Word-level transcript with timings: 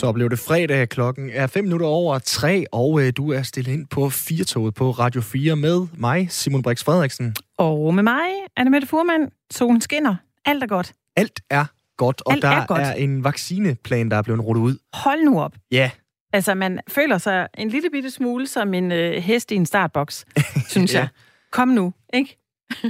Så 0.00 0.12
blev 0.12 0.30
det 0.30 0.38
fredag, 0.38 0.88
klokken 0.88 1.30
er 1.32 1.46
5 1.46 1.64
minutter 1.64 1.86
over 1.86 2.18
3, 2.18 2.64
og 2.72 3.00
øh, 3.02 3.12
du 3.16 3.32
er 3.32 3.42
stillet 3.42 3.72
ind 3.72 3.86
på 3.86 4.10
Firtoget 4.10 4.74
på 4.74 4.90
Radio 4.90 5.20
4 5.20 5.56
med 5.56 5.86
mig, 5.98 6.26
Simon 6.30 6.62
Brix 6.62 6.84
Frederiksen. 6.84 7.36
Og 7.58 7.94
med 7.94 8.02
mig, 8.02 8.28
Anne 8.56 8.70
Mette 8.70 8.86
Furman. 8.88 9.30
Solen 9.50 9.80
skinner. 9.80 10.16
Alt 10.44 10.62
er 10.62 10.66
godt. 10.66 10.92
Alt 11.16 11.40
er 11.50 11.64
godt, 11.96 12.22
og 12.26 12.32
Alt 12.32 12.42
der 12.42 12.48
er 12.48 12.66
godt. 12.66 12.80
er 12.80 12.92
en 12.92 13.24
vaccineplan, 13.24 14.10
der 14.10 14.16
er 14.16 14.22
blevet 14.22 14.44
rullet 14.44 14.62
ud. 14.62 14.76
Hold 14.94 15.24
nu 15.24 15.40
op. 15.40 15.52
Ja, 15.70 15.90
Altså, 16.32 16.54
man 16.54 16.80
føler 16.88 17.18
sig 17.18 17.48
en 17.58 17.68
lille 17.68 17.90
bitte 17.90 18.10
smule 18.10 18.46
som 18.46 18.74
en 18.74 18.92
øh, 18.92 19.12
hest 19.22 19.50
i 19.52 19.54
en 19.54 19.66
startboks, 19.66 20.24
synes 20.68 20.94
Ja. 20.94 20.98
jeg. 20.98 21.08
Kom 21.52 21.68
nu, 21.68 21.92
ikke? 22.14 22.38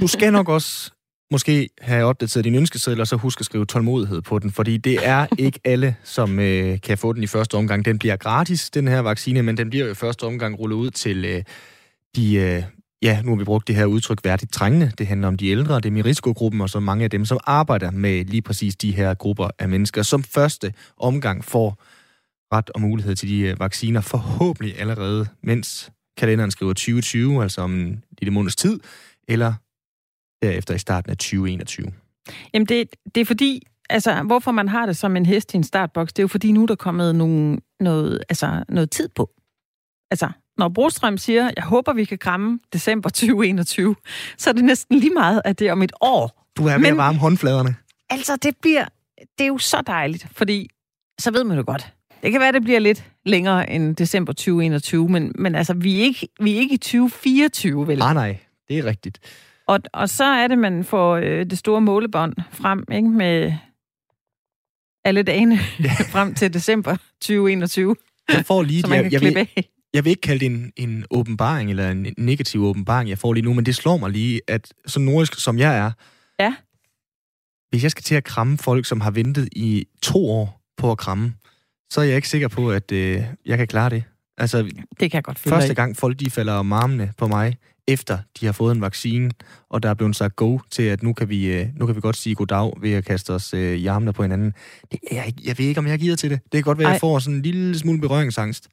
du 0.01 0.07
skal 0.07 0.31
nok 0.31 0.49
også 0.49 0.91
måske 1.31 1.69
have 1.81 2.05
opdateret 2.05 2.43
din 2.43 2.55
ønskeseddel, 2.55 3.01
og 3.01 3.07
så 3.07 3.15
husk 3.15 3.39
at 3.39 3.45
skrive 3.45 3.65
tålmodighed 3.65 4.21
på 4.21 4.39
den, 4.39 4.51
fordi 4.51 4.77
det 4.77 5.07
er 5.07 5.27
ikke 5.37 5.59
alle, 5.63 5.95
som 6.03 6.39
øh, 6.39 6.81
kan 6.81 6.97
få 6.97 7.13
den 7.13 7.23
i 7.23 7.27
første 7.27 7.55
omgang. 7.55 7.85
Den 7.85 7.99
bliver 7.99 8.15
gratis, 8.15 8.69
den 8.69 8.87
her 8.87 8.99
vaccine, 8.99 9.41
men 9.41 9.57
den 9.57 9.69
bliver 9.69 9.85
jo 9.85 9.91
i 9.91 9.95
første 9.95 10.23
omgang 10.23 10.59
rullet 10.59 10.75
ud 10.75 10.91
til 10.91 11.25
øh, 11.25 11.43
de... 12.15 12.35
Øh, 12.35 12.63
Ja, 13.03 13.21
nu 13.21 13.31
har 13.31 13.37
vi 13.37 13.43
brugt 13.43 13.67
det 13.67 13.75
her 13.75 13.85
udtryk 13.85 14.19
værdigt 14.23 14.53
trængende. 14.53 14.91
Det 14.97 15.07
handler 15.07 15.27
om 15.27 15.37
de 15.37 15.47
ældre, 15.47 15.79
det 15.79 15.93
er 15.93 15.97
i 15.97 16.01
risikogruppen, 16.01 16.61
og 16.61 16.69
så 16.69 16.79
mange 16.79 17.03
af 17.03 17.09
dem, 17.09 17.25
som 17.25 17.39
arbejder 17.43 17.91
med 17.91 18.25
lige 18.25 18.41
præcis 18.41 18.75
de 18.75 18.91
her 18.91 19.13
grupper 19.13 19.49
af 19.59 19.69
mennesker, 19.69 20.01
som 20.01 20.23
første 20.23 20.73
omgang 20.97 21.45
får 21.45 21.83
ret 22.53 22.69
og 22.69 22.81
mulighed 22.81 23.15
til 23.15 23.29
de 23.29 23.39
øh, 23.39 23.59
vacciner, 23.59 24.01
forhåbentlig 24.01 24.79
allerede, 24.79 25.27
mens 25.43 25.91
kalenderen 26.17 26.51
skriver 26.51 26.73
2020, 26.73 27.43
altså 27.43 27.61
om 27.61 27.73
en 27.73 28.03
lille 28.21 28.33
måneds 28.33 28.55
tid, 28.55 28.79
eller 29.27 29.53
derefter 30.41 30.73
i 30.73 30.77
starten 30.77 31.11
af 31.11 31.17
2021. 31.17 31.91
Jamen, 32.53 32.65
det, 32.65 32.87
det 33.15 33.21
er 33.21 33.25
fordi, 33.25 33.67
altså, 33.89 34.23
hvorfor 34.23 34.51
man 34.51 34.67
har 34.67 34.85
det 34.85 34.97
som 34.97 35.15
en 35.17 35.25
hest 35.25 35.53
i 35.53 35.57
en 35.57 35.63
startboks, 35.63 36.13
det 36.13 36.19
er 36.19 36.23
jo 36.23 36.27
fordi, 36.27 36.51
nu 36.51 36.63
er 36.63 36.67
der 36.67 36.75
kommet 36.75 37.15
nogle, 37.15 37.57
noget, 37.79 38.23
altså, 38.29 38.63
noget 38.69 38.91
tid 38.91 39.09
på. 39.15 39.29
Altså, 40.11 40.29
når 40.57 40.69
Brostrøm 40.69 41.17
siger, 41.17 41.51
jeg 41.55 41.63
håber, 41.63 41.93
vi 41.93 42.05
kan 42.05 42.17
kramme 42.17 42.59
december 42.73 43.09
2021, 43.09 43.95
så 44.37 44.49
er 44.49 44.53
det 44.53 44.63
næsten 44.63 44.99
lige 44.99 45.13
meget, 45.13 45.41
at 45.45 45.59
det 45.59 45.67
er 45.67 45.71
om 45.71 45.81
et 45.81 45.91
år. 46.01 46.47
Du 46.57 46.65
er 46.67 46.71
ved 46.71 46.79
Men- 46.79 46.91
at 46.91 46.97
varme 46.97 47.17
håndfladerne. 47.19 47.75
Altså, 48.09 48.35
det 48.35 48.55
bliver, 48.61 48.85
det 49.37 49.43
er 49.43 49.47
jo 49.47 49.57
så 49.57 49.83
dejligt, 49.87 50.27
fordi 50.31 50.69
så 51.19 51.31
ved 51.31 51.43
man 51.43 51.57
jo 51.57 51.63
godt. 51.67 51.93
Det 52.23 52.31
kan 52.31 52.41
være, 52.41 52.51
det 52.51 52.63
bliver 52.63 52.79
lidt 52.79 53.03
længere 53.25 53.69
end 53.69 53.95
december 53.95 54.33
2021, 54.33 55.09
men, 55.09 55.31
men 55.35 55.55
altså, 55.55 55.73
vi 55.73 55.99
er, 55.99 56.03
ikke, 56.03 56.27
vi 56.41 56.53
er 56.55 56.59
ikke 56.59 56.73
i 56.73 56.77
2024, 56.77 57.87
vel? 57.87 57.97
Nej, 57.97 58.13
nej, 58.13 58.37
det 58.67 58.77
er 58.77 58.85
rigtigt. 58.85 59.19
Og, 59.71 59.79
og 59.93 60.09
så 60.09 60.23
er 60.23 60.47
det, 60.47 60.57
man 60.57 60.83
får 60.83 61.15
øh, 61.15 61.45
det 61.45 61.57
store 61.57 61.81
målebånd 61.81 62.33
frem, 62.51 62.83
ikke? 62.91 63.09
Med 63.09 63.53
alle 65.05 65.23
dagene 65.23 65.57
frem 66.13 66.33
til 66.33 66.53
december 66.53 66.97
2021, 67.21 67.95
Jeg 68.29 68.45
får 68.45 68.63
lige, 68.63 68.83
man 68.89 69.03
jeg, 69.03 69.13
jeg, 69.13 69.21
vil, 69.21 69.47
jeg 69.93 70.03
vil 70.05 70.09
ikke 70.09 70.21
kalde 70.21 70.39
det 70.39 70.45
en, 70.45 70.71
en 70.75 71.05
åbenbaring, 71.11 71.69
eller 71.69 71.91
en 71.91 72.07
negativ 72.17 72.63
åbenbaring, 72.63 73.09
jeg 73.09 73.17
får 73.17 73.33
lige 73.33 73.43
nu, 73.45 73.53
men 73.53 73.65
det 73.65 73.75
slår 73.75 73.97
mig 73.97 74.09
lige, 74.11 74.41
at 74.47 74.73
så 74.85 74.99
nordisk 74.99 75.39
som 75.39 75.57
jeg 75.59 75.77
er, 75.77 75.91
Ja. 76.39 76.55
hvis 77.69 77.83
jeg 77.83 77.91
skal 77.91 78.03
til 78.03 78.15
at 78.15 78.23
kramme 78.23 78.57
folk, 78.57 78.85
som 78.85 79.01
har 79.01 79.11
ventet 79.11 79.49
i 79.51 79.85
to 80.01 80.29
år 80.29 80.61
på 80.77 80.91
at 80.91 80.97
kramme, 80.97 81.33
så 81.91 82.01
er 82.01 82.05
jeg 82.05 82.15
ikke 82.15 82.29
sikker 82.29 82.47
på, 82.47 82.71
at 82.71 82.91
øh, 82.91 83.23
jeg 83.45 83.57
kan 83.57 83.67
klare 83.67 83.89
det. 83.89 84.03
Altså, 84.37 84.57
Det 84.99 85.11
kan 85.11 85.11
jeg 85.13 85.23
godt 85.23 85.39
følge 85.39 85.55
første 85.55 85.73
gang 85.73 85.97
folk 85.97 86.19
de 86.19 86.29
falder 86.31 86.53
om 86.53 86.73
armene 86.73 87.13
på 87.17 87.27
mig, 87.27 87.57
efter 87.93 88.17
de 88.39 88.45
har 88.45 88.53
fået 88.53 88.75
en 88.75 88.81
vaccine, 88.81 89.31
og 89.69 89.83
der 89.83 89.89
er 89.89 89.93
blevet 89.93 90.15
sagt 90.15 90.35
go 90.35 90.59
til, 90.71 90.83
at 90.83 91.03
nu 91.03 91.13
kan 91.13 91.29
vi, 91.29 91.45
øh, 91.45 91.67
nu 91.75 91.85
kan 91.85 91.95
vi 91.95 92.01
godt 92.01 92.15
sige 92.15 92.35
goddag 92.35 92.73
ved 92.81 92.93
at 92.93 93.05
kaste 93.05 93.33
os 93.33 93.53
øh, 93.53 93.75
i 93.75 93.87
armene 93.87 94.13
på 94.13 94.21
hinanden. 94.21 94.53
Det, 94.91 94.99
jeg, 95.11 95.33
jeg 95.45 95.57
ved 95.57 95.65
ikke, 95.65 95.79
om 95.79 95.87
jeg 95.87 95.99
giver 95.99 96.15
til 96.15 96.29
det. 96.29 96.39
Det 96.43 96.51
kan 96.51 96.63
godt 96.63 96.77
være, 96.77 96.87
at 96.87 96.93
jeg 96.93 96.99
får 96.99 97.19
sådan 97.19 97.35
en 97.35 97.41
lille 97.41 97.79
smule 97.79 98.01
berøringsangst. 98.01 98.69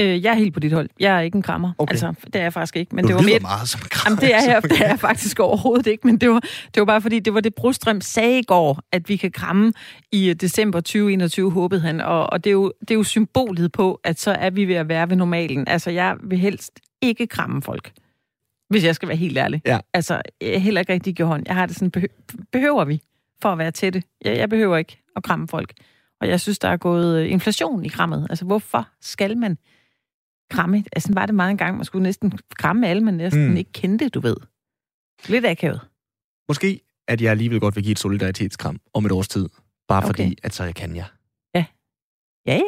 Øh, 0.00 0.24
jeg 0.24 0.30
er 0.30 0.34
helt 0.34 0.54
på 0.54 0.60
dit 0.60 0.72
hold. 0.72 0.88
Jeg 1.00 1.16
er 1.16 1.20
ikke 1.20 1.36
en 1.36 1.42
krammer. 1.42 1.72
Okay. 1.78 1.92
Altså, 1.92 2.14
det 2.24 2.36
er 2.36 2.42
jeg 2.42 2.52
faktisk 2.52 2.76
ikke. 2.76 2.96
Men 2.96 3.04
du 3.04 3.08
det 3.08 3.16
var 3.16 3.22
mere... 3.22 3.38
meget 3.40 3.68
som 3.68 3.80
en 3.80 3.88
Jamen, 4.04 4.18
det 4.18 4.34
er, 4.34 4.52
jeg, 4.52 4.62
det 4.62 4.80
er 4.80 4.88
jeg 4.88 5.00
faktisk 5.00 5.40
overhovedet 5.40 5.86
ikke, 5.86 6.06
men 6.06 6.18
det 6.18 6.30
var, 6.30 6.40
det 6.74 6.80
var 6.80 6.84
bare 6.84 7.00
fordi, 7.00 7.20
det 7.20 7.34
var 7.34 7.40
det 7.40 7.54
Brostrøm 7.54 8.00
sagde 8.00 8.38
i 8.38 8.42
går, 8.42 8.80
at 8.92 9.08
vi 9.08 9.16
kan 9.16 9.32
kramme 9.32 9.72
i 10.12 10.28
øh, 10.28 10.34
december 10.34 10.80
2021, 10.80 11.50
håbede 11.50 11.80
han. 11.80 12.00
Og, 12.00 12.32
og 12.32 12.44
det, 12.44 12.50
er 12.50 12.54
jo, 12.54 12.72
det 12.80 12.90
er 12.90 12.94
jo 12.94 13.02
symbolet 13.02 13.72
på, 13.72 14.00
at 14.04 14.20
så 14.20 14.30
er 14.30 14.50
vi 14.50 14.64
ved 14.64 14.74
at 14.74 14.88
være 14.88 15.10
ved 15.10 15.16
normalen. 15.16 15.68
Altså, 15.68 15.90
jeg 15.90 16.16
vil 16.22 16.38
helst 16.38 16.80
ikke 17.02 17.26
kramme 17.26 17.62
folk, 17.62 17.92
hvis 18.68 18.84
jeg 18.84 18.94
skal 18.94 19.08
være 19.08 19.16
helt 19.16 19.38
ærlig. 19.38 19.62
Ja. 19.66 19.78
Altså, 19.94 20.22
jeg 20.40 20.62
heller 20.62 20.80
ikke 20.80 20.92
rigtig 20.92 21.16
give 21.16 21.28
hånd. 21.28 21.42
Jeg 21.46 21.54
har 21.54 21.66
det 21.66 21.76
sådan, 21.76 21.90
behø- 21.96 22.46
behøver 22.52 22.84
vi 22.84 23.02
for 23.42 23.52
at 23.52 23.58
være 23.58 23.70
tætte? 23.70 24.02
Jeg, 24.24 24.36
jeg 24.36 24.48
behøver 24.48 24.76
ikke 24.76 25.02
at 25.16 25.22
kramme 25.22 25.48
folk. 25.48 25.72
Og 26.20 26.28
jeg 26.28 26.40
synes, 26.40 26.58
der 26.58 26.68
er 26.68 26.76
gået 26.76 27.20
øh, 27.24 27.30
inflation 27.30 27.84
i 27.84 27.88
krammet. 27.88 28.26
Altså, 28.30 28.44
hvorfor 28.44 28.88
skal 29.00 29.38
man 29.38 29.58
kramme? 30.50 30.84
Altså, 30.92 31.10
var 31.14 31.26
det 31.26 31.34
meget 31.34 31.50
engang, 31.50 31.76
man 31.76 31.84
skulle 31.84 32.02
næsten 32.02 32.32
kramme 32.58 32.88
alle, 32.88 33.02
man 33.04 33.14
næsten 33.14 33.48
Mm. 33.50 33.56
ikke 33.56 33.72
kendte, 33.72 34.08
du 34.08 34.20
ved. 34.20 34.36
Lidt 35.28 35.46
akavet. 35.46 35.80
Måske, 36.48 36.80
at 37.08 37.20
jeg 37.20 37.30
alligevel 37.30 37.60
godt 37.60 37.76
vil 37.76 37.84
give 37.84 37.92
et 37.92 37.98
solidaritetskram 37.98 38.80
om 38.94 39.06
et 39.06 39.12
års 39.12 39.28
tid. 39.28 39.48
Bare 39.88 39.98
Okay. 39.98 40.06
fordi, 40.06 40.38
at 40.42 40.54
så 40.54 40.72
kan 40.76 40.96
jeg. 40.96 41.06
Ja, 41.54 41.64
ja. 42.46 42.60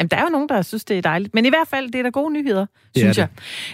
Jamen, 0.00 0.08
der 0.10 0.16
er 0.16 0.22
jo 0.22 0.28
nogen, 0.28 0.48
der 0.48 0.62
synes, 0.62 0.84
det 0.84 0.98
er 0.98 1.02
dejligt. 1.02 1.34
Men 1.34 1.46
i 1.46 1.48
hvert 1.48 1.68
fald, 1.68 1.90
det 1.90 1.98
er 1.98 2.02
der 2.02 2.10
gode 2.10 2.32
nyheder, 2.32 2.66
Det 2.94 3.00
synes 3.00 3.18
jeg. 3.18 3.28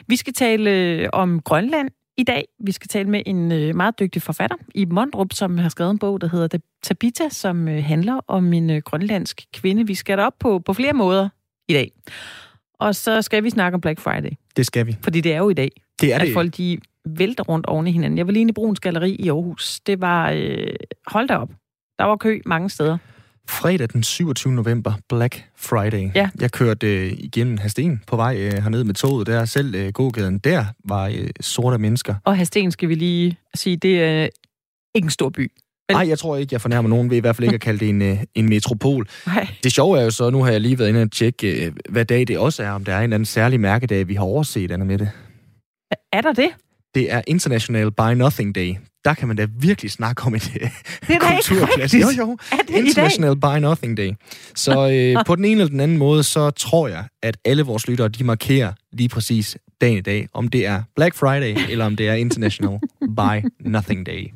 Vi 0.07 0.17
skal 0.17 0.33
tale 0.33 0.71
øh, 0.71 1.09
om 1.13 1.41
Grønland 1.41 1.91
i 2.17 2.23
dag. 2.25 2.45
Vi 2.65 2.73
skal 2.73 2.89
tale 2.89 3.09
med 3.09 3.23
en 3.27 3.53
øh, 3.53 3.77
meget 3.77 3.99
dygtig 3.99 4.23
forfatter 4.23 4.57
i 4.75 4.85
Mondrup, 4.85 5.33
som 5.33 5.59
har 5.59 5.69
skrevet 5.69 5.91
en 5.91 5.99
bog, 5.99 6.21
der 6.21 6.29
hedder 6.29 6.59
Tabita, 6.83 7.29
som 7.29 7.69
øh, 7.69 7.85
handler 7.85 8.21
om 8.29 8.53
en 8.53 8.83
grønlandsk 8.83 9.45
kvinde. 9.55 9.87
Vi 9.87 9.95
skal 9.95 10.19
derop 10.19 10.35
på, 10.41 10.59
på 10.59 10.73
flere 10.73 10.93
måder 10.93 11.29
i 11.69 11.73
dag. 11.73 11.91
Og 12.81 12.95
så 12.95 13.23
skal 13.23 13.45
vi 13.45 13.51
snakke 13.51 13.75
om 13.75 13.81
Black 13.81 14.01
Friday, 14.01 14.31
Det 14.57 14.67
skal 14.67 14.87
vi. 14.87 14.97
fordi 15.05 15.21
det 15.21 15.33
er 15.33 15.39
jo 15.39 15.49
i 15.51 15.55
dag. 15.55 15.71
Det 16.01 16.13
er 16.13 16.17
at 16.19 16.21
det. 16.27 16.33
folk 16.33 16.57
de 16.57 16.79
vælter 17.05 17.45
rundt 17.45 17.67
oven 17.67 17.87
i 17.87 17.93
hinanden. 17.93 18.19
Jeg 18.19 18.27
var 18.27 18.33
lige 18.33 18.41
inde 18.41 18.51
i 18.51 18.53
Bruns 18.53 18.81
Galeri 18.81 19.11
i 19.15 19.29
Aarhus. 19.29 19.81
Det 19.81 20.01
var, 20.01 20.31
øh, 20.31 20.67
hold 21.07 21.29
da 21.29 21.37
op, 21.37 21.51
der 21.99 22.05
var 22.05 22.17
kø 22.17 22.41
mange 22.47 22.71
steder. 22.71 22.99
Fredag 23.49 23.89
den 23.93 24.03
27. 24.03 24.53
november, 24.53 24.93
Black 25.09 25.45
Friday. 25.57 26.11
Ja. 26.15 26.29
Jeg 26.41 26.51
kørte 26.53 27.07
øh, 27.07 27.13
igennem 27.19 27.59
Hasten 27.59 28.03
på 28.07 28.17
vej 28.17 28.37
øh, 28.39 28.63
herned 28.63 28.85
med 28.85 28.95
toget. 28.95 29.27
Der 29.27 29.45
selv 29.45 29.75
øh, 29.75 29.93
gågaden 29.93 30.39
der 30.39 30.65
var 30.85 31.09
øh, 31.09 31.29
sorte 31.41 31.79
mennesker. 31.79 32.15
Og 32.25 32.37
Hasten 32.37 32.71
skal 32.71 32.89
vi 32.89 32.95
lige 32.95 33.37
sige, 33.55 33.77
det 33.77 34.03
er 34.03 34.29
ikke 34.95 35.07
en 35.07 35.11
stor 35.11 35.29
by. 35.29 35.53
Nej, 35.93 36.09
jeg 36.09 36.19
tror 36.19 36.37
ikke, 36.37 36.55
jeg 36.55 36.61
fornærmer 36.61 36.89
nogen 36.89 37.11
ved 37.11 37.17
i 37.17 37.21
hvert 37.21 37.37
fald 37.37 37.45
ikke 37.45 37.55
at 37.55 37.61
kalde 37.61 37.81
det 37.81 37.89
en, 37.89 38.03
øh, 38.03 38.19
en 38.35 38.49
metropol. 38.49 39.09
Nej. 39.27 39.47
Det 39.65 39.73
sjove 39.73 39.99
er 39.99 40.05
jo 40.05 40.11
så, 40.11 40.31
nu 40.31 40.43
har 40.43 40.51
jeg 40.51 40.61
lige 40.61 40.79
været 40.79 40.89
inde 40.89 41.03
og 41.03 41.13
tjekke, 41.13 41.67
øh, 41.67 41.73
hvad 41.89 42.05
dag 42.05 42.29
det 42.29 42.39
også 42.39 42.63
er, 42.63 42.71
om 42.71 42.85
der 42.85 42.93
er 42.93 42.99
en 42.99 43.03
eller 43.03 43.15
anden 43.15 43.27
særlig 43.27 43.61
mærkedag, 43.61 44.09
vi 44.09 44.15
har 44.15 44.25
overset, 44.25 44.71
Anna 44.71 44.85
Mette. 44.85 45.11
Er 46.13 46.21
der 46.21 46.33
det? 46.33 46.51
Det 46.95 47.13
er 47.13 47.23
International 47.27 47.91
Buy 47.91 48.13
Nothing 48.15 48.55
Day. 48.55 48.75
Der 49.05 49.15
kan 49.15 49.29
man 49.29 49.37
da 49.37 49.47
virkelig 49.61 49.91
snakke 49.91 50.23
om 50.23 50.35
et 50.35 50.53
øh, 50.61 50.71
Det 51.07 51.15
er 51.17 51.19
kulturklasse. 51.35 51.99
Jo, 51.99 52.07
jo. 52.19 52.39
Er? 52.53 52.77
International 52.79 53.37
Buy 53.37 53.59
Nothing 53.59 53.97
Day. 53.97 54.13
Så 54.55 54.91
øh, 54.91 55.17
på 55.27 55.37
den 55.37 55.45
ene 55.45 55.61
eller 55.61 55.71
den 55.71 55.81
anden 55.81 55.99
måde, 55.99 56.23
så 56.23 56.51
tror 56.51 56.89
jeg, 56.89 57.05
at 57.23 57.37
alle 57.45 57.63
vores 57.63 57.89
lyttere, 57.89 58.09
de 58.09 58.25
markerer 58.25 58.73
lige 58.93 59.09
præcis 59.09 59.57
dagen 59.81 59.99
i 59.99 60.01
dag, 60.01 60.29
om 60.33 60.49
det 60.49 60.67
er 60.67 60.83
Black 60.97 61.15
Friday, 61.15 61.57
eller 61.71 61.85
om 61.85 61.97
det 61.97 62.09
er 62.09 62.15
International 62.15 62.79
Buy 63.17 63.49
Nothing 63.61 64.07
Day. 64.07 64.33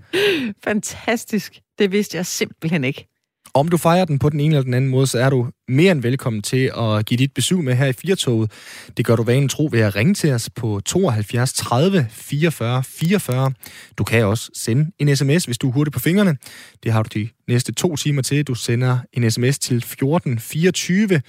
Fantastisk. 0.64 1.60
Det 1.78 1.92
vidste 1.92 2.16
jeg 2.16 2.26
simpelthen 2.26 2.84
ikke. 2.84 3.15
Om 3.56 3.68
du 3.68 3.76
fejrer 3.76 4.04
den 4.04 4.18
på 4.18 4.28
den 4.28 4.40
ene 4.40 4.54
eller 4.54 4.64
den 4.64 4.74
anden 4.74 4.90
måde, 4.90 5.06
så 5.06 5.18
er 5.18 5.30
du 5.30 5.48
mere 5.68 5.92
end 5.92 6.02
velkommen 6.02 6.42
til 6.42 6.72
at 6.78 7.06
give 7.06 7.18
dit 7.18 7.34
besøg 7.34 7.58
med 7.58 7.74
her 7.74 7.86
i 7.86 7.92
Firtoget. 7.92 8.52
Det 8.96 9.06
gør 9.06 9.16
du 9.16 9.22
vanen 9.22 9.48
tro 9.48 9.68
ved 9.72 9.80
at 9.80 9.96
ringe 9.96 10.14
til 10.14 10.32
os 10.32 10.50
på 10.50 10.80
72 10.80 11.52
30 11.52 12.06
44 12.10 12.82
44. 12.84 13.52
Du 13.98 14.04
kan 14.04 14.24
også 14.24 14.50
sende 14.54 14.90
en 14.98 15.16
sms, 15.16 15.44
hvis 15.44 15.58
du 15.58 15.68
er 15.68 15.72
hurtig 15.72 15.92
på 15.92 16.00
fingrene. 16.00 16.36
Det 16.82 16.92
har 16.92 17.02
du 17.02 17.08
de 17.14 17.28
næste 17.48 17.74
to 17.74 17.96
timer 17.96 18.22
til. 18.22 18.44
Du 18.44 18.54
sender 18.54 18.98
en 19.12 19.30
sms 19.30 19.58
til 19.58 19.82
14 19.82 20.38
24. 20.38 21.20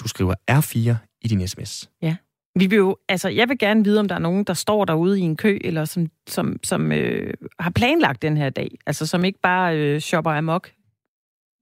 Du 0.00 0.08
skriver 0.08 0.34
R4 0.50 0.94
i 1.22 1.28
din 1.28 1.48
sms. 1.48 1.90
Ja. 2.02 2.16
Vi 2.58 2.66
vil 2.66 2.76
jo, 2.76 2.96
altså, 3.08 3.28
jeg 3.28 3.48
vil 3.48 3.58
gerne 3.58 3.84
vide, 3.84 4.00
om 4.00 4.08
der 4.08 4.14
er 4.14 4.18
nogen, 4.18 4.44
der 4.44 4.54
står 4.54 4.84
derude 4.84 5.20
i 5.20 5.22
en 5.22 5.36
kø, 5.36 5.58
eller 5.64 5.84
som, 5.84 6.06
som, 6.28 6.56
som 6.64 6.92
øh, 6.92 7.34
har 7.58 7.70
planlagt 7.70 8.22
den 8.22 8.36
her 8.36 8.50
dag. 8.50 8.78
Altså, 8.86 9.06
som 9.06 9.24
ikke 9.24 9.38
bare 9.42 9.78
øh, 9.78 10.00
shopper 10.00 10.30
amok. 10.30 10.70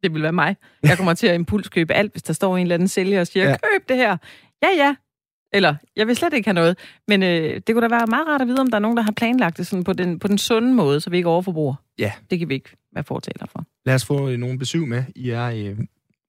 Det 0.02 0.14
vil 0.14 0.22
være 0.22 0.32
mig. 0.32 0.56
Jeg 0.82 0.96
kommer 0.96 1.14
til 1.14 1.26
at 1.26 1.34
impulskøbe 1.34 1.94
alt, 1.94 2.12
hvis 2.12 2.22
der 2.22 2.32
står 2.32 2.56
en 2.56 2.62
eller 2.62 2.74
anden 2.74 2.88
sælger 2.88 3.20
og 3.20 3.26
siger, 3.26 3.48
Ja. 3.48 3.56
køb 3.56 3.88
det 3.88 3.96
her. 3.96 4.16
Ja, 4.62 4.68
ja. 4.76 4.94
Eller, 5.52 5.74
jeg 5.96 6.06
vil 6.06 6.16
slet 6.16 6.32
ikke 6.32 6.46
have 6.46 6.54
noget. 6.54 6.78
Men 7.08 7.22
øh, 7.22 7.60
det 7.66 7.74
kunne 7.74 7.80
da 7.80 7.88
være 7.88 8.06
meget 8.06 8.28
rart 8.28 8.40
at 8.40 8.46
vide, 8.46 8.60
om 8.60 8.70
der 8.70 8.76
er 8.76 8.80
nogen, 8.80 8.96
der 8.96 9.02
har 9.02 9.12
planlagt 9.12 9.56
det 9.56 9.66
sådan 9.66 9.84
på 9.84 9.92
den, 9.92 10.18
på 10.18 10.28
den 10.28 10.38
sunde 10.38 10.74
måde, 10.74 11.00
så 11.00 11.10
vi 11.10 11.16
ikke 11.16 11.28
overforbruger. 11.28 11.74
Ja. 11.98 12.12
Det 12.30 12.38
kan 12.38 12.48
vi 12.48 12.54
ikke 12.54 12.70
være 12.94 13.04
fortaler 13.04 13.46
for. 13.52 13.64
Lad 13.86 13.94
os 13.94 14.04
få 14.04 14.28
øh, 14.28 14.38
nogle 14.38 14.58
besøg 14.58 14.88
med. 14.88 15.04
I 15.16 15.30
er 15.30 15.46
øh, 15.46 15.78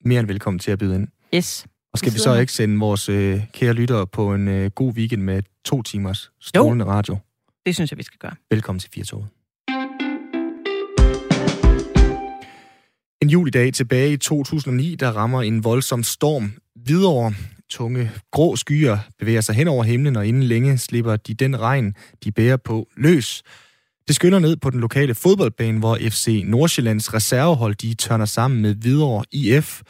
mere 0.05 0.19
end 0.19 0.27
velkommen 0.27 0.59
til 0.59 0.71
at 0.71 0.79
byde 0.79 0.95
ind. 0.95 1.07
Yes. 1.35 1.65
Og 1.93 1.99
skal 1.99 2.11
Vi 2.11 2.13
vi 2.15 2.19
så 2.19 2.35
ikke 2.35 2.53
sende 2.53 2.79
vores 2.79 3.09
øh, 3.09 3.41
kære 3.53 3.73
lyttere 3.73 4.07
på 4.07 4.33
en 4.33 4.47
øh, 4.47 4.71
god 4.71 4.93
weekend 4.93 5.21
med 5.21 5.43
to 5.65 5.81
timers 5.81 6.31
strålende 6.41 6.85
radio? 6.85 7.17
Det 7.65 7.75
synes 7.75 7.91
jeg, 7.91 7.97
vi 7.97 8.03
skal 8.03 8.17
gøre. 8.19 8.35
Velkommen 8.51 8.79
til 8.79 8.89
Firtoget. 8.93 9.27
En 13.21 13.29
julidag 13.29 13.73
tilbage 13.73 14.13
i 14.13 14.17
2009, 14.17 14.95
der 14.95 15.11
rammer 15.11 15.41
en 15.41 15.63
voldsom 15.63 16.03
storm 16.03 16.53
videre. 16.85 17.33
Tunge 17.69 18.11
grå 18.31 18.55
skyer 18.55 18.97
bevæger 19.19 19.41
sig 19.41 19.55
hen 19.55 19.67
over 19.67 19.83
himlen, 19.83 20.15
og 20.15 20.27
inden 20.27 20.43
længe 20.43 20.77
slipper 20.77 21.15
de 21.15 21.33
den 21.33 21.59
regn, 21.59 21.93
de 22.23 22.31
bærer 22.31 22.57
på, 22.57 22.87
løs. 22.97 23.43
Det 24.07 24.15
skynder 24.15 24.39
ned 24.39 24.57
på 24.57 24.69
den 24.69 24.79
lokale 24.79 25.15
fodboldbane, 25.15 25.79
hvor 25.79 25.97
FC 26.09 26.43
Nordsjællands 26.45 27.13
reservehold 27.13 27.75
de 27.75 27.93
tørner 27.93 28.25
sammen 28.25 28.61
med 28.61 28.75
Hvidovre 28.75 29.23
IF. 29.31 29.81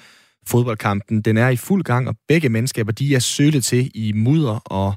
Fodboldkampen 0.48 1.22
den 1.22 1.38
er 1.38 1.50
i 1.50 1.56
fuld 1.56 1.84
gang, 1.84 2.08
og 2.08 2.16
begge 2.28 2.50
mandskaber 2.50 2.92
de 2.92 3.16
er 3.16 3.20
sølet 3.20 3.66
til 3.66 3.92
i 3.94 4.12
mudder 4.12 4.56
og 4.66 4.94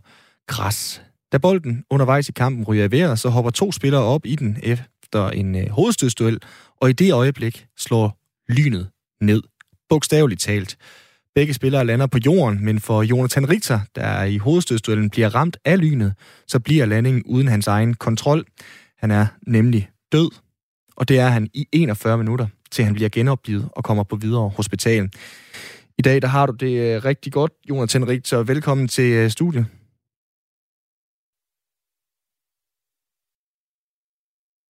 græs. 0.47 1.03
Da 1.33 1.39
bolden 1.39 1.85
undervejs 1.91 2.29
i 2.29 2.33
kampen 2.33 2.65
ryger 2.65 2.85
i 2.85 2.91
vejret, 2.91 3.19
så 3.19 3.29
hopper 3.29 3.51
to 3.51 3.73
spillere 3.73 4.03
op 4.03 4.27
i 4.27 4.35
den 4.35 4.59
efter 4.63 5.31
en 5.31 5.55
øh, 5.57 5.69
hovedstødsduel, 5.69 6.41
og 6.81 6.91
i 6.91 6.93
det 6.93 7.13
øjeblik 7.13 7.67
slår 7.77 8.24
lynet 8.49 8.91
ned. 9.21 9.43
Bogstaveligt 9.89 10.41
talt. 10.41 10.77
Begge 11.35 11.55
spillere 11.55 11.87
lander 11.87 12.07
på 12.07 12.19
jorden, 12.27 12.65
men 12.65 12.81
for 12.81 13.03
Jonathan 13.03 13.49
Richter, 13.49 13.81
der 13.95 14.23
i 14.23 14.39
hovedstødstuellen 14.39 15.11
bliver 15.11 15.35
ramt 15.35 15.57
af 15.65 15.81
lynet, 15.81 16.15
så 16.47 16.61
bliver 16.61 16.87
landingen 16.87 17.23
uden 17.27 17.49
hans 17.49 17.67
egen 17.67 17.95
kontrol. 17.95 18.45
Han 18.99 19.11
er 19.11 19.27
nemlig 19.47 19.91
død, 20.13 20.31
og 20.97 21.09
det 21.09 21.19
er 21.19 21.29
han 21.29 21.49
i 21.55 21.69
41 21.73 22.19
minutter, 22.19 22.47
til 22.71 22.85
han 22.85 22.95
bliver 22.95 23.09
genoplevet 23.09 23.69
og 23.73 23.85
kommer 23.85 24.03
på 24.03 24.17
videre 24.17 24.49
hospital. 24.49 25.11
I 25.99 26.03
dag 26.03 26.23
der 26.23 26.29
har 26.29 26.47
du 26.47 26.53
det 26.53 26.97
øh, 26.97 27.05
rigtig 27.05 27.33
godt, 27.33 27.53
Jonathan 27.69 28.09
Richter. 28.09 28.43
Velkommen 28.43 28.89
til 28.89 29.13
øh, 29.13 29.31
studiet. 29.31 29.67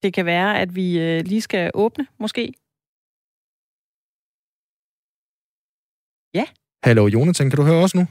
Det 0.04 0.14
kan 0.14 0.26
være, 0.26 0.60
at 0.60 0.76
vi 0.76 1.00
øh, 1.00 1.26
lige 1.26 1.42
skal 1.42 1.72
åbne, 1.74 2.08
måske. 2.20 2.54
Ja. 6.34 6.46
Hallo, 6.84 7.08
Jonathan. 7.08 7.50
Kan 7.50 7.58
du 7.58 7.64
høre 7.64 7.84
os 7.84 7.96
nu? 7.96 8.06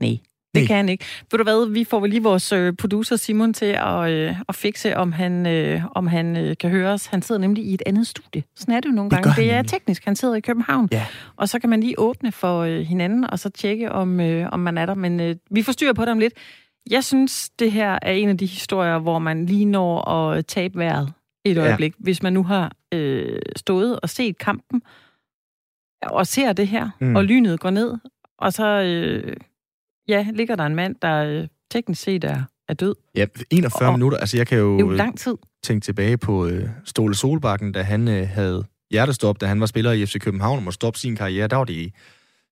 Nej. 0.00 0.18
Det 0.54 0.60
Nej. 0.62 0.66
kan 0.66 0.76
han 0.76 0.88
ikke. 0.88 1.04
Ved 1.30 1.38
du 1.38 1.42
hvad, 1.42 1.70
vi 1.70 1.84
får 1.84 2.00
vel 2.00 2.10
lige 2.10 2.22
vores 2.22 2.52
øh, 2.52 2.72
producer 2.72 3.16
Simon 3.16 3.52
til 3.52 3.66
at, 3.78 4.10
øh, 4.10 4.34
at 4.48 4.54
fikse, 4.54 4.96
om 4.96 5.12
han, 5.12 5.46
øh, 5.46 5.82
om 5.94 6.06
han 6.06 6.36
øh, 6.36 6.56
kan 6.60 6.70
høre 6.70 6.92
os. 6.92 7.06
Han 7.06 7.22
sidder 7.22 7.40
nemlig 7.40 7.64
i 7.64 7.74
et 7.74 7.82
andet 7.86 8.06
studie. 8.06 8.42
Sådan 8.56 8.74
er 8.74 8.80
det 8.80 8.88
jo 8.88 8.94
nogle 8.94 9.10
det 9.10 9.22
gange. 9.22 9.42
Det 9.42 9.50
er 9.50 9.54
nemlig. 9.56 9.70
teknisk. 9.70 10.04
Han 10.04 10.16
sidder 10.16 10.34
i 10.34 10.40
København. 10.40 10.88
Ja. 10.92 11.06
Og 11.36 11.48
så 11.48 11.58
kan 11.58 11.70
man 11.70 11.80
lige 11.80 11.98
åbne 11.98 12.32
for 12.32 12.60
øh, 12.60 12.80
hinanden, 12.80 13.30
og 13.30 13.38
så 13.38 13.50
tjekke, 13.50 13.92
om, 13.92 14.20
øh, 14.20 14.48
om 14.52 14.60
man 14.60 14.78
er 14.78 14.86
der. 14.86 14.94
Men 14.94 15.20
øh, 15.20 15.36
vi 15.50 15.62
får 15.62 15.72
styr 15.72 15.92
på 15.92 16.02
det 16.02 16.10
om 16.10 16.18
lidt. 16.18 16.34
Jeg 16.90 17.04
synes, 17.04 17.50
det 17.58 17.72
her 17.72 17.98
er 18.02 18.12
en 18.12 18.28
af 18.28 18.38
de 18.38 18.46
historier, 18.46 18.98
hvor 18.98 19.18
man 19.18 19.46
lige 19.46 19.64
når 19.64 20.08
at 20.10 20.46
tabe 20.46 20.78
vejret 20.78 21.12
et 21.44 21.58
øjeblik. 21.58 21.94
Ja. 21.98 22.02
Hvis 22.02 22.22
man 22.22 22.32
nu 22.32 22.42
har 22.42 22.72
øh, 22.94 23.42
stået 23.56 24.00
og 24.00 24.10
set 24.10 24.38
kampen, 24.38 24.82
og 26.10 26.26
ser 26.26 26.52
det 26.52 26.68
her, 26.68 26.90
mm. 27.00 27.16
og 27.16 27.24
lynet 27.24 27.60
går 27.60 27.70
ned, 27.70 27.94
og 28.38 28.52
så... 28.52 28.66
Øh, 28.66 29.36
ja, 30.08 30.26
ligger 30.32 30.56
der 30.56 30.66
en 30.66 30.74
mand, 30.74 30.96
der 31.02 31.24
øh, 31.24 31.46
teknisk 31.70 32.02
set 32.02 32.24
er, 32.24 32.42
er 32.68 32.74
død. 32.74 32.94
Ja, 33.14 33.26
41 33.50 33.88
og, 33.88 33.92
minutter. 33.92 34.18
Altså, 34.18 34.36
jeg 34.36 34.46
kan 34.46 34.58
jo, 34.58 34.78
jo 34.78 34.90
lang 34.90 35.18
tid. 35.18 35.36
tænke 35.62 35.84
tilbage 35.84 36.16
på 36.18 36.46
øh, 36.46 36.68
Ståle 36.84 37.14
Solbakken, 37.14 37.72
da 37.72 37.82
han 37.82 38.08
øh, 38.08 38.28
havde 38.28 38.64
hjertestop, 38.90 39.40
da 39.40 39.46
han 39.46 39.60
var 39.60 39.66
spiller 39.66 39.92
i 39.92 40.06
FC 40.06 40.20
København 40.20 40.56
og 40.56 40.62
måtte 40.62 40.74
stoppe 40.74 40.98
sin 40.98 41.16
karriere. 41.16 41.48
Der 41.48 41.56
var 41.56 41.64
det 41.64 41.74
i 41.74 41.92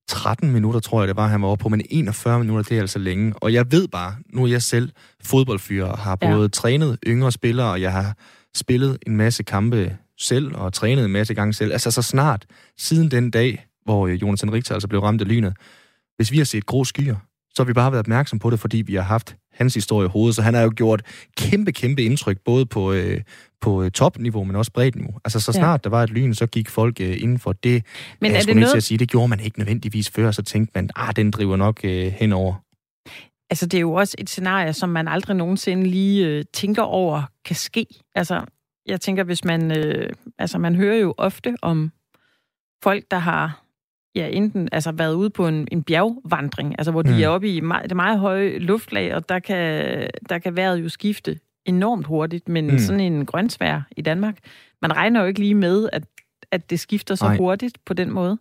13 0.08 0.52
minutter, 0.52 0.80
tror 0.80 1.00
jeg, 1.00 1.08
det 1.08 1.16
var, 1.16 1.26
han 1.26 1.42
var 1.42 1.48
oppe 1.48 1.62
på, 1.62 1.68
men 1.68 1.82
41 1.90 2.38
minutter, 2.38 2.62
det 2.62 2.76
er 2.76 2.80
altså 2.80 2.98
længe. 2.98 3.34
Og 3.36 3.52
jeg 3.52 3.72
ved 3.72 3.88
bare, 3.88 4.14
nu 4.26 4.44
er 4.44 4.48
jeg 4.48 4.62
selv 4.62 4.90
fodboldfyr, 5.24 5.84
og 5.84 5.98
har 5.98 6.16
både 6.16 6.42
ja. 6.42 6.48
trænet 6.48 6.98
yngre 7.06 7.32
spillere, 7.32 7.70
og 7.70 7.80
jeg 7.80 7.92
har 7.92 8.16
spillet 8.54 8.98
en 9.06 9.16
masse 9.16 9.42
kampe 9.42 9.96
selv, 10.18 10.56
og 10.56 10.72
trænet 10.72 11.04
en 11.04 11.10
masse 11.12 11.34
gange 11.34 11.52
selv. 11.52 11.72
Altså 11.72 11.90
så 11.90 12.02
snart, 12.02 12.46
siden 12.78 13.10
den 13.10 13.30
dag, 13.30 13.66
hvor 13.84 14.06
øh, 14.06 14.22
Jonathan 14.22 14.52
Richter 14.52 14.74
altså 14.74 14.88
blev 14.88 15.00
ramt 15.00 15.20
af 15.20 15.28
lynet, 15.28 15.54
hvis 16.16 16.32
vi 16.32 16.38
har 16.38 16.44
set 16.44 16.66
grå 16.66 16.84
skyer, 16.84 17.16
så 17.54 17.62
har 17.62 17.64
vi 17.64 17.72
bare 17.72 17.92
været 17.92 18.00
opmærksom 18.00 18.38
på 18.38 18.50
det, 18.50 18.60
fordi 18.60 18.76
vi 18.76 18.94
har 18.94 19.02
haft 19.02 19.36
hans 19.52 19.74
historie 19.74 20.06
i 20.06 20.08
hovedet. 20.08 20.36
Så 20.36 20.42
han 20.42 20.54
har 20.54 20.62
jo 20.62 20.72
gjort 20.76 21.02
kæmpe, 21.36 21.72
kæmpe 21.72 22.02
indtryk, 22.02 22.38
både 22.44 22.66
på, 22.66 22.92
øh, 22.92 23.20
på 23.60 23.82
øh, 23.82 23.90
topniveau, 23.90 24.44
men 24.44 24.56
også 24.56 24.72
bredt 24.72 24.96
niveau. 24.96 25.14
Altså, 25.24 25.40
så 25.40 25.52
snart 25.52 25.80
ja. 25.80 25.82
der 25.84 25.90
var 25.90 26.02
et 26.02 26.10
lyn, 26.10 26.34
så 26.34 26.46
gik 26.46 26.68
folk 26.68 27.00
øh, 27.00 27.22
inden 27.22 27.38
for 27.38 27.52
det. 27.52 27.84
Men 28.20 28.32
er, 28.32 28.36
er 28.36 28.42
det 28.42 28.56
noget... 28.56 28.70
til 28.70 28.76
at 28.76 28.82
sige, 28.82 28.98
det 28.98 29.08
gjorde 29.08 29.28
man 29.28 29.40
ikke 29.40 29.58
nødvendigvis 29.58 30.10
før, 30.10 30.30
så 30.30 30.42
tænkte 30.42 30.72
man, 30.74 30.90
ah, 30.96 31.16
den 31.16 31.30
driver 31.30 31.56
nok 31.56 31.80
øh, 31.84 32.12
henover. 32.12 32.54
Altså, 33.50 33.66
det 33.66 33.74
er 33.74 33.80
jo 33.80 33.92
også 33.92 34.16
et 34.18 34.30
scenarie, 34.30 34.72
som 34.72 34.88
man 34.88 35.08
aldrig 35.08 35.36
nogensinde 35.36 35.86
lige 35.86 36.26
øh, 36.26 36.44
tænker 36.54 36.82
over 36.82 37.22
kan 37.44 37.56
ske. 37.56 37.86
Altså, 38.14 38.44
jeg 38.86 39.00
tænker, 39.00 39.24
hvis 39.24 39.44
man... 39.44 39.78
Øh, 39.78 40.10
altså, 40.38 40.58
man 40.58 40.74
hører 40.74 40.96
jo 40.96 41.14
ofte 41.18 41.54
om 41.62 41.92
folk, 42.82 43.04
der 43.10 43.18
har 43.18 43.62
ja, 44.14 44.28
enten 44.28 44.68
altså 44.72 44.92
været 44.92 45.14
ude 45.14 45.30
på 45.30 45.48
en, 45.48 45.68
en 45.72 45.82
bjergvandring, 45.82 46.74
altså 46.78 46.90
hvor 46.90 47.02
de 47.02 47.10
mm. 47.10 47.20
er 47.20 47.28
oppe 47.28 47.54
i 47.54 47.60
meget, 47.60 47.88
det 47.88 47.96
meget 47.96 48.18
høje 48.18 48.58
luftlag, 48.58 49.14
og 49.14 49.28
der 49.28 49.38
kan, 49.38 50.10
der 50.28 50.38
kan 50.38 50.56
vejret 50.56 50.82
jo 50.82 50.88
skifte 50.88 51.38
enormt 51.64 52.06
hurtigt, 52.06 52.48
men 52.48 52.66
mm. 52.66 52.78
sådan 52.78 53.00
en 53.00 53.26
grøntsvær 53.26 53.80
i 53.96 54.02
Danmark, 54.02 54.38
man 54.82 54.96
regner 54.96 55.20
jo 55.20 55.26
ikke 55.26 55.40
lige 55.40 55.54
med, 55.54 55.88
at, 55.92 56.02
at 56.50 56.70
det 56.70 56.80
skifter 56.80 57.14
så 57.14 57.24
Ej. 57.24 57.36
hurtigt 57.36 57.78
på 57.86 57.94
den 57.94 58.10
måde. 58.10 58.38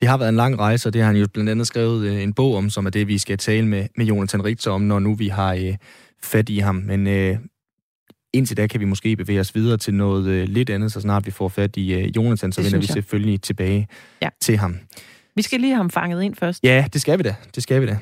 Det 0.00 0.08
har 0.08 0.18
været 0.18 0.28
en 0.28 0.36
lang 0.36 0.58
rejse, 0.58 0.88
og 0.88 0.92
det 0.92 1.00
har 1.00 1.06
han 1.06 1.16
jo 1.16 1.26
blandt 1.32 1.50
andet 1.50 1.66
skrevet 1.66 2.06
øh, 2.06 2.22
en 2.22 2.32
bog 2.32 2.54
om, 2.54 2.70
som 2.70 2.86
er 2.86 2.90
det, 2.90 3.08
vi 3.08 3.18
skal 3.18 3.38
tale 3.38 3.66
med, 3.66 3.86
med 3.96 4.06
Jonathan 4.06 4.44
Richter 4.44 4.70
om, 4.70 4.80
når 4.80 4.98
nu 4.98 5.14
vi 5.14 5.28
har 5.28 5.54
øh, 5.54 5.76
fat 6.22 6.48
i 6.48 6.58
ham. 6.58 6.74
Men 6.74 7.06
øh, 7.06 7.38
indtil 8.32 8.56
da 8.56 8.66
kan 8.66 8.80
vi 8.80 8.84
måske 8.84 9.16
bevæge 9.16 9.40
os 9.40 9.54
videre 9.54 9.76
til 9.76 9.94
noget 9.94 10.26
øh, 10.26 10.48
lidt 10.48 10.70
andet, 10.70 10.92
så 10.92 11.00
snart 11.00 11.26
vi 11.26 11.30
får 11.30 11.48
fat 11.48 11.76
i 11.76 11.94
øh, 11.94 12.16
Jonathan, 12.16 12.52
så 12.52 12.60
det 12.60 12.66
vender 12.66 12.86
vi 12.86 12.92
selvfølgelig 12.92 13.42
tilbage 13.42 13.88
ja. 14.22 14.28
til 14.40 14.58
ham. 14.58 14.78
Vi 15.36 15.42
skal 15.42 15.60
lige 15.60 15.70
have 15.70 15.76
ham 15.76 15.90
fanget 15.90 16.22
ind 16.22 16.34
først. 16.34 16.64
Ja, 16.64 16.86
det 16.92 17.00
skal 17.00 17.18
vi 17.18 17.22
da. 17.22 17.34
Det 17.54 17.62
skal 17.62 17.80
vi 17.80 17.86
da. 17.86 17.98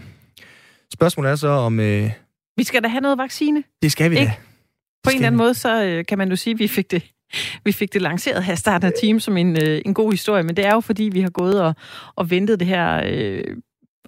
Spørgsmålet 0.93 1.31
er 1.31 1.37
så 1.37 1.49
om... 1.49 1.81
Øh, 1.81 2.11
vi 2.57 2.65
skal 2.65 2.83
da 2.83 2.89
have 2.89 3.01
noget 3.01 3.19
vaccine. 3.19 3.63
Det 3.83 3.93
skal 3.93 4.11
vi 4.11 4.19
Ikke? 4.19 4.27
da. 4.27 4.35
På 5.05 5.11
en 5.11 5.17
eller 5.17 5.27
anden 5.27 5.39
måde, 5.39 5.55
så 5.55 5.85
øh, 5.85 6.05
kan 6.09 6.19
man 6.19 6.29
jo 6.31 6.37
sige, 6.37 6.55
at 6.55 6.59
vi 6.59 6.69
fik 6.69 6.91
det, 6.91 7.03
vi 7.65 7.73
fik 7.73 7.93
det 7.93 8.03
lanceret 8.03 8.45
her 8.45 8.55
starten 8.55 8.87
af 8.87 8.93
team 9.01 9.21
som 9.21 9.37
en, 9.37 9.63
øh, 9.63 9.83
en 9.85 9.95
god 9.95 10.13
historie, 10.13 10.43
men 10.43 10.57
det 10.57 10.67
er 10.67 10.75
jo 10.75 10.81
fordi, 10.81 11.03
vi 11.03 11.21
har 11.21 11.31
gået 11.31 11.63
og, 11.63 11.75
og 12.17 12.31
ventet 12.31 12.61
det 12.61 12.69
her 12.69 13.03
øh, 13.07 13.45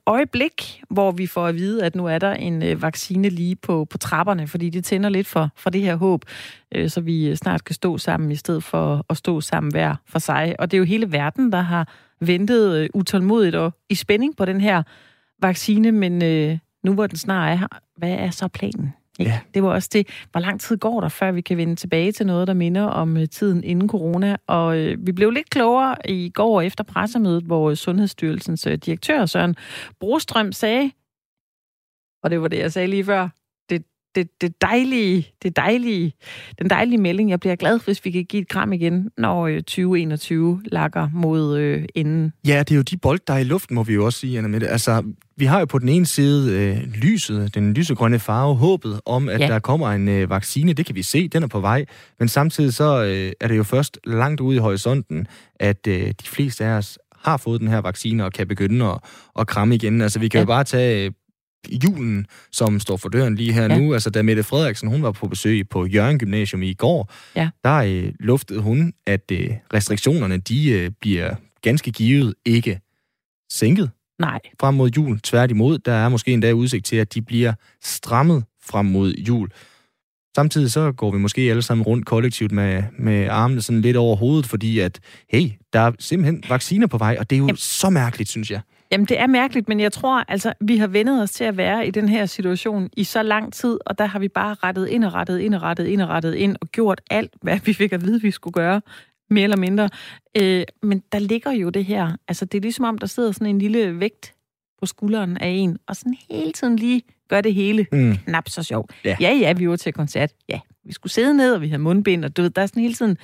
øjeblik, 0.07 0.83
hvor 0.91 1.11
vi 1.11 1.27
får 1.27 1.47
at 1.47 1.55
vide, 1.55 1.85
at 1.85 1.95
nu 1.95 2.07
er 2.07 2.19
der 2.19 2.35
en 2.35 2.63
øh, 2.63 2.83
vaccine 2.83 3.29
lige 3.29 3.57
på, 3.57 3.85
på 3.85 3.99
trapperne, 3.99 4.47
fordi 4.47 4.71
det 4.71 4.85
tænder 4.85 5.09
lidt 5.09 5.27
for, 5.27 5.51
for 5.56 5.71
det 5.71 5.82
her 5.82 5.97
håb, 5.97 6.25
øh, 6.75 6.91
så 6.91 7.01
vi 7.01 7.29
øh, 7.29 7.37
snart 7.37 7.65
kan 7.65 7.75
stå 7.75 7.99
sammen 7.99 8.31
i 8.31 8.37
stedet 8.37 8.65
for 8.65 9.06
at 9.11 9.17
stå 9.17 9.41
sammen 9.41 9.73
hver 9.73 9.94
for 10.06 10.19
sig. 10.19 10.56
Og 10.59 10.71
det 10.71 10.77
er 10.77 10.79
jo 10.79 10.85
hele 10.85 11.13
verden, 11.13 11.53
der 11.53 11.61
har 11.61 11.89
ventet 12.21 12.91
utålmodigt 12.94 13.55
og 13.55 13.73
i 13.89 13.94
spænding 13.94 14.37
på 14.37 14.44
den 14.44 14.61
her 14.61 14.82
vaccine, 15.43 15.93
men 15.93 16.19
nu 16.85 16.94
hvor 16.94 17.06
den 17.06 17.17
snart 17.17 17.53
er 17.53 17.55
her, 17.55 17.67
hvad 17.97 18.11
er 18.11 18.31
så 18.31 18.49
planen? 18.49 18.93
Ikke? 19.19 19.33
Ja. 19.33 19.41
Det 19.55 19.63
var 19.63 19.69
også 19.69 19.89
det. 19.93 20.09
Hvor 20.31 20.41
lang 20.41 20.61
tid 20.61 20.77
går 20.77 21.01
der, 21.01 21.09
før 21.09 21.33
vi 21.33 21.41
kan 21.41 21.57
vende 21.57 21.77
tilbage 21.77 22.13
til 22.13 22.27
noget, 22.27 22.49
der 22.49 22.55
minder 22.55 22.83
om 22.83 23.17
øh, 23.17 23.29
tiden 23.29 23.65
inden 23.65 23.89
corona? 23.89 24.37
Og 24.47 24.79
øh, 24.79 25.07
vi 25.07 25.13
blev 25.13 25.31
lidt 25.31 25.51
klogere 25.51 25.97
i 26.05 26.31
går 26.35 26.61
efter 26.61 26.85
pressemødet, 26.85 27.45
hvor 27.45 27.75
Sundhedsstyrelsens 27.75 28.67
øh, 28.67 28.79
direktør 28.79 29.27
Søren 29.27 29.57
Brostrøm 30.01 30.53
sagde, 30.53 30.91
og 32.23 32.31
det 32.31 32.43
var 32.43 32.49
det, 32.49 32.59
jeg 32.59 32.73
sagde 32.73 32.89
lige 32.89 33.05
før, 33.05 33.29
det, 34.15 34.41
det 34.41 34.63
dejlige, 34.63 35.29
det 35.43 35.57
dejlige, 35.57 36.13
den 36.59 36.71
dejlige 36.71 36.99
melding. 36.99 37.31
Jeg 37.31 37.41
bliver 37.41 37.57
glad, 37.57 37.81
hvis 37.85 38.05
vi 38.05 38.11
kan 38.11 38.25
give 38.25 38.43
et 38.43 38.49
kram 38.49 38.73
igen, 38.73 39.11
når 39.19 39.49
2021 39.49 40.53
øh, 40.53 40.73
lakker 40.73 41.09
mod 41.13 41.59
øh, 41.59 41.85
enden. 41.95 42.33
Ja, 42.47 42.59
det 42.59 42.71
er 42.71 42.77
jo 42.77 42.83
de 42.83 42.97
bold, 42.97 43.21
der 43.27 43.35
er 43.35 43.39
i 43.39 43.45
luften, 43.45 43.75
må 43.75 43.83
vi 43.83 43.95
jo 43.95 44.05
også 44.05 44.19
sige, 44.19 44.39
Anna 44.39 44.49
Mette. 44.49 44.69
Altså, 44.69 45.03
vi 45.37 45.45
har 45.45 45.59
jo 45.59 45.65
på 45.65 45.79
den 45.79 45.89
ene 45.89 46.07
side 46.07 46.53
øh, 46.53 46.93
lyset, 46.95 47.55
den 47.55 47.75
lysegrønne 47.75 48.19
farve, 48.19 48.55
håbet 48.55 49.01
om, 49.07 49.29
at 49.29 49.41
ja. 49.41 49.47
der 49.47 49.59
kommer 49.59 49.89
en 49.89 50.09
øh, 50.09 50.31
vaccine. 50.31 50.73
Det 50.73 50.87
kan 50.87 50.95
vi 50.95 51.03
se, 51.03 51.29
den 51.29 51.43
er 51.43 51.47
på 51.47 51.61
vej. 51.61 51.85
Men 52.19 52.29
samtidig 52.29 52.75
så 52.75 53.05
øh, 53.05 53.33
er 53.41 53.49
det 53.49 53.57
jo 53.57 53.63
først 53.63 53.99
langt 54.05 54.41
ude 54.41 54.57
i 54.57 54.59
horisonten, 54.59 55.27
at 55.61 55.87
øh, 55.87 56.07
de 56.07 56.27
fleste 56.27 56.65
af 56.65 56.71
os 56.71 56.99
har 57.17 57.37
fået 57.37 57.61
den 57.61 57.69
her 57.69 57.79
vaccine 57.79 58.25
og 58.25 58.33
kan 58.33 58.49
begynde 58.49 58.87
at, 58.87 58.99
at 59.39 59.47
kramme 59.47 59.75
igen. 59.75 60.01
Altså, 60.01 60.19
vi 60.19 60.29
kan 60.29 60.39
ja. 60.39 60.43
jo 60.43 60.47
bare 60.47 60.65
tage 60.65 61.13
julen, 61.71 62.27
som 62.53 62.81
står 62.81 62.97
for 62.97 63.09
døren 63.09 63.35
lige 63.35 63.53
her 63.53 63.63
ja. 63.63 63.79
nu. 63.79 63.95
Altså, 63.95 64.11
da 64.11 64.23
Mette 64.23 64.43
Frederiksen, 64.43 64.89
hun 64.89 65.03
var 65.03 65.13
på 65.13 65.29
besøg 65.29 65.69
på 65.69 65.87
Jørgen 65.87 66.19
Gymnasium 66.19 66.63
i 66.63 66.73
går, 66.73 67.13
ja. 67.37 67.51
der 67.65 67.77
øh, 67.77 68.13
luftede 68.21 68.61
hun, 68.61 68.93
at 69.07 69.31
øh, 69.33 69.51
restriktionerne, 69.75 70.37
de 70.37 70.71
øh, 70.71 70.91
bliver 71.01 71.35
ganske 71.63 71.91
givet 71.91 72.35
ikke 72.45 72.81
sænket. 73.51 73.91
Nej. 74.19 74.39
Frem 74.61 74.75
mod 74.75 74.91
jul. 74.91 75.21
Tværtimod, 75.21 75.79
der 75.79 75.93
er 75.93 76.09
måske 76.09 76.33
endda 76.33 76.53
udsigt 76.53 76.87
til, 76.87 76.97
at 76.97 77.15
de 77.15 77.23
bliver 77.23 77.53
strammet 77.83 78.45
frem 78.65 78.87
mod 78.87 79.15
jul. 79.15 79.49
Samtidig 80.37 80.73
så 80.73 80.93
går 80.93 81.11
vi 81.11 81.19
måske 81.19 81.41
alle 81.41 81.63
sammen 81.63 81.85
rundt 81.85 82.07
kollektivt 82.07 82.53
med, 82.53 82.83
med 82.99 83.29
armene 83.29 83.63
sådan 83.63 83.83
lidt 83.83 83.97
over 83.97 84.17
hovedet, 84.17 84.47
fordi 84.47 84.79
at, 84.79 85.01
hey, 85.29 85.51
der 85.73 85.81
er 85.81 85.93
simpelthen 85.99 86.45
vacciner 86.49 86.87
på 86.87 86.99
vej, 86.99 87.17
og 87.19 87.31
det 87.31 87.37
er 87.37 87.39
jo 87.39 87.47
Jamen. 87.47 87.57
så 87.57 87.91
mærkeligt, 87.91 88.31
synes 88.31 88.51
jeg. 88.51 88.61
Jamen, 88.93 89.06
det 89.06 89.20
er 89.20 89.27
mærkeligt, 89.27 89.69
men 89.69 89.81
jeg 89.81 89.93
tror, 89.93 90.25
altså, 90.29 90.53
vi 90.61 90.77
har 90.77 90.87
vendet 90.87 91.22
os 91.22 91.31
til 91.31 91.44
at 91.44 91.56
være 91.56 91.87
i 91.87 91.91
den 91.91 92.08
her 92.08 92.27
situation 92.27 92.91
i 92.96 93.05
så 93.05 93.22
lang 93.22 93.53
tid, 93.53 93.79
og 93.87 93.99
der 93.99 94.05
har 94.05 94.19
vi 94.19 94.29
bare 94.29 94.56
rettet 94.63 94.89
ind 94.89 95.05
og 95.05 95.15
rettet 95.15 95.39
ind 95.39 95.55
og 95.55 95.63
rettet 95.63 95.87
ind 95.87 96.03
og 96.03 96.08
rettet 96.08 96.34
ind 96.34 96.56
og 96.61 96.69
gjort 96.69 97.01
alt, 97.11 97.32
hvad 97.43 97.58
vi 97.65 97.72
fik 97.72 97.93
at 97.93 98.05
vide, 98.05 98.20
vi 98.20 98.31
skulle 98.31 98.55
gøre. 98.55 98.81
mere 99.31 99.44
eller 99.44 99.56
mindre. 99.56 99.89
Øh, 100.37 100.65
men 100.82 101.03
der 101.13 101.19
ligger 101.19 101.53
jo 101.53 101.70
det 101.70 101.84
her. 101.84 102.17
Altså, 102.29 102.44
det 102.44 102.58
er 102.58 102.63
ligesom 102.63 102.84
om, 102.84 102.99
der 102.99 103.06
sidder 103.06 103.32
sådan 103.32 103.46
en 103.46 103.58
lille 103.58 104.01
vægt 104.01 104.34
på 104.81 104.87
skulderen 104.87 105.37
af 105.37 105.49
en, 105.49 105.79
og 105.87 105.96
sådan 105.96 106.17
hele 106.31 106.53
tiden 106.53 106.77
lige 106.77 107.03
gør 107.29 107.41
det 107.41 107.55
hele 107.55 107.87
mm. 107.93 108.17
knap 108.27 108.49
så 108.49 108.63
sjovt. 108.63 108.91
Ja. 109.05 109.17
ja, 109.20 109.32
ja, 109.41 109.53
vi 109.53 109.69
var 109.69 109.77
til 109.77 109.93
koncert. 109.93 110.31
Ja, 110.49 110.61
vi 110.84 110.93
skulle 110.93 111.13
sidde 111.13 111.34
ned, 111.37 111.55
og 111.55 111.61
vi 111.61 111.69
havde 111.69 111.82
mundbind, 111.82 112.25
og 112.25 112.37
du 112.37 112.43
ved, 112.43 112.51
der 112.51 112.63
er 112.63 112.67
sådan 112.67 112.82
hele 112.82 112.94
tiden 112.94 113.17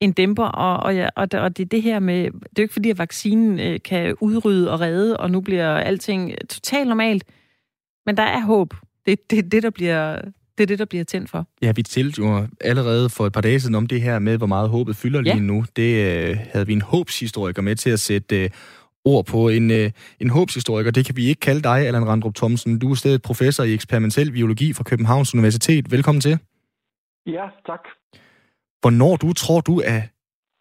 en 0.00 0.12
dæmper, 0.12 0.44
og, 0.44 0.76
og, 0.76 0.96
ja, 0.96 1.08
og, 1.16 1.32
det, 1.32 1.40
og 1.40 1.56
det 1.56 1.64
er 1.64 1.68
det 1.68 1.82
her 1.82 1.98
med, 1.98 2.24
det 2.24 2.34
er 2.34 2.58
jo 2.58 2.62
ikke 2.62 2.72
fordi, 2.72 2.90
at 2.90 2.98
vaccinen 2.98 3.60
øh, 3.60 3.80
kan 3.84 4.14
udrydde 4.20 4.70
og 4.70 4.80
redde, 4.80 5.16
og 5.16 5.30
nu 5.30 5.40
bliver 5.40 5.76
alting 5.76 6.32
totalt 6.48 6.88
normalt, 6.88 7.24
men 8.06 8.16
der 8.16 8.22
er 8.22 8.40
håb. 8.40 8.74
Det, 9.06 9.30
det, 9.30 9.52
det, 9.52 9.62
der 9.62 9.70
bliver, 9.70 10.20
det 10.58 10.62
er 10.62 10.66
det, 10.66 10.78
der 10.78 10.84
bliver 10.84 11.04
tændt 11.04 11.30
for. 11.30 11.46
Ja, 11.62 11.72
vi 11.72 11.82
talte 11.82 12.22
jo 12.22 12.46
allerede 12.60 13.10
for 13.10 13.26
et 13.26 13.32
par 13.32 13.40
dage 13.40 13.60
siden 13.60 13.74
om 13.74 13.86
det 13.86 14.00
her 14.00 14.18
med, 14.18 14.36
hvor 14.36 14.46
meget 14.46 14.68
håbet 14.68 14.96
fylder 14.96 15.22
ja. 15.26 15.32
lige 15.32 15.46
nu. 15.46 15.64
Det 15.76 16.28
øh, 16.28 16.36
havde 16.52 16.66
vi 16.66 16.72
en 16.72 16.82
håbshistoriker 16.82 17.62
med 17.62 17.76
til 17.76 17.90
at 17.90 18.00
sætte 18.00 18.42
øh, 18.42 18.50
ord 19.04 19.26
på. 19.26 19.48
En, 19.48 19.70
øh, 19.70 19.90
en 20.20 20.30
håbshistoriker, 20.30 20.90
det 20.90 21.06
kan 21.06 21.16
vi 21.16 21.26
ikke 21.26 21.40
kalde 21.40 21.62
dig, 21.62 21.86
Allan 21.86 22.08
Randrup 22.08 22.34
Thomsen. 22.34 22.78
Du 22.78 22.90
er 22.90 22.94
stedet 22.94 23.22
professor 23.22 23.64
i 23.64 23.74
eksperimentel 23.74 24.32
biologi 24.32 24.72
fra 24.72 24.84
Københavns 24.84 25.34
Universitet. 25.34 25.92
Velkommen 25.92 26.20
til. 26.20 26.38
Ja, 27.26 27.46
tak. 27.66 27.80
Hvornår 28.80 29.16
du 29.16 29.32
tror 29.32 29.60
du, 29.60 29.74
at 29.94 30.02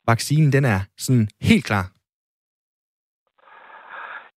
vaccinen 0.07 0.51
den 0.51 0.65
er 0.65 0.79
sådan 0.97 1.27
helt 1.41 1.65
klar? 1.65 1.85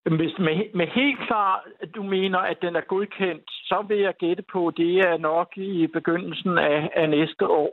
Hvis 0.04 0.38
med, 0.38 0.74
med 0.74 0.86
helt 0.86 1.18
klar, 1.26 1.64
du 1.94 2.02
mener, 2.02 2.38
at 2.38 2.58
den 2.62 2.76
er 2.76 2.80
godkendt, 2.80 3.44
så 3.46 3.84
vil 3.88 3.98
jeg 3.98 4.14
gætte 4.18 4.44
på, 4.52 4.68
at 4.68 4.74
det 4.76 4.98
er 4.98 5.16
nok 5.18 5.48
i 5.56 5.86
begyndelsen 5.86 6.58
af, 6.58 6.90
af 6.96 7.10
næste 7.10 7.46
år. 7.46 7.72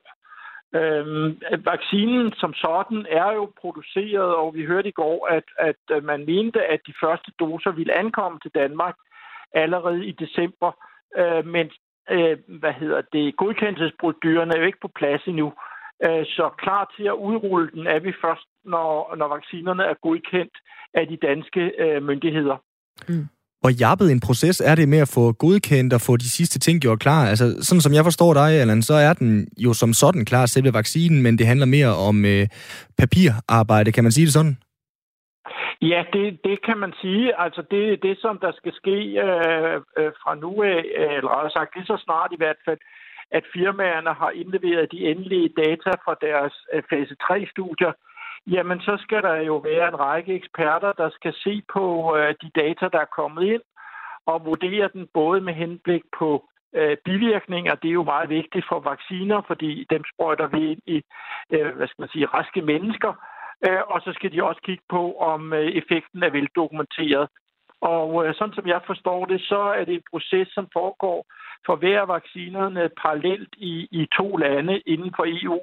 Øhm, 0.76 1.42
vaccinen 1.66 2.34
som 2.38 2.54
sådan 2.54 3.06
er 3.10 3.32
jo 3.34 3.52
produceret, 3.62 4.36
og 4.36 4.56
vi 4.56 4.66
hørte 4.66 4.90
i 4.90 4.92
går, 5.02 5.28
at, 5.28 5.44
at 5.60 6.04
man 6.04 6.26
mente, 6.26 6.66
at 6.66 6.80
de 6.88 6.94
første 7.04 7.32
doser 7.40 7.72
ville 7.72 7.98
ankomme 7.98 8.40
til 8.40 8.52
Danmark 8.56 8.96
allerede 9.54 10.06
i 10.06 10.12
december. 10.12 10.72
Øh, 11.18 11.46
men 11.46 11.72
øh, 12.10 12.38
hvad 12.48 12.74
hedder 12.74 13.02
det, 13.14 13.38
godkendelsesproceduren 13.38 14.52
er 14.52 14.58
jo 14.60 14.66
ikke 14.66 14.82
på 14.82 14.92
plads 14.96 15.24
endnu. 15.28 15.54
Øh, 16.06 16.26
så 16.26 16.50
klar 16.64 16.94
til 16.96 17.06
at 17.14 17.18
udrulle 17.28 17.70
den 17.76 17.88
er 17.88 18.00
vi 18.00 18.14
først, 18.24 18.48
når, 18.66 19.16
når 19.20 19.28
vaccinerne 19.28 19.84
er 19.84 19.96
godkendt 20.02 20.56
af 20.94 21.08
de 21.08 21.18
danske 21.28 21.62
øh, 21.84 22.04
myndigheder. 22.04 22.58
Mm. 23.10 23.28
Hvor 23.62 23.72
jappet 23.84 24.12
en 24.12 24.20
proces 24.28 24.62
er 24.62 24.76
det 24.76 24.90
med 24.90 25.00
at 25.06 25.14
få 25.18 25.32
godkendt 25.32 25.94
og 25.94 26.02
få 26.02 26.18
de 26.18 26.30
sidste 26.38 26.60
ting 26.60 26.82
gjort 26.82 27.00
klar? 27.00 27.22
Altså, 27.32 27.46
sådan 27.68 27.82
som 27.82 27.94
jeg 27.94 28.04
forstår 28.04 28.34
dig, 28.34 28.50
Allan, 28.62 28.82
så 28.82 28.94
er 28.94 29.14
den 29.14 29.48
jo 29.58 29.74
som 29.74 29.94
sådan 29.94 30.26
klar, 30.26 30.46
selve 30.46 30.74
vaccinen, 30.74 31.24
men 31.24 31.38
det 31.38 31.48
handler 31.48 31.66
mere 31.66 31.92
om 32.10 32.26
øh, 32.26 32.48
papirarbejde. 32.98 33.92
Kan 33.92 34.04
man 34.04 34.12
sige 34.12 34.26
det 34.26 34.34
sådan? 34.34 34.58
Ja, 35.82 36.04
det, 36.14 36.40
det 36.44 36.58
kan 36.68 36.78
man 36.78 36.94
sige. 37.02 37.40
Altså 37.44 37.62
det, 37.72 38.04
det 38.04 38.18
som 38.22 38.40
der 38.42 38.52
skal 38.60 38.74
ske 38.82 38.98
øh, 39.26 39.76
øh, 40.00 40.12
fra 40.22 40.36
nu 40.36 40.52
af, 40.64 40.82
eller 41.18 41.32
rettere 41.36 41.56
sagt 41.58 41.76
lige 41.76 41.86
så 41.92 41.98
snart 42.06 42.32
i 42.34 42.42
hvert 42.42 42.62
fald, 42.66 42.80
at 43.32 43.44
firmaerne 43.54 44.14
har 44.14 44.30
indleveret 44.30 44.92
de 44.92 45.06
endelige 45.12 45.50
data 45.58 45.92
fra 46.06 46.16
deres 46.22 46.54
øh, 46.74 46.84
fase 46.90 47.16
3-studier, 47.24 47.92
jamen 48.48 48.80
så 48.82 48.98
skal 49.00 49.22
der 49.22 49.36
jo 49.36 49.56
være 49.58 49.88
en 49.88 50.00
række 50.00 50.34
eksperter, 50.34 50.92
der 50.92 51.10
skal 51.10 51.34
se 51.34 51.62
på 51.74 52.16
øh, 52.18 52.36
de 52.42 52.50
data, 52.56 52.86
der 52.94 53.00
er 53.00 53.16
kommet 53.20 53.44
ind, 53.44 53.62
og 54.26 54.46
vurdere 54.46 54.90
den 54.94 55.08
både 55.14 55.42
med 55.42 55.54
henblik 55.54 56.04
på 56.20 56.50
øh, 56.74 56.98
bivirkninger. 57.06 57.76
Det 57.76 57.90
er 57.90 58.00
jo 58.02 58.04
meget 58.04 58.30
vigtigt 58.30 58.66
for 58.70 58.80
vacciner, 58.80 59.42
fordi 59.48 59.86
dem 59.90 60.04
sprøjter 60.14 60.48
vi 60.48 60.72
ind 60.72 60.82
i, 60.86 61.02
øh, 61.52 61.76
hvad 61.76 61.88
skal 61.88 62.02
man 62.02 62.10
sige, 62.10 62.26
raske 62.26 62.62
mennesker. 62.62 63.14
Øh, 63.68 63.82
og 63.88 64.02
så 64.02 64.12
skal 64.14 64.32
de 64.32 64.44
også 64.44 64.62
kigge 64.62 64.84
på, 64.90 65.18
om 65.18 65.54
øh, 65.54 65.68
effekten 65.80 66.24
er 66.24 66.30
veldokumenteret. 66.30 67.28
Og 67.82 68.26
øh, 68.26 68.36
sådan 68.36 68.54
som 68.54 68.68
jeg 68.68 68.82
forstår 68.86 69.26
det, 69.26 69.42
så 69.42 69.60
er 69.60 69.86
det 69.86 69.94
en 69.94 70.10
proces, 70.12 70.48
som 70.52 70.68
foregår 70.74 71.26
for 71.66 71.76
hver 71.76 72.02
vaccinerne 72.02 72.90
parallelt 73.02 73.54
i, 73.58 73.88
i 73.92 74.08
to 74.18 74.38
lande 74.38 74.80
inden 74.80 75.14
for 75.16 75.26
EU. 75.28 75.60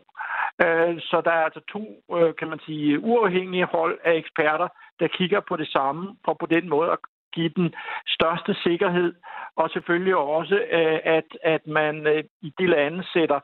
Øh, 0.64 1.00
så 1.00 1.22
der 1.24 1.30
er 1.30 1.44
altså 1.44 1.60
to, 1.72 1.82
øh, 2.16 2.34
kan 2.38 2.48
man 2.48 2.60
sige, 2.66 3.00
uafhængige 3.00 3.64
hold 3.64 3.98
af 4.04 4.14
eksperter, 4.14 4.68
der 5.00 5.08
kigger 5.08 5.40
på 5.40 5.56
det 5.56 5.68
samme, 5.68 6.16
for 6.24 6.34
på 6.40 6.46
den 6.46 6.68
måde 6.68 6.90
at 6.90 6.98
give 7.32 7.48
den 7.48 7.74
største 8.06 8.54
sikkerhed, 8.62 9.14
og 9.56 9.70
selvfølgelig 9.70 10.16
også, 10.16 10.54
øh, 10.54 10.98
at, 11.04 11.28
at 11.42 11.66
man 11.66 12.24
i 12.42 12.52
de 12.58 12.66
lande 12.66 13.04
sætter 13.12 13.40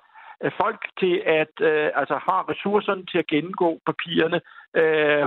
folk 0.61 0.81
til 1.01 1.23
at 1.27 1.55
altså 2.01 2.15
har 2.27 2.51
ressourcerne 2.51 3.07
til 3.07 3.19
at 3.19 3.27
gennemgå 3.27 3.81
papirerne 3.87 4.41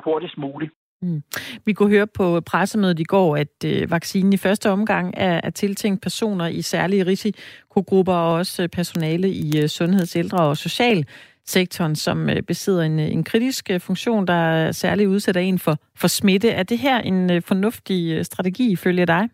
hurtigst 0.03 0.38
muligt. 0.38 0.72
Mm. 1.03 1.24
Vi 1.65 1.74
kunne 1.74 1.89
høre 1.89 2.07
på 2.07 2.41
pressemødet 2.41 3.00
i 3.00 3.03
går, 3.03 3.38
at 3.38 3.55
øh, 3.65 3.91
vaccinen 3.91 4.33
i 4.33 4.38
første 4.38 4.69
omgang 4.69 5.13
er, 5.17 5.41
er 5.43 5.50
tiltænkt 5.50 6.01
personer 6.01 6.48
i 6.48 6.62
særlige 6.62 7.05
risikogrupper 7.05 8.13
og 8.13 8.33
også 8.33 8.63
øh, 8.63 8.69
personale 8.69 9.29
i 9.29 9.51
øh, 9.62 9.69
sundheds-, 9.69 10.15
ældre- 10.15 10.48
og 10.50 10.57
socialsektoren, 10.57 11.95
som 11.95 12.29
øh, 12.29 12.41
besidder 12.41 12.83
en, 12.83 13.00
en 13.00 13.24
kritisk 13.24 13.72
øh, 13.72 13.79
funktion, 13.79 14.27
der 14.27 14.72
særligt 14.72 15.10
udsætter 15.10 15.41
en 15.41 15.60
for, 15.60 15.75
for 15.98 16.07
smitte. 16.07 16.50
Er 16.50 16.63
det 16.63 16.77
her 16.77 17.00
en 17.00 17.31
øh, 17.31 17.41
fornuftig 17.41 18.17
øh, 18.17 18.24
strategi 18.24 18.72
ifølge 18.72 19.05
dig? 19.05 19.29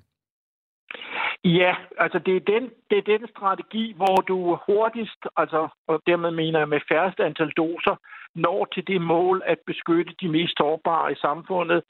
Ja, 1.43 1.73
altså 1.97 2.19
det 2.25 2.35
er, 2.35 2.43
den, 2.53 2.63
det 2.89 2.97
er 2.97 3.17
den 3.17 3.27
strategi, 3.27 3.93
hvor 3.95 4.15
du 4.15 4.57
hurtigst, 4.67 5.21
altså 5.37 5.67
og 5.87 6.01
dermed 6.07 6.31
mener 6.31 6.59
jeg 6.59 6.69
med 6.69 6.79
færrest 6.91 7.19
antal 7.19 7.51
doser, 7.57 7.95
når 8.35 8.65
til 8.73 8.87
det 8.87 9.01
mål 9.01 9.41
at 9.45 9.59
beskytte 9.67 10.13
de 10.21 10.29
mest 10.29 10.57
sårbare 10.57 11.11
i 11.11 11.15
samfundet, 11.15 11.83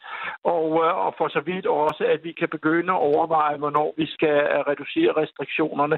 og, 0.43 0.65
øh, 0.85 1.05
og 1.05 1.13
for 1.17 1.27
så 1.27 1.39
vidt 1.39 1.65
også, 1.65 2.03
at 2.05 2.23
vi 2.23 2.31
kan 2.31 2.49
begynde 2.49 2.93
at 2.93 2.99
overveje, 2.99 3.57
hvornår 3.57 3.93
vi 3.97 4.05
skal 4.05 4.37
øh, 4.53 4.59
reducere 4.71 5.11
restriktionerne. 5.21 5.97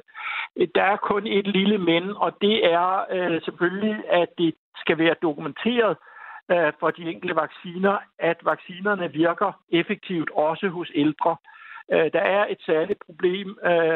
Øh, 0.58 0.68
der 0.76 0.84
er 0.84 0.98
kun 0.98 1.28
et 1.28 1.48
lille 1.48 1.78
men, 1.78 2.18
og 2.18 2.32
det 2.42 2.72
er 2.74 3.06
øh, 3.12 3.42
selvfølgelig, 3.42 4.04
at 4.10 4.30
det 4.38 4.54
skal 4.76 4.98
være 4.98 5.16
dokumenteret, 5.22 5.98
øh, 6.52 6.74
for 6.80 6.90
de 6.92 7.12
enkelte 7.12 7.36
vacciner, 7.36 7.98
at 8.20 8.38
vaccinerne 8.44 9.12
virker 9.12 9.52
effektivt 9.72 10.30
også 10.32 10.68
hos 10.68 10.92
ældre. 10.96 11.36
Der 11.90 12.20
er 12.20 12.46
et 12.50 12.62
særligt 12.66 13.00
problem 13.06 13.48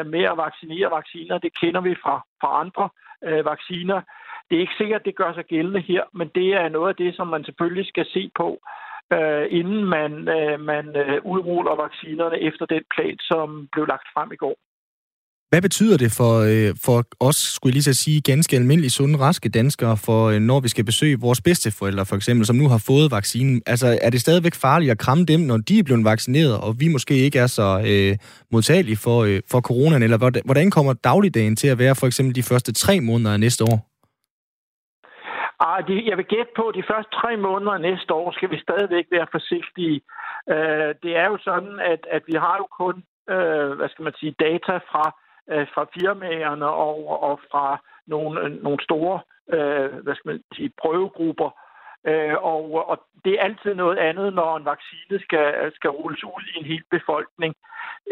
med 0.06 0.22
at 0.22 0.36
vaccinere 0.36 0.90
vacciner. 0.90 1.38
Det 1.38 1.58
kender 1.60 1.80
vi 1.80 1.94
fra, 2.02 2.20
fra 2.40 2.60
andre 2.60 2.88
vacciner. 3.44 4.00
Det 4.46 4.56
er 4.56 4.60
ikke 4.60 4.80
sikkert, 4.80 5.04
det 5.04 5.16
gør 5.16 5.32
sig 5.34 5.44
gældende 5.44 5.80
her, 5.80 6.02
men 6.18 6.28
det 6.34 6.48
er 6.60 6.68
noget 6.68 6.88
af 6.88 6.96
det, 6.96 7.16
som 7.16 7.26
man 7.26 7.44
selvfølgelig 7.44 7.86
skal 7.86 8.06
se 8.14 8.30
på, 8.36 8.48
øh, 9.12 9.46
inden 9.58 9.84
man, 9.84 10.12
øh, 10.36 10.60
man 10.60 10.86
øh, 11.02 11.18
udruller 11.32 11.74
vaccinerne 11.84 12.38
efter 12.48 12.66
den 12.66 12.84
plan, 12.94 13.16
som 13.30 13.68
blev 13.72 13.86
lagt 13.86 14.08
frem 14.14 14.32
i 14.32 14.36
går. 14.36 14.56
Hvad 15.50 15.62
betyder 15.62 15.96
det 15.96 16.12
for, 16.12 16.32
øh, 16.50 16.74
for 16.84 17.04
os, 17.20 17.36
skulle 17.36 17.70
jeg 17.70 17.74
lige 17.74 17.82
så 17.82 17.94
sige, 17.94 18.20
ganske 18.20 18.56
almindelige, 18.56 18.90
sunde, 18.90 19.18
raske 19.18 19.48
danskere, 19.48 19.96
for 19.96 20.28
øh, 20.28 20.40
når 20.40 20.60
vi 20.60 20.68
skal 20.68 20.84
besøge 20.84 21.20
vores 21.20 21.40
bedsteforældre, 21.40 22.06
for 22.06 22.16
eksempel, 22.16 22.46
som 22.46 22.56
nu 22.56 22.68
har 22.68 22.82
fået 22.86 23.10
vaccinen? 23.10 23.62
Altså, 23.66 23.98
er 24.02 24.10
det 24.10 24.20
stadigvæk 24.20 24.54
farligt 24.54 24.90
at 24.90 24.98
kramme 24.98 25.24
dem, 25.24 25.40
når 25.40 25.56
de 25.56 25.78
er 25.78 25.82
blevet 25.82 26.04
vaccineret, 26.04 26.60
og 26.60 26.80
vi 26.80 26.88
måske 26.88 27.14
ikke 27.14 27.38
er 27.38 27.46
så 27.46 27.82
øh, 27.86 28.16
modtagelige 28.52 28.96
for, 28.96 29.24
øh, 29.24 29.40
for 29.50 29.60
coronaen? 29.60 30.02
Eller 30.02 30.42
hvordan 30.44 30.70
kommer 30.70 30.92
dagligdagen 30.92 31.56
til 31.56 31.68
at 31.68 31.78
være, 31.78 31.94
for 31.94 32.06
eksempel 32.06 32.34
de 32.34 32.42
første 32.42 32.72
tre 32.72 33.00
måneder 33.00 33.32
af 33.32 33.40
næste 33.40 33.64
år? 33.64 33.95
Ah, 35.60 35.88
de, 35.88 36.08
jeg 36.08 36.16
vil 36.16 36.24
gætte 36.24 36.52
på, 36.56 36.68
at 36.68 36.74
de 36.74 36.88
første 36.90 37.10
tre 37.20 37.36
måneder 37.36 37.78
næste 37.78 38.14
år 38.14 38.32
skal 38.32 38.50
vi 38.50 38.58
stadigvæk 38.60 39.06
være 39.10 39.26
forsigtige. 39.30 40.00
Uh, 40.46 40.90
det 41.02 41.12
er 41.22 41.26
jo 41.32 41.38
sådan, 41.38 41.80
at, 41.80 42.06
at 42.10 42.22
vi 42.26 42.34
har 42.44 42.56
jo 42.56 42.66
kun, 42.80 42.96
uh, 43.34 43.70
hvad 43.78 43.88
skal 43.88 44.02
man 44.02 44.14
sige, 44.20 44.34
data 44.40 44.76
fra 44.90 45.04
øh, 45.50 45.66
fra 45.74 45.86
firmaerne 45.94 46.66
og, 46.66 47.22
og 47.22 47.40
fra 47.50 47.78
nogle, 48.06 48.40
øh, 48.40 48.62
nogle 48.62 48.82
store 48.82 49.20
øh, 49.54 49.92
hvad 50.04 50.14
skal 50.14 50.28
man 50.30 50.42
sige, 50.54 50.72
prøvegrupper. 50.82 51.50
Øh, 52.06 52.34
og, 52.42 52.88
og 52.90 52.98
det 53.24 53.32
er 53.34 53.44
altid 53.44 53.74
noget 53.74 53.98
andet, 53.98 54.34
når 54.34 54.56
en 54.56 54.64
vaccine 54.64 55.20
skal, 55.20 55.72
skal 55.74 55.90
rulles 55.90 56.24
ud 56.24 56.42
i 56.54 56.58
en 56.58 56.64
hel 56.64 56.84
befolkning. 56.90 57.54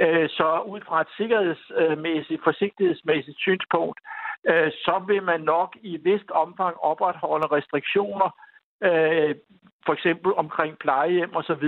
Øh, 0.00 0.28
så 0.28 0.60
ud 0.66 0.80
fra 0.80 1.00
et 1.00 1.06
sikkerhedsmæssigt, 1.16 2.44
forsigtighedsmæssigt 2.44 3.38
synspunkt, 3.38 4.00
øh, 4.48 4.70
så 4.72 5.04
vil 5.06 5.22
man 5.22 5.40
nok 5.40 5.76
i 5.82 5.96
vist 5.96 6.30
omfang 6.30 6.76
opretholde 6.80 7.46
restriktioner, 7.46 8.30
øh, 8.82 9.34
for 9.86 9.92
eksempel 9.92 10.32
omkring 10.34 10.78
plejehjem 10.78 11.36
osv., 11.36 11.66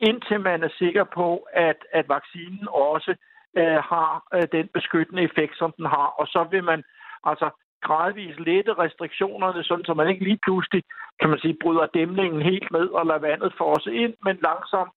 indtil 0.00 0.40
man 0.40 0.62
er 0.62 0.68
sikker 0.78 1.04
på, 1.04 1.46
at, 1.52 1.76
at 1.92 2.08
vaccinen 2.08 2.68
også 2.68 3.14
øh, 3.56 3.80
har 3.90 4.26
øh, 4.34 4.46
den 4.52 4.68
beskyttende 4.68 5.22
effekt, 5.22 5.58
som 5.58 5.72
den 5.76 5.86
har. 5.86 6.08
Og 6.20 6.26
så 6.26 6.46
vil 6.50 6.64
man 6.64 6.82
altså 7.24 7.50
gradvist 7.82 8.40
lette 8.40 8.72
restriktionerne, 8.72 9.64
sådan 9.64 9.84
så 9.84 9.94
man 9.94 10.08
ikke 10.08 10.24
lige 10.24 10.40
pludselig, 10.42 10.82
kan 11.20 11.30
man 11.30 11.38
sige, 11.38 11.56
bryder 11.62 11.86
dæmningen 11.86 12.42
helt 12.42 12.70
ned 12.72 12.88
og 12.88 13.06
lader 13.06 13.20
vandet 13.20 13.52
forse 13.58 13.94
ind, 13.94 14.14
men 14.24 14.38
langsomt 14.42 14.92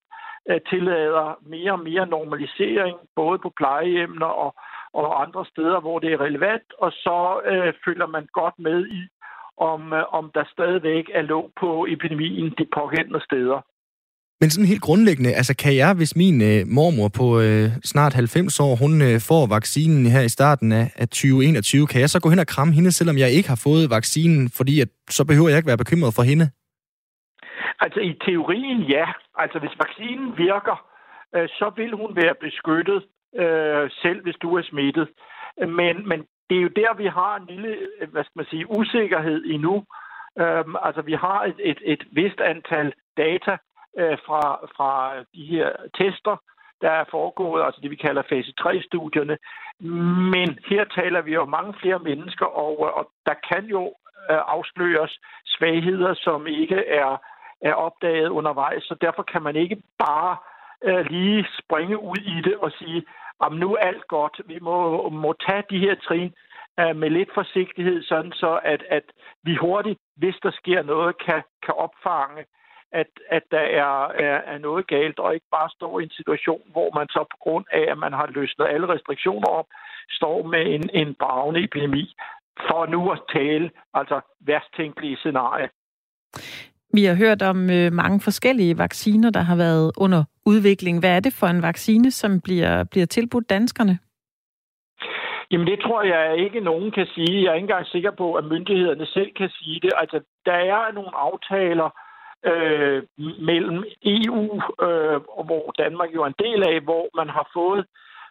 øh, 0.50 0.60
tillader 0.70 1.38
mere 1.42 1.72
og 1.72 1.80
mere 1.80 2.06
normalisering, 2.06 2.96
både 3.16 3.38
på 3.38 3.52
plejehjemmene 3.56 4.26
og, 4.26 4.54
og 4.92 5.22
andre 5.22 5.44
steder, 5.46 5.80
hvor 5.80 5.98
det 5.98 6.12
er 6.12 6.20
relevant, 6.20 6.68
og 6.78 6.92
så 6.92 7.40
øh, 7.44 7.72
følger 7.84 8.06
man 8.06 8.26
godt 8.32 8.54
med 8.58 8.86
i, 8.86 9.02
om, 9.56 9.92
øh, 9.92 10.04
om 10.14 10.30
der 10.34 10.44
stadigvæk 10.52 11.10
er 11.14 11.22
låg 11.22 11.50
på 11.60 11.86
epidemien 11.88 12.54
de 12.58 12.66
pågældende 12.74 13.24
steder. 13.24 13.60
Men 14.42 14.50
sådan 14.50 14.72
helt 14.72 14.86
grundlæggende, 14.88 15.32
altså 15.40 15.54
kan 15.62 15.74
jeg, 15.82 15.90
hvis 15.98 16.16
min 16.22 16.36
øh, 16.50 16.60
mormor 16.76 17.08
på 17.20 17.26
øh, 17.44 17.66
snart 17.92 18.12
90 18.14 18.60
år, 18.66 18.74
hun 18.82 18.92
øh, 19.08 19.16
får 19.30 19.42
vaccinen 19.56 20.04
her 20.14 20.22
i 20.28 20.34
starten 20.38 20.68
af, 20.80 20.86
af 21.02 21.06
2021, 21.08 21.86
kan 21.86 22.00
jeg 22.00 22.10
så 22.10 22.18
gå 22.22 22.28
hen 22.32 22.44
og 22.44 22.52
kramme 22.54 22.72
hende, 22.78 22.92
selvom 22.92 23.16
jeg 23.22 23.30
ikke 23.36 23.48
har 23.52 23.60
fået 23.66 23.92
vaccinen, 23.98 24.42
fordi 24.58 24.74
at, 24.84 24.90
så 25.16 25.22
behøver 25.30 25.48
jeg 25.48 25.58
ikke 25.58 25.72
være 25.72 25.84
bekymret 25.84 26.12
for 26.18 26.24
hende? 26.30 26.46
Altså 27.84 28.00
i 28.10 28.12
teorien 28.26 28.80
ja. 28.96 29.06
Altså 29.42 29.58
hvis 29.62 29.76
vaccinen 29.84 30.28
virker, 30.46 30.76
øh, 31.34 31.48
så 31.58 31.66
vil 31.78 31.92
hun 32.00 32.10
være 32.22 32.34
beskyttet, 32.46 33.00
øh, 33.42 33.84
selv 34.02 34.18
hvis 34.24 34.38
du 34.44 34.48
er 34.58 34.62
smittet. 34.70 35.08
Men, 35.78 35.94
men 36.10 36.18
det 36.48 36.56
er 36.58 36.64
jo 36.66 36.72
der, 36.82 36.92
vi 37.02 37.06
har 37.18 37.32
en 37.36 37.46
lille, 37.52 37.70
øh, 38.00 38.08
hvad 38.12 38.24
skal 38.24 38.38
man 38.40 38.50
sige, 38.50 38.70
usikkerhed 38.78 39.38
endnu. 39.54 39.76
Øhm, 40.42 40.74
altså 40.86 41.02
vi 41.10 41.14
har 41.24 41.40
et, 41.50 41.58
et, 41.70 41.80
et 41.92 42.02
vist 42.12 42.40
antal 42.40 42.92
data, 43.16 43.52
øh, 43.98 44.18
fra, 44.26 44.42
fra 44.76 44.90
de 45.34 45.44
her 45.44 45.68
tester, 45.98 46.36
der 46.80 46.90
er 46.90 47.04
foregået, 47.10 47.64
altså 47.64 47.80
det 47.80 47.90
vi 47.90 47.96
kalder 47.96 48.22
fase 48.28 48.52
3-studierne. 48.60 49.36
Men 50.34 50.58
her 50.70 50.84
taler 50.84 51.20
vi 51.20 51.36
om 51.36 51.48
mange 51.48 51.74
flere 51.82 51.98
mennesker, 51.98 52.46
og, 52.46 52.74
øh, 52.86 52.96
og 52.98 53.10
der 53.26 53.34
kan 53.52 53.64
jo 53.64 53.82
øh, 54.30 54.40
afsløres 54.46 55.18
svagheder, 55.46 56.14
som 56.14 56.46
ikke 56.46 56.86
er, 56.86 57.16
er 57.60 57.74
opdaget 57.74 58.28
undervejs, 58.28 58.82
så 58.82 58.94
derfor 59.00 59.22
kan 59.22 59.42
man 59.42 59.56
ikke 59.56 59.82
bare 59.98 60.36
øh, 60.84 61.06
lige 61.10 61.46
springe 61.60 61.98
ud 62.02 62.16
i 62.16 62.40
det 62.40 62.56
og 62.56 62.72
sige, 62.78 63.04
om 63.38 63.52
nu 63.52 63.74
er 63.74 63.78
alt 63.78 64.08
godt, 64.08 64.40
vi 64.46 64.58
må, 64.60 65.08
må 65.08 65.34
tage 65.48 65.64
de 65.70 65.78
her 65.78 65.94
trin 65.94 66.32
øh, 66.80 66.96
med 66.96 67.10
lidt 67.10 67.30
forsigtighed, 67.34 68.02
sådan 68.02 68.32
så 68.32 68.60
at, 68.64 68.82
at 68.88 69.02
vi 69.42 69.56
hurtigt, 69.56 69.98
hvis 70.16 70.36
der 70.42 70.50
sker 70.50 70.82
noget, 70.82 71.18
kan, 71.26 71.42
kan 71.64 71.74
opfange 71.74 72.44
at, 72.92 73.10
at 73.30 73.42
der 73.50 73.64
er, 73.82 73.94
er, 74.26 74.38
er 74.52 74.58
noget 74.58 74.86
galt, 74.86 75.18
og 75.18 75.34
ikke 75.34 75.46
bare 75.50 75.70
står 75.76 76.00
i 76.00 76.02
en 76.02 76.10
situation, 76.10 76.62
hvor 76.72 76.90
man 76.98 77.08
så 77.08 77.24
på 77.30 77.36
grund 77.40 77.64
af, 77.72 77.84
at 77.92 77.98
man 77.98 78.12
har 78.12 78.26
løsnet 78.26 78.66
alle 78.66 78.88
restriktioner 78.88 79.48
op, 79.48 79.66
står 80.10 80.42
med 80.42 80.74
en, 80.74 80.90
en 80.92 81.14
bravende 81.14 81.64
epidemi, 81.64 82.14
for 82.68 82.86
nu 82.86 83.10
at 83.10 83.20
tale, 83.32 83.70
altså 83.94 84.20
værst 84.40 84.70
tænkelige 84.76 85.16
scenarie. 85.16 85.68
Vi 86.94 87.04
har 87.04 87.14
hørt 87.14 87.42
om 87.42 87.70
øh, 87.70 87.92
mange 87.92 88.20
forskellige 88.20 88.78
vacciner, 88.78 89.30
der 89.30 89.40
har 89.40 89.56
været 89.56 89.92
under 89.98 90.24
udvikling. 90.46 91.00
Hvad 91.00 91.16
er 91.16 91.20
det 91.20 91.32
for 91.40 91.46
en 91.46 91.62
vaccine, 91.62 92.10
som 92.10 92.40
bliver, 92.40 92.84
bliver 92.84 93.06
tilbudt 93.06 93.50
danskerne? 93.50 93.98
Jamen 95.50 95.66
det 95.66 95.80
tror 95.80 96.02
jeg 96.02 96.38
ikke, 96.44 96.60
nogen 96.60 96.90
kan 96.90 97.06
sige. 97.14 97.42
Jeg 97.42 97.50
er 97.50 97.54
ikke 97.54 97.64
engang 97.64 97.86
sikker 97.86 98.10
på, 98.10 98.34
at 98.34 98.44
myndighederne 98.44 99.06
selv 99.06 99.30
kan 99.36 99.50
sige 99.58 99.80
det. 99.80 99.92
Altså, 99.96 100.20
der 100.46 100.52
er 100.52 100.92
nogle 100.92 101.16
aftaler, 101.16 101.88
øh, 102.50 103.02
mellem 103.40 103.84
EU, 104.02 104.44
øh, 104.86 105.18
hvor 105.48 105.74
Danmark 105.78 106.14
jo 106.14 106.22
er 106.22 106.26
en 106.26 106.44
del 106.46 106.62
af, 106.68 106.80
hvor 106.80 107.08
man 107.16 107.28
har 107.28 107.50
fået 107.54 107.86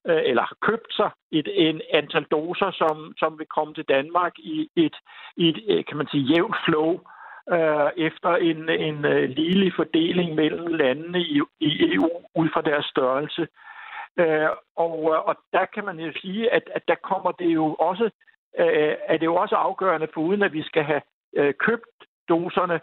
øh, 0.07 0.21
eller 0.29 0.41
har 0.41 0.57
købt 0.61 0.93
sig 0.93 1.09
et 1.31 1.47
en 1.53 1.81
antal 1.93 2.23
doser, 2.23 2.71
som, 2.71 3.13
som 3.17 3.39
vil 3.39 3.47
komme 3.47 3.73
til 3.73 3.85
Danmark 3.89 4.33
i 4.37 4.69
et, 4.75 4.95
i 5.37 5.49
et 5.49 5.59
øh, 5.67 5.85
kan 5.85 5.97
man 5.97 6.07
sige, 6.07 6.23
jævnt 6.23 6.55
flow 6.65 6.99
øh, 7.53 7.89
efter 7.97 8.35
en, 8.35 8.69
en 8.69 9.05
øh, 9.05 9.29
ligelig 9.29 9.73
fordeling 9.75 10.35
mellem 10.35 10.67
landene 10.67 11.21
i, 11.21 11.41
i 11.59 11.93
EU 11.93 12.09
ud 12.35 12.49
fra 12.53 12.61
deres 12.61 12.85
størrelse. 12.85 13.47
Øh, 14.19 14.49
og, 14.75 14.95
øh, 15.13 15.19
og 15.29 15.35
der 15.53 15.65
kan 15.65 15.85
man 15.85 15.99
jo 15.99 16.11
sige, 16.21 16.53
at, 16.53 16.63
at 16.75 16.83
der 16.87 16.95
kommer 16.95 17.31
det 17.31 17.53
jo 17.53 17.75
også, 17.75 18.09
øh, 18.59 18.95
er 19.07 19.17
det 19.17 19.25
jo 19.25 19.35
også 19.35 19.55
afgørende 19.55 20.07
for 20.13 20.21
uden 20.21 20.43
at 20.43 20.53
vi 20.53 20.63
skal 20.63 20.83
have 20.83 21.01
øh, 21.37 21.53
købt 21.53 21.97
doserne, 22.33 22.77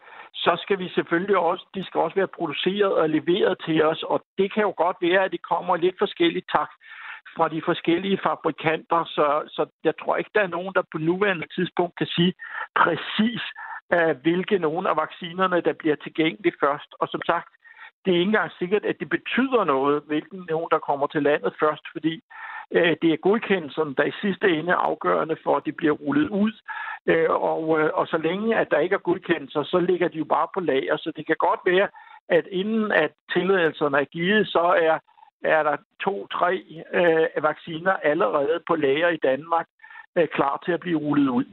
så 0.45 0.53
skal 0.63 0.79
vi 0.79 0.89
selvfølgelig 0.89 1.39
også, 1.51 1.65
de 1.75 1.85
skal 1.85 2.01
også 2.01 2.17
være 2.21 2.37
produceret 2.39 2.95
og 3.03 3.09
leveret 3.17 3.55
til 3.67 3.79
os, 3.91 4.03
og 4.03 4.19
det 4.39 4.49
kan 4.55 4.63
jo 4.69 4.75
godt 4.85 4.97
være, 5.01 5.25
at 5.25 5.33
det 5.35 5.43
kommer 5.51 5.77
lidt 5.77 5.97
forskelligt 5.99 6.49
tak 6.57 6.71
fra 7.37 7.49
de 7.55 7.63
forskellige 7.71 8.19
fabrikanter, 8.27 9.01
så, 9.17 9.27
så 9.55 9.63
jeg 9.85 9.95
tror 10.01 10.17
ikke, 10.17 10.31
der 10.35 10.43
er 10.45 10.55
nogen, 10.57 10.73
der 10.75 10.83
på 10.93 10.99
nuværende 10.99 11.49
tidspunkt 11.57 11.95
kan 11.99 12.07
sige 12.17 12.33
præcis, 12.83 13.43
hvilke 14.23 14.59
nogle 14.59 14.91
af 14.91 14.97
vaccinerne, 14.97 15.61
der 15.61 15.73
bliver 15.73 15.97
tilgængelige 15.97 16.59
først. 16.65 16.91
Og 17.01 17.09
som 17.09 17.23
sagt, 17.31 17.51
det 18.09 18.15
er 18.15 18.21
ikke 18.21 18.29
engang 18.35 18.53
sikkert, 18.59 18.85
at 18.85 19.01
det 19.01 19.09
betyder 19.09 19.65
noget, 19.65 20.03
hvilken 20.07 20.47
nogen, 20.49 20.69
der 20.71 20.79
kommer 20.79 21.07
til 21.07 21.23
landet 21.23 21.53
først, 21.61 21.85
fordi 21.93 22.23
øh, 22.71 22.97
det 23.03 23.13
er 23.13 23.17
godkendelsen, 23.17 23.95
der 23.99 24.05
i 24.05 24.19
sidste 24.23 24.49
ende 24.49 24.73
er 24.73 24.85
afgørende 24.91 25.37
for, 25.45 25.57
at 25.57 25.67
det 25.67 25.77
bliver 25.77 25.93
rullet 25.93 26.29
ud. 26.29 26.53
Øh, 27.07 27.31
og, 27.31 27.81
øh, 27.81 27.91
og 27.95 28.07
så 28.07 28.19
længe, 28.19 28.57
at 28.57 28.71
der 28.71 28.79
ikke 28.79 28.95
er 28.95 29.09
godkendelser, 29.09 29.63
så 29.63 29.79
ligger 29.79 30.09
de 30.09 30.19
jo 30.19 30.25
bare 30.25 30.49
på 30.55 30.61
lager. 30.61 30.97
Så 30.97 31.13
det 31.17 31.27
kan 31.27 31.37
godt 31.39 31.61
være, 31.65 31.89
at 32.29 32.47
inden 32.51 32.93
at 32.93 33.13
tilladelserne 33.33 33.99
er 33.99 34.05
givet, 34.05 34.49
så 34.49 34.65
er, 34.89 34.99
er 35.45 35.63
der 35.63 35.77
to-tre 36.01 36.53
øh, 36.95 37.43
vacciner 37.43 37.93
allerede 37.93 38.61
på 38.67 38.75
lager 38.75 39.09
i 39.09 39.23
Danmark 39.23 39.67
øh, 40.17 40.29
klar 40.29 40.63
til 40.65 40.73
at 40.73 40.81
blive 40.81 40.99
rullet 40.99 41.29
ud. 41.29 41.45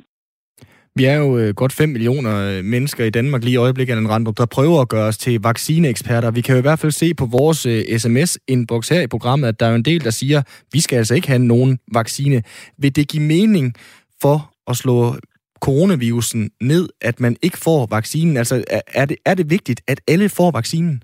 Vi 0.97 1.05
er 1.05 1.15
jo 1.15 1.37
øh, 1.37 1.55
godt 1.55 1.73
5 1.73 1.89
millioner 1.89 2.35
øh, 2.35 2.63
mennesker 2.63 3.05
i 3.05 3.09
Danmark 3.09 3.43
lige 3.43 3.53
i 3.53 3.57
øjeblikket, 3.57 4.09
Randrup, 4.09 4.37
der 4.37 4.45
prøver 4.45 4.81
at 4.81 4.89
gøre 4.89 5.07
os 5.07 5.17
til 5.17 5.41
vaccineeksperter. 5.41 6.31
Vi 6.31 6.41
kan 6.41 6.53
jo 6.55 6.59
i 6.59 6.61
hvert 6.61 6.79
fald 6.79 6.91
se 6.91 7.13
på 7.13 7.25
vores 7.25 7.65
øh, 7.65 7.83
sms-inbox 7.97 8.89
her 8.89 9.01
i 9.01 9.07
programmet, 9.07 9.47
at 9.47 9.59
der 9.59 9.65
er 9.65 9.75
en 9.75 9.85
del, 9.85 10.03
der 10.03 10.09
siger, 10.09 10.41
vi 10.71 10.79
skal 10.79 10.97
altså 10.97 11.15
ikke 11.15 11.27
have 11.27 11.39
nogen 11.39 11.79
vaccine. 11.93 12.43
Vil 12.77 12.95
det 12.95 13.07
give 13.07 13.23
mening 13.23 13.73
for 14.21 14.53
at 14.67 14.77
slå 14.77 15.15
coronavirusen 15.61 16.49
ned, 16.61 16.89
at 17.01 17.19
man 17.19 17.35
ikke 17.41 17.57
får 17.57 17.87
vaccinen? 17.91 18.37
Altså, 18.37 18.63
er 18.87 19.05
det, 19.05 19.17
er 19.25 19.33
det 19.33 19.49
vigtigt, 19.49 19.81
at 19.87 20.01
alle 20.07 20.29
får 20.29 20.51
vaccinen? 20.51 21.03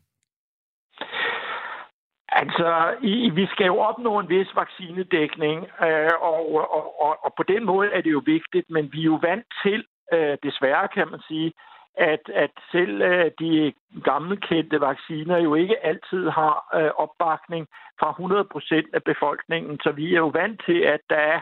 Altså, 2.32 2.96
i, 3.02 3.30
vi 3.30 3.46
skal 3.46 3.66
jo 3.66 3.78
opnå 3.80 4.20
en 4.20 4.30
vis 4.30 4.56
vaccinedækning, 4.56 5.68
øh, 5.88 6.12
og, 6.22 6.54
og, 6.56 7.02
og, 7.02 7.18
og 7.26 7.34
på 7.38 7.44
den 7.44 7.66
måde 7.66 7.90
er 7.92 8.02
det 8.02 8.12
jo 8.12 8.22
vigtigt, 8.26 8.70
men 8.70 8.90
vi 8.94 9.00
er 9.00 9.12
jo 9.14 9.20
vant 9.22 9.46
til, 9.64 9.86
øh, 10.14 10.38
desværre 10.44 10.88
kan 10.88 11.08
man 11.12 11.22
sige, 11.28 11.54
at, 11.98 12.30
at 12.34 12.52
selv 12.72 13.02
øh, 13.02 13.32
de 13.40 13.74
gammelkendte 14.04 14.82
vacciner 14.82 15.38
jo 15.38 15.56
ikke 15.56 15.86
altid 15.86 16.30
har 16.30 16.56
øh, 16.76 16.92
opbakning 16.96 17.68
fra 18.00 18.10
100 18.10 18.44
procent 18.52 18.88
af 18.94 19.04
befolkningen. 19.04 19.80
Så 19.84 19.92
vi 19.92 20.14
er 20.14 20.18
jo 20.18 20.28
vant 20.28 20.62
til, 20.66 20.80
at 20.80 21.00
der 21.10 21.16
er, 21.16 21.40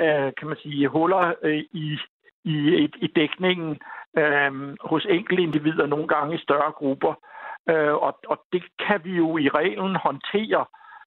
øh, 0.00 0.32
kan 0.38 0.48
man 0.48 0.56
sige, 0.62 0.88
huller 0.88 1.32
øh, 1.42 1.64
i, 1.72 1.98
i, 2.44 2.88
i 2.96 3.06
dækningen 3.16 3.80
øh, 4.18 4.76
hos 4.80 5.06
enkelte 5.08 5.42
individer, 5.42 5.86
nogle 5.86 6.08
gange 6.08 6.34
i 6.34 6.44
større 6.46 6.72
grupper. 6.72 7.14
Øh, 7.70 7.94
og, 7.94 8.18
og 8.28 8.38
det 8.52 8.62
kan 8.86 9.00
vi 9.04 9.16
jo 9.16 9.38
i 9.38 9.48
reglen 9.48 9.96
håndtere, 9.96 10.64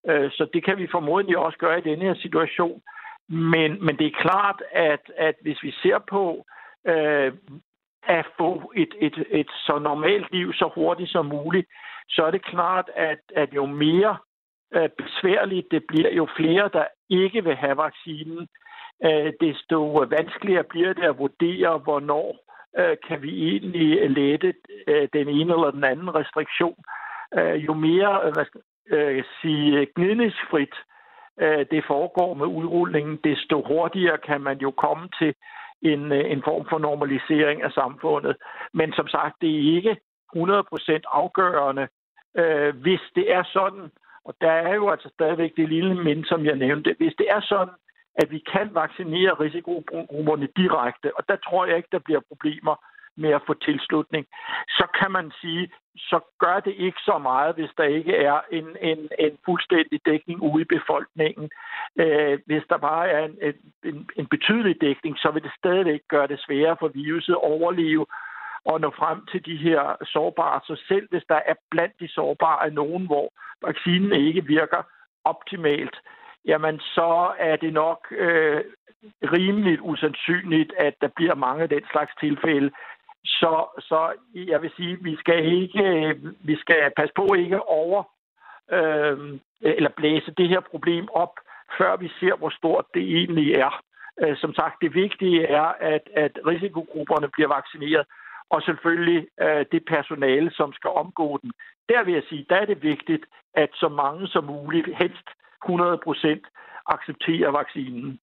øh, 0.10 0.32
så 0.32 0.48
det 0.54 0.66
kan 0.66 0.78
vi 0.78 0.88
formodentlig 0.92 1.38
også 1.38 1.58
gøre 1.58 1.80
i 1.80 1.90
denne 1.90 2.06
her 2.06 2.16
situation. 2.16 2.82
Men, 3.30 3.86
men 3.86 3.98
det 3.98 4.08
er 4.08 4.22
klart, 4.22 4.64
at, 4.72 5.12
at 5.18 5.36
hvis 5.42 5.64
vi 5.64 5.72
ser 5.72 6.00
på 6.10 6.46
øh, 6.88 7.34
at 8.08 8.26
få 8.38 8.72
et, 8.76 8.94
et, 9.02 9.26
et 9.32 9.50
så 9.66 9.80
normalt 9.80 10.32
liv 10.32 10.54
så 10.54 10.70
hurtigt 10.76 11.12
som 11.12 11.26
muligt, 11.26 11.68
så 12.10 12.24
er 12.24 12.32
det 12.32 12.46
klart, 12.46 12.90
at, 12.96 13.20
at 13.36 13.54
jo 13.54 13.66
mere 13.66 14.18
øh, 14.74 14.90
besværligt 14.98 15.68
det 15.72 15.84
bliver, 15.88 16.12
jo 16.12 16.28
flere, 16.38 16.70
der 16.74 16.86
ikke 17.10 17.44
vil 17.44 17.56
have 17.56 17.78
vaccinen, 17.78 18.48
øh, 19.06 19.34
desto 19.42 19.92
vanskeligere 20.10 20.64
bliver 20.64 20.94
det 20.94 21.04
at 21.04 21.18
vurdere, 21.18 21.78
hvornår 21.78 22.45
Øh, 22.78 22.98
kan 23.08 23.22
vi 23.22 23.50
egentlig 23.50 24.00
øh, 24.00 24.12
lette 24.12 24.54
øh, 24.88 25.08
den 25.14 25.28
ene 25.30 25.54
eller 25.54 25.72
den 25.72 25.84
anden 25.84 26.16
restriktion. 26.16 26.76
Jo 27.38 27.74
mere 27.74 28.32
hvad 28.34 28.46
skal, 28.46 28.62
jeg 28.92 29.24
sige, 29.42 29.88
gnidningsfrit 29.96 30.76
det 31.72 31.84
foregår 31.88 32.34
med 32.34 32.46
udrulningen, 32.46 33.20
desto 33.24 33.62
hurtigere 33.62 34.18
kan 34.18 34.42
man 34.42 34.58
jo 34.58 34.72
komme 34.72 35.10
til 35.20 35.36
en, 35.82 36.12
en 36.12 36.42
form 36.44 36.66
for 36.70 36.78
normalisering 36.80 37.64
af 37.64 37.72
samfundet. 37.72 38.36
Men 38.74 38.94
som 38.94 39.08
sagt, 39.08 39.36
det 39.42 39.50
er 39.50 39.76
ikke 39.76 39.98
100% 40.36 41.02
afgørende, 41.12 41.88
øh, 42.38 42.76
hvis 42.76 43.02
det 43.16 43.34
er 43.34 43.44
sådan, 43.54 43.92
og 44.26 44.34
der 44.42 44.52
er 44.52 44.74
jo 44.76 44.90
altså 44.90 45.10
stadigvæk 45.14 45.52
det 45.58 45.70
lille 45.70 46.04
mind, 46.04 46.26
som 46.26 46.46
jeg 46.46 46.56
nævnte, 46.56 46.96
hvis 46.98 47.14
det 47.18 47.28
er 47.30 47.42
sådan, 47.42 47.74
at 48.16 48.32
vi 48.32 48.40
kan 48.54 48.70
vaccinere 48.74 49.34
risikogrupperne 49.34 50.48
direkte, 50.56 51.18
og 51.18 51.24
der 51.30 51.36
tror 51.36 51.66
jeg 51.66 51.78
ikke, 51.78 51.90
der 51.92 52.00
bliver 52.00 52.22
problemer 52.28 52.76
med 53.18 53.30
at 53.30 53.42
få 53.48 53.54
tilslutning, 53.54 54.26
så 54.68 54.88
kan 55.00 55.12
man 55.12 55.32
sige, 55.42 55.72
så 55.98 56.20
gør 56.40 56.60
det 56.60 56.74
ikke 56.78 57.00
så 57.00 57.18
meget, 57.18 57.56
hvis 57.56 57.70
der 57.78 57.84
ikke 57.84 58.16
er 58.16 58.40
en, 58.52 58.68
en, 58.82 59.10
en 59.20 59.38
fuldstændig 59.46 60.00
dækning 60.06 60.42
ude 60.42 60.62
i 60.62 60.74
befolkningen. 60.78 61.50
Øh, 62.00 62.40
hvis 62.46 62.64
der 62.70 62.78
bare 62.78 63.10
er 63.10 63.26
en, 63.26 63.38
en, 63.84 64.10
en 64.16 64.28
betydelig 64.28 64.82
dækning, 64.82 65.18
så 65.18 65.32
vil 65.32 65.44
det 65.44 65.52
stadigvæk 65.58 66.02
gøre 66.10 66.28
det 66.28 66.40
sværere 66.40 66.78
for 66.80 66.88
viruset 66.88 67.34
at 67.34 67.44
overleve 67.54 68.06
og 68.66 68.82
nå 68.82 68.90
frem 68.90 69.26
til 69.32 69.46
de 69.46 69.56
her 69.58 69.96
sårbare. 70.14 70.62
Så 70.64 70.84
selv 70.88 71.08
hvis 71.12 71.24
der 71.30 71.40
er 71.46 71.54
blandt 71.72 72.00
de 72.00 72.08
sårbare 72.08 72.70
nogen, 72.70 73.06
hvor 73.06 73.28
vaccinen 73.62 74.12
ikke 74.12 74.46
virker 74.46 74.82
optimalt, 75.24 75.96
jamen 76.46 76.80
så 76.80 77.32
er 77.38 77.56
det 77.56 77.74
nok 77.74 78.08
øh, 78.12 78.64
rimeligt 79.24 79.82
usandsynligt, 79.82 80.74
at 80.78 80.94
der 81.02 81.08
bliver 81.16 81.36
mange 81.36 81.64
af 81.64 81.70
den 81.70 81.84
slags 81.92 82.12
tilfælde. 82.20 82.72
Så, 83.26 83.66
så 83.80 84.12
jeg 84.34 84.62
vil 84.62 84.72
sige, 84.78 84.98
vi 85.02 85.16
skal 85.16 85.46
ikke, 85.62 86.16
vi 86.40 86.56
skal 86.56 86.92
passe 86.98 87.14
på 87.16 87.34
ikke 87.34 87.62
over 87.70 88.04
øh, 88.72 89.40
eller 89.62 89.90
blæse 89.90 90.32
det 90.38 90.50
her 90.50 90.60
problem 90.60 91.08
op, 91.14 91.34
før 91.78 91.96
vi 91.96 92.10
ser, 92.20 92.36
hvor 92.36 92.50
stort 92.50 92.86
det 92.94 93.04
egentlig 93.18 93.54
er. 93.54 93.82
Øh, 94.22 94.38
som 94.38 94.54
sagt, 94.54 94.82
det 94.82 94.94
vigtige 94.94 95.46
er, 95.48 95.70
at, 95.80 96.10
at 96.14 96.40
risikogrupperne 96.48 97.30
bliver 97.30 97.48
vaccineret, 97.56 98.06
og 98.50 98.62
selvfølgelig 98.62 99.28
øh, 99.42 99.66
det 99.72 99.86
personale, 99.86 100.52
som 100.52 100.74
skal 100.74 100.90
omgå 100.90 101.40
den. 101.42 101.52
Der 101.90 102.04
vil 102.04 102.14
jeg 102.14 102.24
sige, 102.30 102.46
der 102.50 102.56
er 102.56 102.66
det 102.66 102.84
vigtigt, 102.84 103.26
at 103.54 103.70
så 103.74 103.90
mange 103.90 104.28
som 104.28 104.44
muligt, 104.44 104.98
helst 104.98 105.28
100 105.64 105.98
procent, 106.04 106.44
accepterer 106.86 107.50
vaccinen. 107.50 108.20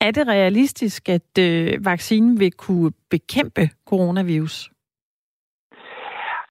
Er 0.00 0.10
det 0.10 0.28
realistisk, 0.28 1.08
at 1.08 1.38
øh, 1.38 1.84
vaccinen 1.84 2.40
vil 2.40 2.52
kunne 2.52 2.92
bekæmpe 3.10 3.64
coronavirus? 3.88 4.70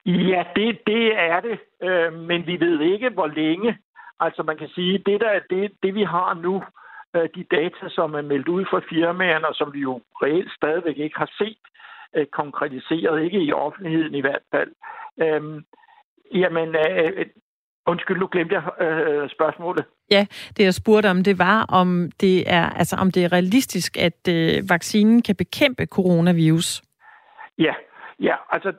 Ja, 0.06 0.44
det, 0.56 0.80
det 0.88 1.20
er 1.20 1.40
det, 1.40 1.60
øh, 1.84 2.14
men 2.14 2.48
vi 2.48 2.60
ved 2.60 2.80
ikke, 2.80 3.10
hvor 3.10 3.28
længe. 3.28 3.78
Altså 4.20 4.44
man 4.44 4.58
kan 4.58 4.70
sige, 4.76 4.98
det 4.98 5.22
der, 5.22 5.40
det, 5.50 5.72
det 5.84 5.96
vi 5.96 6.04
har 6.04 6.34
nu, 6.34 6.64
øh, 7.16 7.30
de 7.36 7.44
data, 7.44 7.90
som 7.90 8.14
er 8.14 8.22
meldt 8.22 8.48
ud 8.48 8.66
fra 8.66 8.82
firmaerne, 8.90 9.48
og 9.48 9.56
som 9.56 9.74
vi 9.74 9.80
jo 9.80 10.02
reelt 10.24 10.52
stadigvæk 10.52 10.98
ikke 10.98 11.18
har 11.18 11.32
set 11.38 11.64
øh, 12.16 12.26
konkretiseret, 12.26 13.24
ikke 13.24 13.42
i 13.42 13.54
offentligheden 13.54 14.16
i 14.16 14.22
hvert 14.22 14.46
fald. 14.52 14.72
Øh, 15.22 15.64
jamen, 16.34 16.76
øh, 16.76 17.26
Undskyld, 17.88 18.18
nu 18.18 18.28
glemte 18.32 18.56
jeg 18.56 18.64
øh, 18.88 19.30
spørgsmålet. 19.30 19.86
Ja, 20.12 20.26
det 20.58 20.64
jeg 20.64 20.74
spurgte 20.74 21.10
om, 21.10 21.24
det 21.24 21.40
var, 21.40 21.66
om 21.70 22.12
det 22.22 22.52
er, 22.52 22.70
altså, 22.70 22.96
om 22.96 23.12
det 23.12 23.24
er 23.24 23.32
realistisk, 23.32 23.98
at 23.98 24.28
øh, 24.30 24.70
vaccinen 24.70 25.22
kan 25.22 25.36
bekæmpe 25.36 25.86
coronavirus. 25.86 26.82
Ja, 27.58 27.74
ja 28.20 28.36
altså 28.52 28.74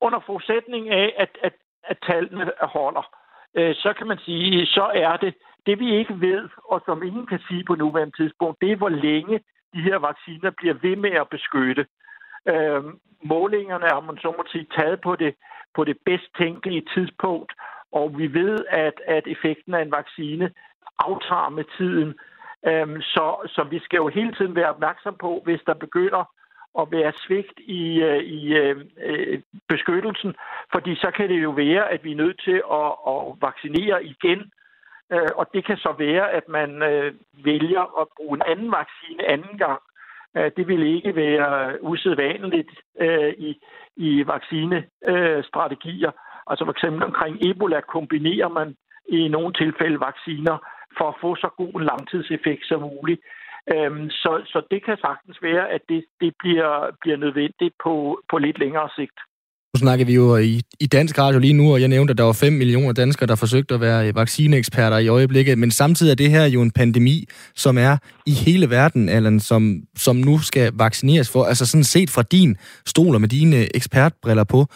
under 0.00 0.20
forudsætning 0.26 0.90
af, 0.90 1.14
at, 1.18 1.38
at, 1.42 1.52
at 1.84 1.98
tallene 2.06 2.52
holder, 2.60 3.06
øh, 3.54 3.74
så 3.74 3.92
kan 3.98 4.06
man 4.06 4.18
sige, 4.18 4.66
så 4.66 4.90
er 4.94 5.16
det, 5.16 5.34
det 5.66 5.78
vi 5.78 5.96
ikke 5.98 6.20
ved, 6.20 6.48
og 6.64 6.82
som 6.86 7.02
ingen 7.02 7.26
kan 7.26 7.40
sige 7.48 7.64
på 7.64 7.74
nuværende 7.74 8.16
tidspunkt, 8.16 8.60
det 8.60 8.72
er, 8.72 8.76
hvor 8.76 8.88
længe 8.88 9.40
de 9.74 9.80
her 9.82 9.98
vacciner 9.98 10.50
bliver 10.50 10.74
ved 10.74 10.96
med 10.96 11.10
at 11.10 11.28
beskytte. 11.28 11.86
Øh, 12.48 12.82
målingerne 13.22 13.86
har 13.92 14.00
man 14.00 14.18
så 14.18 14.28
må 14.36 14.44
sige 14.52 14.66
taget 14.76 15.00
på 15.00 15.16
det, 15.16 15.34
på 15.74 15.84
det 15.84 15.96
bedst 16.06 16.28
tænkelige 16.38 16.84
tidspunkt, 16.94 17.52
og 17.98 18.18
vi 18.18 18.26
ved, 18.34 18.58
at, 18.68 19.00
at 19.06 19.26
effekten 19.26 19.74
af 19.74 19.82
en 19.82 19.92
vaccine 19.92 20.50
aftager 20.98 21.48
med 21.48 21.64
tiden. 21.78 22.14
Øhm, 22.66 23.00
så, 23.00 23.26
så 23.54 23.62
vi 23.70 23.78
skal 23.78 23.96
jo 23.96 24.08
hele 24.08 24.32
tiden 24.32 24.54
være 24.54 24.68
opmærksom 24.74 25.16
på, 25.20 25.42
hvis 25.44 25.60
der 25.66 25.74
begynder 25.74 26.24
at 26.80 26.86
være 26.90 27.12
svigt 27.26 27.58
i, 27.58 28.02
øh, 28.02 28.22
i 28.22 28.54
øh, 28.54 28.76
øh, 29.02 29.40
beskyttelsen, 29.68 30.34
fordi 30.72 30.94
så 30.94 31.10
kan 31.16 31.28
det 31.28 31.42
jo 31.42 31.50
være, 31.50 31.90
at 31.90 32.04
vi 32.04 32.12
er 32.12 32.16
nødt 32.16 32.40
til 32.44 32.62
at, 32.80 32.90
at 33.12 33.20
vaccinere 33.40 34.04
igen. 34.04 34.52
Øh, 35.12 35.30
og 35.36 35.46
det 35.54 35.64
kan 35.64 35.76
så 35.76 35.94
være, 35.98 36.30
at 36.30 36.48
man 36.48 36.82
øh, 36.82 37.14
vælger 37.44 38.00
at 38.00 38.06
bruge 38.16 38.36
en 38.36 38.42
anden 38.46 38.72
vaccine 38.72 39.28
anden 39.28 39.58
gang. 39.58 39.80
Øh, 40.36 40.50
det 40.56 40.68
vil 40.68 40.94
ikke 40.96 41.16
være 41.16 41.82
usædvanligt 41.82 42.70
øh, 43.00 43.32
i, 43.38 43.60
i 43.96 44.26
vaccinestrategier. 44.26 46.08
Øh, 46.08 46.23
Altså 46.50 46.62
for 46.64 46.74
eksempel 46.76 47.02
omkring 47.10 47.34
Ebola 47.48 47.80
kombinerer 47.96 48.50
man 48.58 48.68
i 49.16 49.28
nogle 49.28 49.52
tilfælde 49.60 49.98
vacciner 50.08 50.56
for 50.98 51.06
at 51.08 51.18
få 51.22 51.30
så 51.44 51.48
god 51.60 51.72
en 51.74 51.88
langtidseffekt 51.92 52.64
som 52.66 52.80
muligt. 52.80 53.20
Øhm, 53.72 54.10
så, 54.22 54.32
så 54.52 54.58
det 54.70 54.80
kan 54.86 54.96
sagtens 55.06 55.38
være, 55.42 55.64
at 55.74 55.82
det, 55.88 56.04
det 56.22 56.32
bliver, 56.42 56.72
bliver 57.00 57.18
nødvendigt 57.24 57.74
på, 57.84 57.94
på 58.30 58.36
lidt 58.38 58.58
længere 58.58 58.88
sigt. 58.98 59.18
Nu 59.74 59.78
snakker 59.78 60.06
vi 60.06 60.14
jo 60.14 60.36
i, 60.36 60.60
i 60.80 60.86
dansk 60.86 61.18
radio 61.18 61.38
lige 61.40 61.52
nu, 61.52 61.72
og 61.72 61.80
jeg 61.80 61.88
nævnte, 61.88 62.10
at 62.10 62.18
der 62.18 62.24
var 62.24 62.32
5 62.32 62.52
millioner 62.52 62.92
danskere, 62.92 63.26
der 63.26 63.34
forsøgte 63.34 63.74
at 63.74 63.80
være 63.80 64.14
vaccineeksperter 64.14 64.98
i 64.98 65.08
øjeblikket, 65.08 65.58
men 65.58 65.70
samtidig 65.70 66.10
er 66.10 66.14
det 66.14 66.30
her 66.30 66.44
jo 66.44 66.62
en 66.62 66.70
pandemi, 66.70 67.26
som 67.54 67.78
er 67.78 67.96
i 68.26 68.30
hele 68.30 68.70
verden, 68.70 69.08
Allan, 69.08 69.40
som, 69.40 69.82
som 69.96 70.16
nu 70.16 70.38
skal 70.38 70.72
vaccineres 70.74 71.30
for. 71.30 71.44
Altså 71.44 71.66
sådan 71.66 71.84
set 71.84 72.10
fra 72.10 72.22
din 72.22 72.56
stol 72.86 73.14
og 73.14 73.20
med 73.20 73.28
dine 73.28 73.76
ekspertbriller 73.76 74.44
på, 74.44 74.66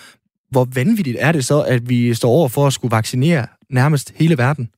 hvor 0.52 0.64
vanvittigt 0.80 1.18
er 1.20 1.32
det 1.32 1.44
så, 1.44 1.58
at 1.74 1.82
vi 1.88 2.14
står 2.14 2.30
over 2.38 2.48
for 2.54 2.66
at 2.66 2.72
skulle 2.72 2.96
vaccinere 2.96 3.46
nærmest 3.70 4.18
hele 4.18 4.36
verden? 4.38 4.70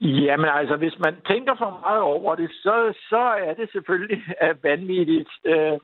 Jamen 0.00 0.50
altså, 0.58 0.76
hvis 0.76 0.98
man 0.98 1.14
tænker 1.30 1.54
for 1.58 1.70
meget 1.86 2.00
over 2.00 2.34
det, 2.34 2.50
så, 2.50 2.92
så 3.10 3.22
er 3.48 3.54
det 3.54 3.68
selvfølgelig 3.72 4.22
vanvittigt. 4.68 5.30
Øh, 5.44 5.78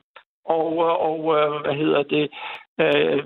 og, 0.45 0.77
og 1.09 1.19
øh, 1.37 1.61
hvad 1.63 1.75
hedder 1.75 2.03
det? 2.03 2.25
Øh, 2.83 3.23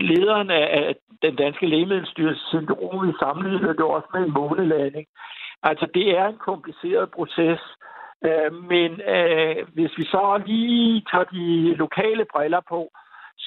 lederen 0.00 0.50
af 0.50 0.96
den 1.22 1.36
danske 1.36 1.66
lægemiddelstyrelse, 1.66 2.42
syndrom, 2.48 3.08
vi 3.08 3.12
sammenlignede 3.22 3.76
det 3.76 3.84
også 3.84 4.08
med 4.14 4.22
en 4.22 4.32
månelanding. 4.32 5.06
Altså, 5.62 5.86
det 5.94 6.18
er 6.18 6.26
en 6.26 6.38
kompliceret 6.38 7.10
proces. 7.10 7.60
Øh, 8.26 8.52
men 8.72 8.90
øh, 9.14 9.56
hvis 9.74 9.92
vi 9.98 10.04
så 10.04 10.42
lige 10.46 11.04
tager 11.10 11.24
de 11.24 11.74
lokale 11.74 12.24
briller 12.32 12.60
på, 12.68 12.90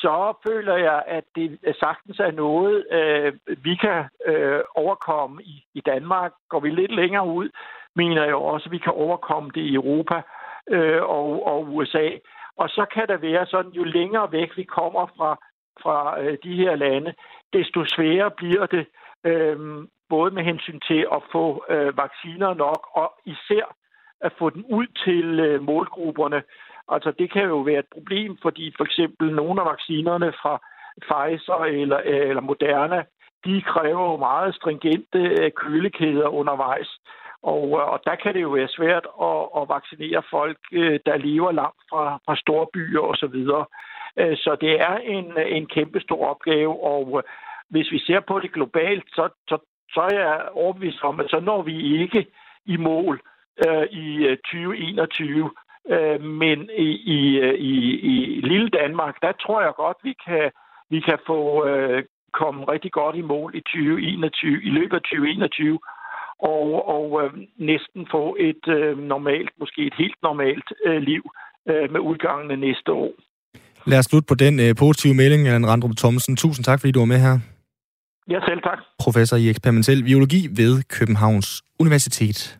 så 0.01 0.33
føler 0.47 0.75
jeg, 0.75 1.03
at 1.07 1.23
det 1.35 1.59
sagtens 1.79 2.19
er 2.19 2.31
noget, 2.31 2.85
øh, 2.91 3.33
vi 3.63 3.75
kan 3.75 4.03
øh, 4.25 4.61
overkomme 4.75 5.43
i, 5.43 5.65
i 5.73 5.81
Danmark. 5.81 6.31
Går 6.49 6.59
vi 6.59 6.69
lidt 6.69 6.95
længere 6.95 7.27
ud, 7.27 7.49
mener 7.95 8.23
jeg 8.25 8.35
også, 8.35 8.65
at 8.65 8.71
vi 8.71 8.77
kan 8.77 8.93
overkomme 8.93 9.51
det 9.55 9.61
i 9.61 9.73
Europa 9.73 10.21
øh, 10.69 11.01
og, 11.03 11.47
og 11.47 11.75
USA. 11.75 12.09
Og 12.57 12.69
så 12.69 12.85
kan 12.93 13.07
det 13.07 13.21
være 13.21 13.45
sådan, 13.45 13.71
jo 13.71 13.83
længere 13.83 14.31
væk 14.31 14.57
vi 14.57 14.63
kommer 14.63 15.07
fra, 15.17 15.37
fra 15.83 16.21
øh, 16.21 16.37
de 16.43 16.55
her 16.55 16.75
lande, 16.75 17.13
desto 17.53 17.85
sværere 17.85 18.31
bliver 18.31 18.65
det, 18.65 18.85
øh, 19.23 19.87
både 20.09 20.31
med 20.31 20.43
hensyn 20.43 20.79
til 20.79 21.07
at 21.11 21.21
få 21.31 21.65
øh, 21.69 21.97
vacciner 21.97 22.53
nok, 22.53 22.87
og 22.91 23.13
især 23.25 23.75
at 24.21 24.33
få 24.39 24.49
den 24.49 24.65
ud 24.69 24.87
til 25.05 25.39
øh, 25.39 25.61
målgrupperne. 25.61 26.43
Altså, 26.89 27.11
det 27.19 27.31
kan 27.31 27.43
jo 27.43 27.57
være 27.57 27.79
et 27.79 27.93
problem, 27.93 28.37
fordi 28.41 28.73
for 28.77 28.85
eksempel 28.85 29.35
nogle 29.35 29.61
af 29.61 29.67
vaccinerne 29.67 30.33
fra 30.41 30.53
Pfizer 31.01 31.63
eller, 31.81 31.97
eller 31.97 32.41
Moderna, 32.41 33.03
de 33.45 33.61
kræver 33.61 34.11
jo 34.11 34.17
meget 34.17 34.55
stringente 34.55 35.19
øh, 35.19 35.51
kølekæder 35.51 36.27
undervejs. 36.27 36.99
Og, 37.43 37.67
øh, 37.79 37.91
og 37.93 37.99
der 38.05 38.15
kan 38.15 38.33
det 38.33 38.41
jo 38.41 38.49
være 38.49 38.67
svært 38.67 39.07
at, 39.21 39.41
at 39.57 39.69
vaccinere 39.69 40.23
folk, 40.29 40.57
øh, 40.71 40.99
der 41.05 41.17
lever 41.17 41.51
langt 41.51 41.81
fra, 41.89 42.19
fra 42.25 42.35
store 42.35 42.67
byer 42.73 43.01
osv. 43.01 43.37
Så, 43.45 43.65
så 44.43 44.57
det 44.61 44.81
er 44.81 44.95
en, 44.97 45.37
en 45.47 45.65
kæmpe 45.65 45.99
stor 45.99 46.25
opgave, 46.25 46.83
og 46.83 47.23
hvis 47.69 47.91
vi 47.91 47.99
ser 47.99 48.19
på 48.19 48.39
det 48.39 48.53
globalt, 48.53 49.05
så, 49.07 49.29
så, 49.49 49.57
så 49.89 50.01
er 50.01 50.19
jeg 50.19 50.49
overbevist 50.51 51.03
om, 51.03 51.19
at 51.19 51.29
så 51.29 51.39
når 51.39 51.61
vi 51.61 52.01
ikke 52.01 52.27
i 52.65 52.77
mål 52.77 53.21
øh, 53.67 53.83
i 53.83 54.35
2021. 54.35 55.51
Øh, 55.95 56.21
men 56.23 56.69
i, 56.87 56.89
i, 57.15 57.19
i, 57.71 57.73
i 58.11 58.41
lille 58.41 58.69
Danmark, 58.69 59.15
der 59.21 59.31
tror 59.43 59.61
jeg 59.61 59.73
godt, 59.75 59.97
vi 60.03 60.13
kan, 60.25 60.51
vi 60.89 60.99
kan 60.99 61.19
få 61.27 61.39
øh, 61.67 62.03
komme 62.33 62.59
rigtig 62.73 62.91
godt 62.91 63.15
i 63.15 63.21
mål 63.33 63.49
i 63.55 63.61
2021, 63.61 64.63
i 64.67 64.69
løbet 64.77 64.95
af 64.99 65.01
2021, 65.01 65.79
og, 66.39 66.67
og 66.95 67.05
øh, 67.23 67.31
næsten 67.57 68.01
få 68.11 68.23
et 68.39 68.63
øh, 68.67 68.97
normalt, 69.13 69.51
måske 69.59 69.81
et 69.89 69.95
helt 69.97 70.19
normalt 70.23 70.69
øh, 70.87 71.01
liv 71.09 71.23
øh, 71.69 71.91
med 71.93 71.99
udgangen 71.99 72.51
af 72.51 72.59
næste 72.59 72.91
år. 72.91 73.11
Lad 73.85 73.99
os 73.99 74.05
slutte 74.05 74.27
på 74.31 74.35
den 74.35 74.59
øh, 74.59 74.75
positive 74.79 75.13
melding, 75.13 75.41
Jan 75.47 75.67
Randrup 75.69 75.95
Thomsen. 75.97 76.35
Tusind 76.35 76.63
tak, 76.65 76.79
fordi 76.79 76.91
du 76.91 76.99
var 76.99 77.11
med 77.13 77.19
her. 77.27 77.35
Ja, 78.33 78.39
selv 78.47 78.61
tak. 78.61 78.79
Professor 79.03 79.37
i 79.37 79.49
eksperimentel 79.49 80.03
biologi 80.03 80.41
ved 80.59 80.83
Københavns 80.97 81.63
Universitet. 81.79 82.59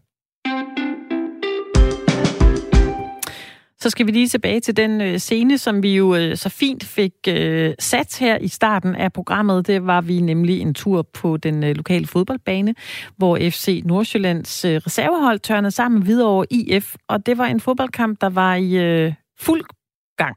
Så 3.80 3.90
skal 3.90 4.06
vi 4.06 4.12
lige 4.12 4.28
tilbage 4.28 4.60
til 4.60 4.78
den 4.78 5.02
øh, 5.02 5.18
scene, 5.18 5.58
som 5.58 5.84
vi 5.84 5.96
jo 5.96 6.16
øh, 6.16 6.38
så 6.38 6.50
fint 6.50 6.84
fik 6.84 7.14
øh, 7.28 7.74
sat 7.80 8.18
her 8.20 8.38
i 8.38 8.48
starten 8.48 8.96
af 8.96 9.14
programmet. 9.14 9.68
Det 9.68 9.86
var 9.86 10.02
vi 10.02 10.22
nemlig 10.22 10.62
en 10.62 10.74
tur 10.74 11.02
på 11.02 11.38
den 11.38 11.64
lokale 11.64 12.08
fodboldbane, 12.08 12.76
hvor 13.18 13.38
FC 13.38 13.82
Nordsjællands 13.86 14.66
reservehold 14.66 15.40
tørnede 15.40 15.72
sammen 15.72 16.06
videre 16.06 16.28
over 16.28 16.46
IF. 16.52 16.96
Og 17.08 17.26
det 17.26 17.38
var 17.38 17.46
en 17.46 17.60
fodboldkamp, 17.60 18.22
der 18.22 18.30
var 18.30 18.56
i 18.56 19.14
fuld 19.40 19.64
gang. 20.18 20.36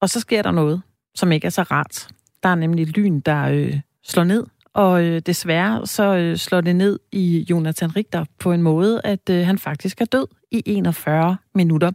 Og 0.00 0.10
så 0.10 0.20
sker 0.20 0.42
der 0.42 0.50
noget, 0.50 0.82
som 1.14 1.32
ikke 1.32 1.46
er 1.46 1.50
så 1.50 1.62
rart. 1.62 2.08
Der 2.42 2.48
er 2.48 2.54
nemlig 2.54 2.86
lyn, 2.86 3.20
der 3.20 3.48
øh, 3.48 3.80
slår 4.04 4.24
ned 4.24 4.44
og 4.76 5.04
øh, 5.04 5.22
desværre 5.26 5.86
så 5.86 6.16
øh, 6.16 6.36
slår 6.36 6.60
det 6.60 6.76
ned 6.76 6.98
i 7.12 7.46
Jonathan 7.50 7.96
Richter 7.96 8.24
på 8.38 8.52
en 8.52 8.62
måde, 8.62 9.00
at 9.04 9.30
øh, 9.30 9.46
han 9.46 9.58
faktisk 9.58 10.00
er 10.00 10.04
død 10.04 10.26
i 10.50 10.62
41 10.66 11.36
minutter. 11.54 11.90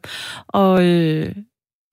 Og 0.48 0.86
øh, 0.86 1.36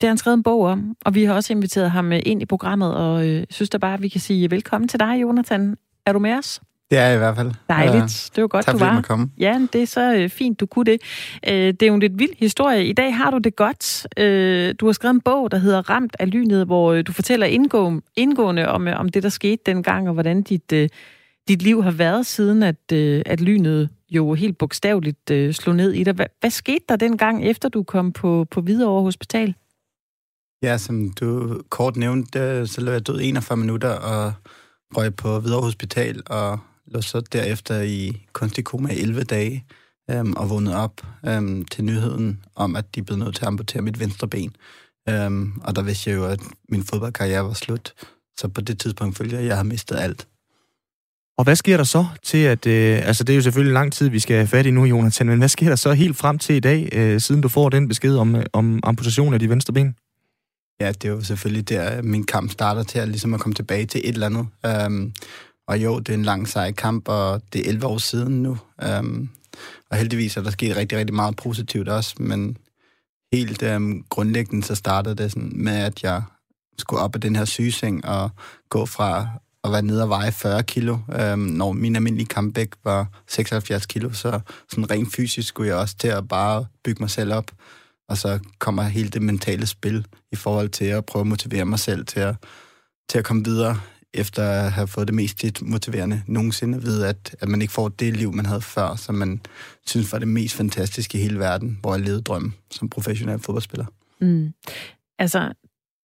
det 0.00 0.02
har 0.02 0.08
han 0.08 0.18
skrevet 0.18 0.36
en 0.36 0.42
bog 0.42 0.62
om, 0.62 0.96
og 1.04 1.14
vi 1.14 1.24
har 1.24 1.34
også 1.34 1.52
inviteret 1.52 1.90
ham 1.90 2.12
øh, 2.12 2.20
ind 2.26 2.42
i 2.42 2.46
programmet, 2.46 2.94
og 2.94 3.28
øh, 3.28 3.44
synes 3.50 3.70
da 3.70 3.78
bare, 3.78 3.94
at 3.94 4.02
vi 4.02 4.08
kan 4.08 4.20
sige 4.20 4.50
velkommen 4.50 4.88
til 4.88 5.00
dig, 5.00 5.22
Jonathan. 5.22 5.76
Er 6.06 6.12
du 6.12 6.18
med 6.18 6.32
os? 6.32 6.60
Det 6.90 6.98
er 6.98 7.12
i 7.12 7.16
hvert 7.16 7.36
fald. 7.36 7.52
Dejligt. 7.68 8.30
Det 8.34 8.42
var 8.42 8.48
godt, 8.48 8.64
tak, 8.64 8.74
du 8.74 8.78
var. 8.78 9.00
komme. 9.00 9.30
Ja, 9.38 9.66
det 9.72 9.82
er 9.82 9.86
så 9.86 10.14
øh, 10.14 10.28
fint, 10.30 10.60
du 10.60 10.66
kunne 10.66 10.84
det. 10.84 11.00
Øh, 11.48 11.52
det 11.52 11.82
er 11.82 11.86
jo 11.86 11.94
en 11.94 12.00
lidt 12.00 12.18
vild 12.18 12.30
historie. 12.38 12.86
I 12.86 12.92
dag 12.92 13.16
har 13.16 13.30
du 13.30 13.38
det 13.38 13.56
godt. 13.56 14.06
Øh, 14.16 14.74
du 14.80 14.86
har 14.86 14.92
skrevet 14.92 15.14
en 15.14 15.20
bog, 15.20 15.50
der 15.50 15.58
hedder 15.58 15.90
Ramt 15.90 16.16
af 16.18 16.30
lynet, 16.30 16.66
hvor 16.66 16.92
øh, 16.92 17.06
du 17.06 17.12
fortæller 17.12 17.46
indgå, 17.46 18.00
indgående 18.16 18.68
om, 18.68 18.88
øh, 18.88 19.00
om 19.00 19.08
det, 19.08 19.22
der 19.22 19.28
skete 19.28 19.62
dengang, 19.66 20.08
og 20.08 20.14
hvordan 20.14 20.42
dit, 20.42 20.72
øh, 20.72 20.88
dit 21.48 21.62
liv 21.62 21.82
har 21.82 21.90
været 21.90 22.26
siden, 22.26 22.62
at, 22.62 22.92
øh, 22.92 23.22
at 23.26 23.40
lynet 23.40 23.88
jo 24.10 24.34
helt 24.34 24.58
bogstaveligt 24.58 25.30
øh, 25.30 25.54
slog 25.54 25.76
ned 25.76 25.92
i 25.92 26.04
dig. 26.04 26.14
Hvad, 26.14 26.26
hvad 26.40 26.50
skete 26.50 26.84
der 26.88 26.96
dengang, 26.96 27.44
efter 27.44 27.68
du 27.68 27.82
kom 27.82 28.12
på, 28.12 28.46
på 28.50 28.60
Hvidovre 28.60 29.02
Hospital? 29.02 29.54
Ja, 30.62 30.78
som 30.78 31.10
du 31.10 31.60
kort 31.68 31.96
nævnte, 31.96 32.66
så 32.66 32.80
lå 32.80 32.92
jeg 32.92 33.06
død 33.06 33.20
41 33.22 33.56
minutter 33.56 33.90
og 33.90 34.32
røg 34.96 35.14
på 35.14 35.40
Hvidovre 35.40 35.64
Hospital 35.64 36.22
og 36.26 36.58
lå 36.90 37.00
så 37.00 37.20
derefter 37.20 37.80
i 37.80 38.26
kunstig 38.32 38.64
koma 38.64 38.92
i 38.92 39.00
11 39.00 39.22
dage 39.22 39.64
øhm, 40.10 40.32
og 40.32 40.50
vågnede 40.50 40.76
op 40.76 41.06
øhm, 41.26 41.64
til 41.64 41.84
nyheden 41.84 42.44
om, 42.54 42.76
at 42.76 42.94
de 42.94 43.02
blev 43.02 43.18
nødt 43.18 43.34
til 43.34 43.42
at 43.42 43.48
amputere 43.48 43.82
mit 43.82 44.00
venstre 44.00 44.28
ben. 44.28 44.56
Øhm, 45.08 45.52
og 45.64 45.76
der 45.76 45.82
vidste 45.82 46.10
jeg 46.10 46.16
jo, 46.16 46.24
at 46.24 46.40
min 46.68 46.84
fodboldkarriere 46.84 47.44
var 47.44 47.52
slut. 47.52 47.94
Så 48.38 48.48
på 48.48 48.60
det 48.60 48.78
tidspunkt 48.78 49.16
følte 49.16 49.34
jeg, 49.34 49.42
at 49.42 49.48
jeg 49.48 49.56
havde 49.56 49.68
mistet 49.68 49.96
alt. 49.96 50.26
Og 51.38 51.44
hvad 51.44 51.56
sker 51.56 51.76
der 51.76 51.84
så 51.84 52.06
til, 52.22 52.38
at... 52.38 52.66
Øh, 52.66 53.06
altså, 53.06 53.24
det 53.24 53.32
er 53.32 53.36
jo 53.36 53.42
selvfølgelig 53.42 53.72
lang 53.72 53.92
tid, 53.92 54.08
vi 54.08 54.18
skal 54.18 54.36
have 54.36 54.46
fat 54.46 54.66
i 54.66 54.70
nu, 54.70 54.84
Jonathan, 54.84 55.26
men 55.26 55.38
hvad 55.38 55.48
sker 55.48 55.68
der 55.68 55.76
så 55.76 55.92
helt 55.92 56.16
frem 56.16 56.38
til 56.38 56.54
i 56.54 56.60
dag, 56.60 56.88
øh, 56.92 57.20
siden 57.20 57.40
du 57.40 57.48
får 57.48 57.68
den 57.68 57.88
besked 57.88 58.16
om, 58.16 58.36
øh, 58.36 58.44
om 58.52 58.80
amputation 58.82 59.34
af 59.34 59.40
de 59.40 59.48
venstre 59.48 59.72
ben? 59.72 59.94
Ja, 60.80 60.88
det 60.88 61.04
er 61.04 61.08
jo 61.08 61.22
selvfølgelig 61.22 61.68
der, 61.68 62.02
min 62.02 62.24
kamp 62.24 62.50
starter 62.50 62.82
til 62.82 62.98
at, 62.98 63.08
ligesom 63.08 63.34
at 63.34 63.40
komme 63.40 63.54
tilbage 63.54 63.86
til 63.86 64.00
et 64.04 64.12
eller 64.12 64.26
andet. 64.26 64.86
Um, 64.86 65.12
og 65.68 65.78
jo, 65.78 65.98
det 65.98 66.08
er 66.08 66.14
en 66.14 66.24
lang 66.24 66.48
sej 66.48 66.72
kamp, 66.72 67.08
og 67.08 67.42
det 67.52 67.60
er 67.60 67.68
11 67.68 67.86
år 67.86 67.98
siden 67.98 68.42
nu. 68.42 68.58
Øhm, 68.82 69.28
og 69.90 69.96
heldigvis 69.96 70.36
er 70.36 70.42
der 70.42 70.50
sket 70.50 70.76
rigtig, 70.76 70.98
rigtig 70.98 71.14
meget 71.14 71.36
positivt 71.36 71.88
også, 71.88 72.14
men 72.18 72.56
helt 73.32 73.62
øhm, 73.62 74.04
grundlæggende 74.08 74.66
så 74.66 74.74
startede 74.74 75.14
det 75.14 75.32
sådan 75.32 75.52
med, 75.54 75.76
at 75.76 76.02
jeg 76.02 76.22
skulle 76.78 77.02
op 77.02 77.14
af 77.14 77.20
den 77.20 77.36
her 77.36 77.44
sygeseng 77.44 78.04
og 78.04 78.30
gå 78.68 78.86
fra 78.86 79.28
at 79.64 79.72
være 79.72 79.82
nede 79.82 80.02
og 80.02 80.08
veje 80.08 80.32
40 80.32 80.62
kilo, 80.62 80.98
øhm, 81.20 81.40
når 81.40 81.72
min 81.72 81.96
almindelige 81.96 82.34
comeback 82.34 82.76
var 82.84 83.06
76 83.26 83.86
kilo, 83.86 84.12
så 84.12 84.40
sådan 84.68 84.90
rent 84.90 85.14
fysisk 85.14 85.48
skulle 85.48 85.68
jeg 85.68 85.76
også 85.76 85.96
til 85.96 86.08
at 86.08 86.28
bare 86.28 86.66
bygge 86.84 87.02
mig 87.02 87.10
selv 87.10 87.32
op. 87.32 87.50
Og 88.08 88.18
så 88.18 88.38
kommer 88.58 88.82
hele 88.82 89.08
det 89.08 89.22
mentale 89.22 89.66
spil 89.66 90.06
i 90.32 90.36
forhold 90.36 90.68
til 90.68 90.84
at 90.84 91.06
prøve 91.06 91.20
at 91.20 91.26
motivere 91.26 91.64
mig 91.64 91.78
selv 91.78 92.06
til 92.06 92.20
at, 92.20 92.34
til 93.08 93.18
at 93.18 93.24
komme 93.24 93.44
videre, 93.44 93.80
efter 94.14 94.42
at 94.42 94.72
have 94.72 94.86
fået 94.86 95.08
det 95.08 95.14
mest 95.14 95.62
motiverende 95.62 96.22
nogensinde 96.26 96.78
at 96.78 96.84
vide, 96.84 97.08
at, 97.08 97.36
at 97.40 97.48
man 97.48 97.62
ikke 97.62 97.72
får 97.72 97.88
det 97.88 98.16
liv, 98.16 98.32
man 98.32 98.46
havde 98.46 98.60
før, 98.60 98.96
som 98.96 99.14
man 99.14 99.40
synes 99.86 100.12
var 100.12 100.18
det 100.18 100.28
mest 100.28 100.54
fantastiske 100.54 101.18
i 101.18 101.22
hele 101.22 101.38
verden, 101.38 101.78
hvor 101.80 101.94
jeg 101.94 102.04
levede 102.04 102.22
drøm 102.22 102.52
som 102.70 102.88
professionel 102.88 103.38
fodboldspiller. 103.38 103.86
Mm. 104.20 104.52
Altså, 105.18 105.52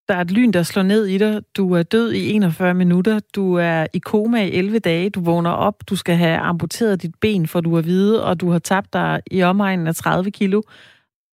der 0.07 0.15
er 0.15 0.21
et 0.21 0.31
lyn, 0.31 0.51
der 0.51 0.63
slår 0.63 0.83
ned 0.83 1.05
i 1.05 1.17
dig. 1.17 1.41
Du 1.57 1.73
er 1.73 1.83
død 1.83 2.11
i 2.11 2.31
41 2.31 2.73
minutter. 2.73 3.19
Du 3.35 3.53
er 3.53 3.87
i 3.93 3.99
koma 3.99 4.43
i 4.43 4.51
11 4.51 4.79
dage. 4.79 5.09
Du 5.09 5.21
vågner 5.21 5.49
op. 5.49 5.83
Du 5.87 5.95
skal 5.95 6.15
have 6.15 6.37
amputeret 6.37 7.01
dit 7.01 7.15
ben, 7.21 7.47
for 7.47 7.61
du 7.61 7.75
er 7.75 7.81
hvide, 7.81 8.23
og 8.23 8.41
du 8.41 8.49
har 8.49 8.59
tabt 8.59 8.93
dig 8.93 9.21
i 9.31 9.43
omegnen 9.43 9.87
af 9.87 9.95
30 9.95 10.31
kilo. 10.31 10.61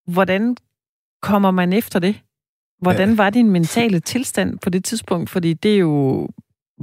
Hvordan 0.07 0.57
kommer 1.21 1.51
man 1.51 1.73
efter 1.73 1.99
det? 1.99 2.15
Hvordan 2.81 3.17
var 3.17 3.29
din 3.29 3.49
mentale 3.49 3.99
tilstand 3.99 4.59
på 4.59 4.69
det 4.69 4.83
tidspunkt? 4.83 5.29
Fordi 5.29 5.53
det 5.53 5.73
er 5.73 5.77
jo 5.77 6.29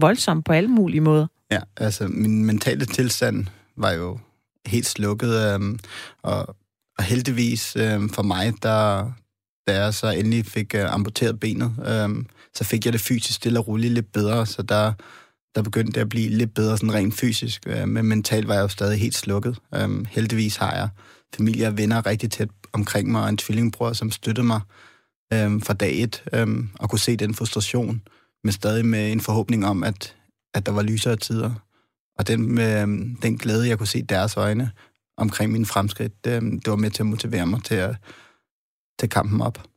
voldsomt 0.00 0.44
på 0.44 0.52
alle 0.52 0.68
mulige 0.68 1.00
måder. 1.00 1.26
Ja, 1.50 1.61
altså 1.76 2.08
min 2.08 2.44
mentale 2.44 2.87
tilstand 2.87 3.46
var 3.76 3.90
jo 3.90 4.18
helt 4.66 4.87
slukket, 4.87 5.54
øhm, 5.54 5.78
og, 6.22 6.56
og 6.98 7.04
heldigvis 7.04 7.76
øhm, 7.76 8.08
for 8.08 8.22
mig, 8.22 8.54
der, 8.62 9.12
da 9.66 9.82
jeg 9.82 9.94
så 9.94 10.11
endelig 10.11 10.46
fik 10.46 10.74
øh, 10.74 10.94
amputeret 10.94 11.40
benet, 11.40 11.74
øhm, 11.87 12.26
så 12.54 12.64
fik 12.64 12.84
jeg 12.84 12.92
det 12.92 13.00
fysisk 13.00 13.37
stille 13.37 13.58
og 13.58 13.68
roligt 13.68 13.92
lidt 13.92 14.12
bedre, 14.12 14.46
så 14.46 14.62
der, 14.62 14.92
der 15.54 15.62
begyndte 15.62 15.92
det 15.92 16.00
at 16.00 16.08
blive 16.08 16.30
lidt 16.30 16.54
bedre 16.54 16.76
sådan 16.76 16.94
rent 16.94 17.14
fysisk, 17.14 17.62
øh, 17.66 17.88
men 17.88 18.06
mentalt 18.06 18.48
var 18.48 18.54
jeg 18.54 18.62
jo 18.62 18.68
stadig 18.68 19.00
helt 19.00 19.16
slukket. 19.16 19.58
Øhm, 19.74 20.06
heldigvis 20.11 20.56
har 20.56 20.74
jeg 20.74 20.88
familie 21.37 21.66
og 21.66 21.76
venner 21.76 22.06
rigtig 22.06 22.30
tæt 22.30 22.48
omkring 22.72 23.11
mig, 23.11 23.22
og 23.22 23.28
en 23.28 23.37
tvillingbror, 23.37 23.92
som 23.92 24.11
støttede 24.11 24.46
mig 24.46 24.61
øhm, 25.32 25.61
fra 25.61 25.74
dag 25.74 26.02
et, 26.02 26.24
øhm, 26.32 26.68
og 26.78 26.90
kunne 26.90 26.98
se 26.98 27.16
den 27.16 27.34
frustration, 27.34 28.02
men 28.44 28.53
stadig 28.53 28.87
med 28.87 29.12
en 29.12 29.20
forhåbning 29.20 29.66
om, 29.66 29.85
at, 29.85 30.16
at 30.55 30.66
der 30.66 30.72
var 30.72 30.83
lysere 30.83 31.16
tider. 31.16 31.51
Og 32.18 32.29
den, 32.29 32.61
øh, 32.61 32.88
den 33.22 33.38
glæde, 33.38 33.68
jeg 33.68 33.79
kunne 33.79 33.87
se 33.87 33.98
i 33.98 34.03
deres 34.03 34.37
øjne 34.37 34.70
omkring 35.16 35.53
min 35.53 35.66
fremskridt, 35.66 36.24
det, 36.24 36.42
det 36.42 36.70
var 36.70 36.77
med 36.77 36.90
til 36.90 37.03
at 37.03 37.07
motivere 37.07 37.46
mig 37.46 37.64
til 37.64 37.74
at 37.74 37.96
tage 38.98 39.11
kampen 39.11 39.40
op. 39.40 39.68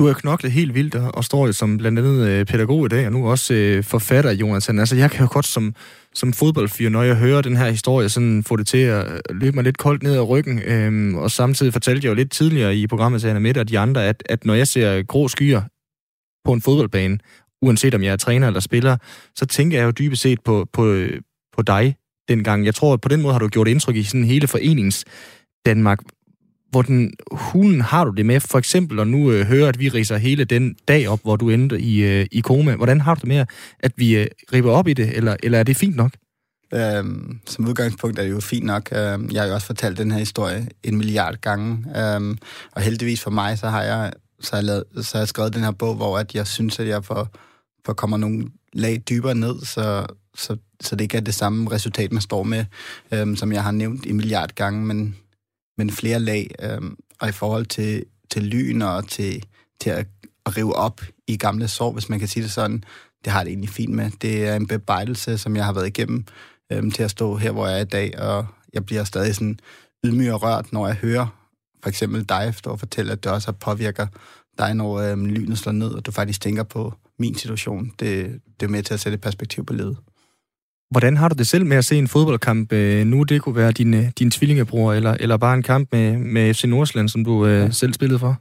Du 0.00 0.06
har 0.06 0.12
knoklet 0.12 0.52
helt 0.52 0.74
vildt 0.74 0.94
og 0.94 1.24
står 1.24 1.46
jo 1.46 1.52
som 1.52 1.76
blandt 1.78 1.98
andet 1.98 2.28
øh, 2.28 2.46
pædagog 2.46 2.86
i 2.86 2.88
dag, 2.88 3.06
og 3.06 3.12
nu 3.12 3.30
også 3.30 3.54
øh, 3.54 3.84
forfatter, 3.84 4.32
Jonathan. 4.32 4.78
Altså, 4.78 4.96
jeg 4.96 5.10
kan 5.10 5.20
jo 5.20 5.28
godt 5.32 5.46
som, 5.46 5.74
som 6.14 6.32
fodboldfyr, 6.32 6.88
når 6.88 7.02
jeg 7.02 7.16
hører 7.16 7.42
den 7.42 7.56
her 7.56 7.70
historie, 7.70 8.08
sådan 8.08 8.44
få 8.44 8.56
det 8.56 8.66
til 8.66 8.78
at 8.78 9.22
løbe 9.30 9.54
mig 9.54 9.64
lidt 9.64 9.78
koldt 9.78 10.02
ned 10.02 10.14
ad 10.14 10.28
ryggen. 10.28 10.62
Øhm, 10.62 11.14
og 11.14 11.30
samtidig 11.30 11.72
fortalte 11.72 12.04
jeg 12.04 12.10
jo 12.10 12.14
lidt 12.14 12.30
tidligere 12.30 12.76
i 12.76 12.86
programmet 12.86 13.20
til 13.20 13.28
Anna 13.28 13.40
Mette 13.40 13.58
og 13.58 13.68
de 13.68 13.78
andre, 13.78 14.06
at, 14.06 14.22
at 14.26 14.44
når 14.44 14.54
jeg 14.54 14.68
ser 14.68 15.02
grå 15.02 15.28
skyer 15.28 15.62
på 16.44 16.52
en 16.52 16.62
fodboldbane, 16.62 17.18
uanset 17.62 17.94
om 17.94 18.02
jeg 18.02 18.12
er 18.12 18.16
træner 18.16 18.46
eller 18.46 18.60
spiller, 18.60 18.96
så 19.36 19.46
tænker 19.46 19.78
jeg 19.78 19.86
jo 19.86 19.90
dybest 19.90 20.22
set 20.22 20.40
på, 20.44 20.68
på, 20.72 20.86
øh, 20.86 21.20
på 21.56 21.62
dig 21.62 21.96
dengang. 22.28 22.64
Jeg 22.66 22.74
tror, 22.74 22.92
at 22.92 23.00
på 23.00 23.08
den 23.08 23.22
måde 23.22 23.34
har 23.34 23.38
du 23.38 23.48
gjort 23.48 23.68
indtryk 23.68 23.96
i 23.96 24.02
sådan 24.02 24.24
hele 24.24 24.46
foreningens 24.46 25.04
Danmark 25.66 26.00
hvordan 26.70 27.12
hulen 27.32 27.80
har 27.80 28.04
du 28.04 28.10
det 28.10 28.26
med, 28.26 28.40
for 28.40 28.58
eksempel, 28.58 28.98
og 28.98 29.06
nu 29.06 29.32
øh, 29.32 29.46
hører, 29.46 29.68
at 29.68 29.78
vi 29.78 29.88
riser 29.88 30.16
hele 30.16 30.44
den 30.44 30.76
dag 30.88 31.08
op, 31.08 31.20
hvor 31.22 31.36
du 31.36 31.50
endte 31.50 31.80
i, 31.80 32.02
øh, 32.02 32.26
i 32.32 32.40
koma. 32.40 32.76
Hvordan 32.76 33.00
har 33.00 33.14
du 33.14 33.18
det 33.20 33.28
med, 33.28 33.46
at 33.80 33.92
vi 33.96 34.16
øh, 34.16 34.26
riber 34.52 34.72
op 34.72 34.88
i 34.88 34.92
det, 34.92 35.16
eller, 35.16 35.36
eller 35.42 35.58
er 35.58 35.62
det 35.62 35.76
fint 35.76 35.96
nok? 35.96 36.12
Øhm, 36.74 37.40
som 37.46 37.68
udgangspunkt 37.68 38.18
er 38.18 38.22
det 38.22 38.30
jo 38.30 38.40
fint 38.40 38.66
nok. 38.66 38.88
Øhm, 38.92 39.30
jeg 39.32 39.42
har 39.42 39.48
jo 39.48 39.54
også 39.54 39.66
fortalt 39.66 39.98
den 39.98 40.10
her 40.10 40.18
historie 40.18 40.68
en 40.82 40.96
milliard 40.96 41.36
gange, 41.40 41.84
øhm, 41.96 42.38
og 42.72 42.82
heldigvis 42.82 43.22
for 43.22 43.30
mig, 43.30 43.58
så 43.58 43.68
har 43.68 43.82
jeg, 43.82 44.12
så 44.40 44.50
har 44.52 44.58
jeg, 44.58 44.64
lavet, 44.64 44.84
så 44.96 45.10
har 45.12 45.20
jeg 45.20 45.28
skrevet 45.28 45.54
den 45.54 45.62
her 45.62 45.70
bog, 45.70 45.94
hvor 45.94 46.18
at 46.18 46.34
jeg 46.34 46.46
synes, 46.46 46.78
at 46.78 46.88
jeg 46.88 47.04
får, 47.04 47.28
for 47.86 47.92
kommer 47.92 48.16
nogle 48.16 48.46
lag 48.72 49.02
dybere 49.08 49.34
ned, 49.34 49.60
så, 49.60 50.06
så, 50.34 50.56
så 50.80 50.96
det 50.96 51.04
ikke 51.04 51.16
er 51.16 51.20
det 51.20 51.34
samme 51.34 51.70
resultat, 51.70 52.12
man 52.12 52.22
står 52.22 52.42
med, 52.42 52.64
øhm, 53.12 53.36
som 53.36 53.52
jeg 53.52 53.62
har 53.62 53.70
nævnt 53.70 54.06
en 54.06 54.16
milliard 54.16 54.54
gange, 54.54 54.86
men 54.86 55.16
men 55.80 55.90
flere 55.90 56.20
lag, 56.20 56.50
Øhm, 56.62 56.96
og 57.20 57.28
i 57.28 57.32
forhold 57.32 57.66
til, 57.66 58.04
til 58.30 58.42
lyn 58.42 58.82
og 58.82 59.08
til, 59.08 59.44
til 59.80 59.90
at, 59.90 60.06
at 60.46 60.56
rive 60.56 60.76
op 60.76 61.00
i 61.26 61.36
gamle 61.36 61.68
sår, 61.68 61.92
hvis 61.92 62.08
man 62.08 62.18
kan 62.18 62.28
sige 62.28 62.42
det 62.42 62.50
sådan, 62.50 62.84
det 63.24 63.32
har 63.32 63.44
det 63.44 63.48
egentlig 63.50 63.70
fint 63.70 63.94
med. 63.94 64.10
Det 64.22 64.48
er 64.48 64.56
en 64.56 64.66
bebejdelse, 64.66 65.38
som 65.38 65.56
jeg 65.56 65.64
har 65.64 65.72
været 65.72 65.86
igennem 65.86 66.24
øhm, 66.72 66.90
til 66.90 67.02
at 67.02 67.10
stå 67.10 67.36
her, 67.36 67.50
hvor 67.50 67.66
jeg 67.66 67.76
er 67.76 67.82
i 67.82 67.84
dag, 67.84 68.18
og 68.18 68.46
jeg 68.72 68.86
bliver 68.86 69.04
stadig 69.04 69.34
sådan 69.34 69.58
ydmyg 70.04 70.32
og 70.32 70.42
rørt, 70.42 70.72
når 70.72 70.86
jeg 70.86 70.96
hører 70.96 71.26
for 71.82 71.88
eksempel 71.88 72.28
dig 72.28 72.54
stå 72.54 72.70
og 72.70 72.78
fortælle, 72.78 73.12
at 73.12 73.24
det 73.24 73.32
også 73.32 73.52
påvirker 73.52 74.06
dig, 74.58 74.74
når 74.74 75.00
øhm, 75.00 75.26
lynet 75.26 75.58
slår 75.58 75.72
ned, 75.72 75.90
og 75.90 76.06
du 76.06 76.10
faktisk 76.12 76.40
tænker 76.40 76.62
på 76.62 76.94
min 77.20 77.34
situation. 77.34 77.92
Det, 78.00 78.40
det 78.60 78.66
er 78.66 78.70
med 78.70 78.82
til 78.82 78.94
at 78.94 79.00
sætte 79.00 79.14
et 79.14 79.20
perspektiv 79.20 79.66
på 79.66 79.72
livet. 79.72 79.96
Hvordan 80.90 81.16
har 81.16 81.28
du 81.28 81.34
det 81.38 81.46
selv 81.46 81.66
med 81.66 81.76
at 81.76 81.84
se 81.84 81.96
en 81.96 82.08
fodboldkamp 82.08 82.72
øh, 82.72 83.06
nu? 83.06 83.22
Det 83.22 83.42
kunne 83.42 83.56
være 83.56 83.72
din, 83.72 83.94
øh, 83.94 84.10
din 84.18 84.30
tvillingebror, 84.30 84.92
eller, 84.92 85.16
eller 85.20 85.36
bare 85.36 85.54
en 85.54 85.62
kamp 85.62 85.88
med, 85.92 86.16
med 86.16 86.54
FC 86.54 86.64
Nordsjælland, 86.64 87.08
som 87.08 87.24
du 87.24 87.46
øh, 87.46 87.60
ja. 87.60 87.70
selv 87.70 87.94
spillede 87.94 88.18
for? 88.18 88.36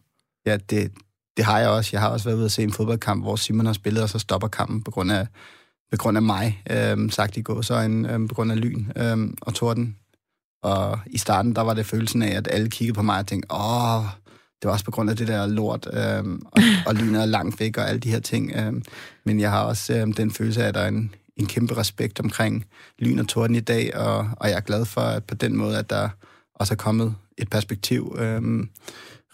Ja, 0.45 0.57
det, 0.57 0.91
det 1.37 1.45
har 1.45 1.59
jeg 1.59 1.69
også. 1.69 1.89
Jeg 1.93 2.01
har 2.01 2.09
også 2.09 2.25
været 2.25 2.37
ude 2.37 2.45
at 2.45 2.51
se 2.51 2.63
en 2.63 2.73
fodboldkamp, 2.73 3.23
hvor 3.23 3.35
Simon 3.35 3.65
har 3.65 3.73
spillet, 3.73 4.03
og 4.03 4.09
så 4.09 4.19
stopper 4.19 4.47
kampen 4.47 4.83
på 4.83 4.91
grund 4.91 5.11
af, 5.11 5.27
på 5.91 5.97
grund 5.97 6.17
af 6.17 6.23
mig, 6.23 6.63
øh, 6.69 7.11
sagt 7.11 7.37
i 7.37 7.41
går, 7.41 7.61
så 7.61 7.79
en, 7.79 8.05
øh, 8.05 8.27
på 8.27 8.35
grund 8.35 8.51
af 8.51 8.61
lyn 8.61 8.85
øh, 8.95 9.17
og 9.41 9.53
torden. 9.53 9.95
Og 10.63 10.99
i 11.07 11.17
starten, 11.17 11.55
der 11.55 11.61
var 11.61 11.73
det 11.73 11.85
følelsen 11.85 12.21
af, 12.21 12.37
at 12.37 12.47
alle 12.51 12.69
kiggede 12.69 12.95
på 12.95 13.01
mig 13.01 13.19
og 13.19 13.27
tænkte, 13.27 13.51
åh, 13.51 14.03
det 14.62 14.67
var 14.67 14.72
også 14.72 14.86
på 14.86 14.91
grund 14.91 15.10
af 15.10 15.15
det 15.15 15.28
der 15.28 15.48
lort, 15.48 15.88
øh, 15.93 16.39
og, 16.52 16.62
og 16.88 16.95
lynet 16.95 17.22
er 17.22 17.26
langt 17.26 17.60
væk 17.60 17.78
og 17.78 17.89
alle 17.89 18.00
de 18.00 18.12
her 18.12 18.19
ting. 18.19 18.52
Øh, 18.56 18.74
men 19.26 19.39
jeg 19.39 19.52
har 19.52 19.63
også 19.63 19.93
øh, 19.93 20.17
den 20.17 20.32
følelse 20.32 20.63
af, 20.63 20.67
at 20.67 20.74
der 20.74 20.82
er 20.82 20.88
en, 20.88 21.15
en 21.38 21.45
kæmpe 21.45 21.78
respekt 21.78 22.19
omkring 22.19 22.65
lyn 23.00 23.19
og 23.19 23.28
torden 23.28 23.56
i 23.56 23.60
dag, 23.60 23.98
og, 23.98 24.30
og 24.38 24.50
jeg 24.50 24.56
er 24.56 24.62
glad 24.62 24.86
for, 24.86 25.02
at 25.02 25.24
på 25.24 25.36
den 25.36 25.56
måde, 25.56 25.78
at 25.78 25.89
der 25.89 26.10
også 26.56 26.74
er 26.74 26.78
kommet 26.78 27.15
et 27.38 27.50
perspektiv, 27.50 28.15
øh, 28.19 28.41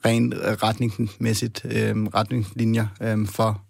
rent 0.05 0.33
retningsmæssigt 0.63 1.65
øh, 1.65 2.03
retningslinjer 2.03 2.87
øh, 3.01 3.27
for, 3.27 3.61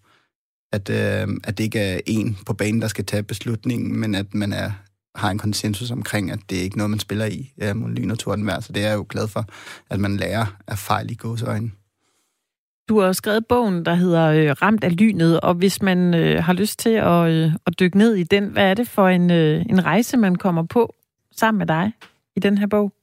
at, 0.72 0.90
øh, 0.90 1.38
at 1.44 1.58
det 1.58 1.64
ikke 1.64 1.80
er 1.80 2.00
en 2.06 2.38
på 2.46 2.54
banen, 2.54 2.82
der 2.82 2.88
skal 2.88 3.06
tage 3.06 3.24
beslutningen, 3.24 4.00
men 4.00 4.16
at 4.16 4.34
man 4.34 4.54
er, 4.54 4.72
har 5.16 5.32
en 5.32 5.38
konsensus 5.38 5.92
omkring, 5.92 6.32
at 6.32 6.40
det 6.50 6.60
er 6.60 6.64
ikke 6.64 6.78
noget, 6.78 6.90
man 6.90 7.00
spiller 7.00 7.26
i 7.26 7.54
øhm, 7.62 7.88
lyn 7.88 8.12
og 8.12 8.18
vejr. 8.28 8.60
Så 8.60 8.74
det 8.74 8.84
er 8.84 8.88
jeg 8.88 8.96
jo 8.96 9.06
glad 9.10 9.28
for, 9.28 9.46
at 9.90 10.00
man 10.00 10.18
lærer 10.18 10.46
af 10.68 10.78
fejl 10.78 11.12
i 11.12 11.16
gåsøjne. 11.16 11.72
Du 12.90 13.00
har 13.00 13.14
skrevet 13.14 13.48
bogen, 13.48 13.86
der 13.86 13.96
hedder 13.96 14.26
øh, 14.26 14.50
Ramt 14.62 14.84
af 14.84 14.98
lynet, 14.98 15.40
og 15.40 15.54
hvis 15.54 15.82
man 15.82 16.14
øh, 16.14 16.44
har 16.44 16.54
lyst 16.54 16.80
til 16.80 16.90
at, 16.90 17.30
øh, 17.30 17.52
at 17.66 17.80
dykke 17.80 17.98
ned 17.98 18.16
i 18.16 18.24
den, 18.24 18.46
hvad 18.46 18.64
er 18.64 18.74
det 18.74 18.88
for 18.88 19.08
en, 19.08 19.32
øh, 19.32 19.66
en 19.70 19.86
rejse, 19.86 20.18
man 20.18 20.36
kommer 20.36 20.64
på 20.64 20.96
sammen 21.36 21.58
med 21.58 21.68
dig 21.68 21.92
i 22.36 22.40
den 22.40 22.58
her 22.58 22.68
bog? 22.68 22.94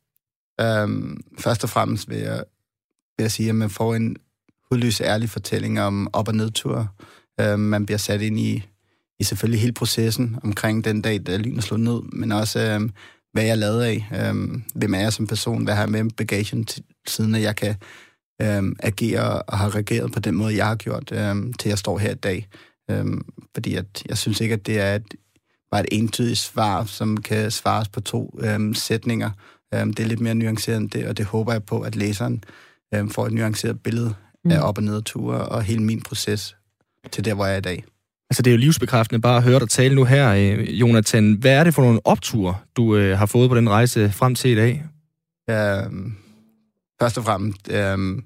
Øhm, 0.61 1.21
først 1.39 1.65
og 1.65 1.71
fremmest 1.71 2.11
vil 2.11 2.19
jeg, 2.19 2.45
vil 3.17 3.25
jeg 3.25 3.31
sige, 3.31 3.49
at 3.49 3.55
man 3.55 3.71
får 3.71 3.95
en 3.95 4.17
hudløs 4.71 5.01
ærlig 5.01 5.31
fortælling 5.31 5.81
om 5.81 6.09
op- 6.13 6.29
og 6.29 6.35
nedtur. 6.35 6.95
Øhm, 7.41 7.61
man 7.61 7.87
bliver 7.87 7.99
sat 7.99 8.23
ind 8.23 8.39
i, 8.39 8.63
i 9.23 9.25
selvfølgelig 9.25 9.61
hele 9.61 9.73
processen 9.73 10.39
omkring 10.43 10.85
den 10.85 11.03
dag, 11.03 11.21
da 11.27 11.37
lynet 11.37 11.65
slog 11.65 11.81
ned, 11.81 12.03
men 12.03 12.33
også 12.33 12.61
øhm, 12.61 12.93
hvad 13.33 13.45
jeg 13.45 13.59
lavede 13.59 13.87
af. 13.87 14.29
Øhm, 14.29 14.63
hvem 14.75 14.95
er 14.95 14.99
jeg 14.99 15.13
som 15.13 15.27
person? 15.27 15.65
Hvad 15.65 15.75
har 15.75 15.83
jeg 15.83 15.91
med 15.91 16.11
bagagen 16.11 16.65
til, 16.65 16.83
siden 17.07 17.35
at 17.35 17.43
jeg 17.43 17.57
kan 17.57 17.75
øhm, 18.43 18.77
agere 18.79 19.43
og 19.43 19.59
har 19.59 19.75
reageret 19.75 20.13
på 20.13 20.21
den 20.21 20.35
måde, 20.35 20.57
jeg 20.57 20.67
har 20.67 20.75
gjort, 20.75 21.13
øhm, 21.13 21.53
til 21.53 21.69
jeg 21.69 21.79
står 21.79 21.99
her 21.99 22.11
i 22.11 22.15
dag. 22.15 22.49
Øhm, 22.91 23.23
fordi 23.55 23.75
at 23.75 24.03
jeg 24.09 24.19
synes 24.19 24.41
ikke, 24.41 24.55
at 24.55 24.67
det 24.67 24.81
er 24.81 24.95
et, 24.95 25.15
bare 25.71 25.81
et 25.81 25.89
entydigt 25.93 26.39
svar, 26.39 26.85
som 26.85 27.17
kan 27.17 27.51
svares 27.51 27.89
på 27.89 28.01
to 28.01 28.39
øhm, 28.43 28.75
sætninger. 28.75 29.31
Øhm, 29.75 29.93
det 29.93 30.03
er 30.03 30.09
lidt 30.09 30.21
mere 30.21 30.35
nuanceret 30.35 30.77
end 30.77 30.91
det, 30.91 31.07
og 31.07 31.17
det 31.17 31.27
håber 31.27 31.53
jeg 31.53 31.65
på, 31.65 31.81
at 31.81 31.97
læseren 31.97 32.45
øhm, 32.95 33.11
får 33.11 33.27
et 33.27 33.33
nuanceret 33.33 33.83
billede 33.83 34.15
mm. 34.45 34.51
af 34.51 34.61
op- 34.69 34.79
og 34.79 34.85
nedture 34.85 35.49
og 35.49 35.63
hele 35.63 35.83
min 35.83 36.01
proces 36.03 36.57
til 37.13 37.25
der, 37.25 37.35
hvor 37.35 37.47
jeg 37.47 37.55
er 37.55 37.59
i 37.59 37.61
dag. 37.61 37.85
Altså, 38.33 38.43
det 38.43 38.51
er 38.51 38.55
jo 38.55 38.59
livsbekræftende 38.59 39.21
bare 39.21 39.37
at 39.37 39.43
høre 39.43 39.61
dig 39.61 39.69
tale 39.69 39.95
nu 39.95 40.05
her, 40.05 40.33
øh, 40.33 40.81
Jonathan. 40.81 41.33
Hvad 41.33 41.53
er 41.53 41.65
det 41.65 41.75
for 41.75 41.83
nogle 41.83 42.01
opture, 42.05 42.57
du 42.77 42.97
øh, 42.97 43.19
har 43.19 43.27
fået 43.27 43.51
på 43.51 43.57
den 43.57 43.71
rejse 43.71 44.13
frem 44.13 44.35
til 44.35 44.51
i 44.51 44.55
dag? 44.55 44.85
Øhm, 45.51 46.15
først 47.01 47.19
og 47.19 47.25
fremmest, 47.25 47.71
øhm, 47.71 48.25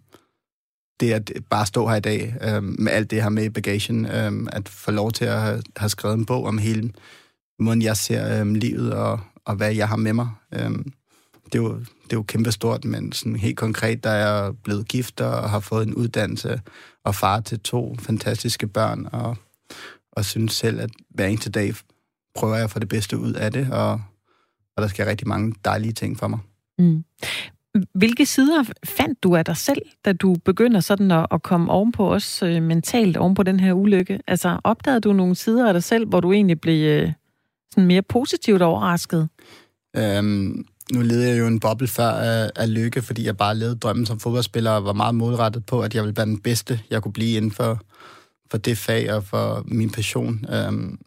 det 1.00 1.12
at 1.12 1.32
bare 1.50 1.66
stå 1.66 1.88
her 1.88 1.96
i 1.96 2.00
dag 2.00 2.34
øhm, 2.42 2.76
med 2.78 2.92
alt 2.92 3.10
det 3.10 3.22
her 3.22 3.28
med 3.28 3.44
i 3.44 3.48
bagagen, 3.48 4.06
øhm, 4.06 4.48
at 4.52 4.68
få 4.68 4.90
lov 4.90 5.12
til 5.12 5.24
at 5.24 5.40
have, 5.40 5.62
have 5.76 5.88
skrevet 5.88 6.18
en 6.18 6.26
bog 6.26 6.44
om 6.44 6.58
hele 6.58 6.92
måden, 7.58 7.82
jeg 7.82 7.96
ser 7.96 8.40
øhm, 8.40 8.54
livet 8.54 8.92
og, 8.92 9.20
og 9.44 9.54
hvad 9.54 9.74
jeg 9.74 9.88
har 9.88 9.96
med 9.96 10.12
mig. 10.12 10.28
Øhm, 10.54 10.92
det, 11.44 11.54
er 11.54 11.62
jo, 11.62 11.78
det 11.78 12.12
er 12.12 12.16
jo 12.16 12.22
kæmpestort, 12.22 12.84
men 12.84 13.12
sådan 13.12 13.36
helt 13.36 13.56
konkret, 13.56 14.04
der 14.04 14.10
er 14.10 14.44
jeg 14.44 14.52
blevet 14.64 14.88
gift 14.88 15.20
og 15.20 15.50
har 15.50 15.60
fået 15.60 15.86
en 15.86 15.94
uddannelse 15.94 16.60
og 17.04 17.14
far 17.14 17.40
til 17.40 17.60
to 17.60 17.96
fantastiske 18.00 18.66
børn, 18.66 19.08
og, 19.12 19.36
og 20.16 20.24
synes 20.24 20.52
selv, 20.52 20.80
at 20.80 20.90
hver 21.10 21.26
eneste 21.26 21.50
dag 21.50 21.74
prøver 22.34 22.54
jeg 22.54 22.64
at 22.64 22.70
få 22.70 22.78
det 22.78 22.88
bedste 22.88 23.18
ud 23.18 23.32
af 23.32 23.52
det, 23.52 23.72
og, 23.72 23.92
og 24.76 24.82
der 24.82 24.88
sker 24.88 25.06
rigtig 25.06 25.28
mange 25.28 25.54
dejlige 25.64 25.92
ting 25.92 26.18
for 26.18 26.28
mig. 26.28 26.38
Mm. 26.78 27.04
Hvilke 27.94 28.26
sider 28.26 28.64
fandt 28.84 29.22
du 29.22 29.36
af 29.36 29.44
dig 29.44 29.56
selv, 29.56 29.82
da 30.04 30.12
du 30.12 30.36
begynder 30.44 30.80
sådan 30.80 31.10
at, 31.10 31.26
at 31.30 31.42
komme 31.42 31.72
ovenpå 31.72 32.14
os 32.14 32.42
øh, 32.42 32.62
mentalt 32.62 33.16
ovenpå 33.16 33.42
den 33.42 33.60
her 33.60 33.72
ulykke? 33.72 34.20
Altså 34.26 34.60
opdagede 34.64 35.00
du 35.00 35.12
nogle 35.12 35.34
sider 35.34 35.68
af 35.68 35.72
dig 35.72 35.82
selv, 35.82 36.08
hvor 36.08 36.20
du 36.20 36.32
egentlig 36.32 36.60
blev 36.60 36.86
øh, 36.86 37.12
sådan 37.70 37.86
mere 37.86 38.02
positivt 38.02 38.62
overrasket? 38.62 39.28
Øhm, 39.96 40.66
nu 40.92 41.00
levede 41.00 41.28
jeg 41.28 41.38
jo 41.38 41.46
en 41.46 41.60
boble 41.60 41.88
før 41.88 42.08
af, 42.08 42.50
af 42.56 42.74
lykke, 42.74 43.02
fordi 43.02 43.24
jeg 43.24 43.36
bare 43.36 43.56
levede 43.56 43.76
drømmen 43.76 44.06
som 44.06 44.20
fodboldspiller 44.20 44.70
og 44.70 44.84
var 44.84 44.92
meget 44.92 45.14
målrettet 45.14 45.66
på, 45.66 45.80
at 45.80 45.94
jeg 45.94 46.02
ville 46.02 46.16
være 46.16 46.26
den 46.26 46.40
bedste, 46.40 46.80
jeg 46.90 47.02
kunne 47.02 47.12
blive 47.12 47.36
inden 47.36 47.50
for, 47.50 47.80
for 48.50 48.58
det 48.58 48.78
fag 48.78 49.12
og 49.12 49.24
for 49.24 49.62
min 49.66 49.90
passion. 49.90 50.44
Øhm, 50.48 50.98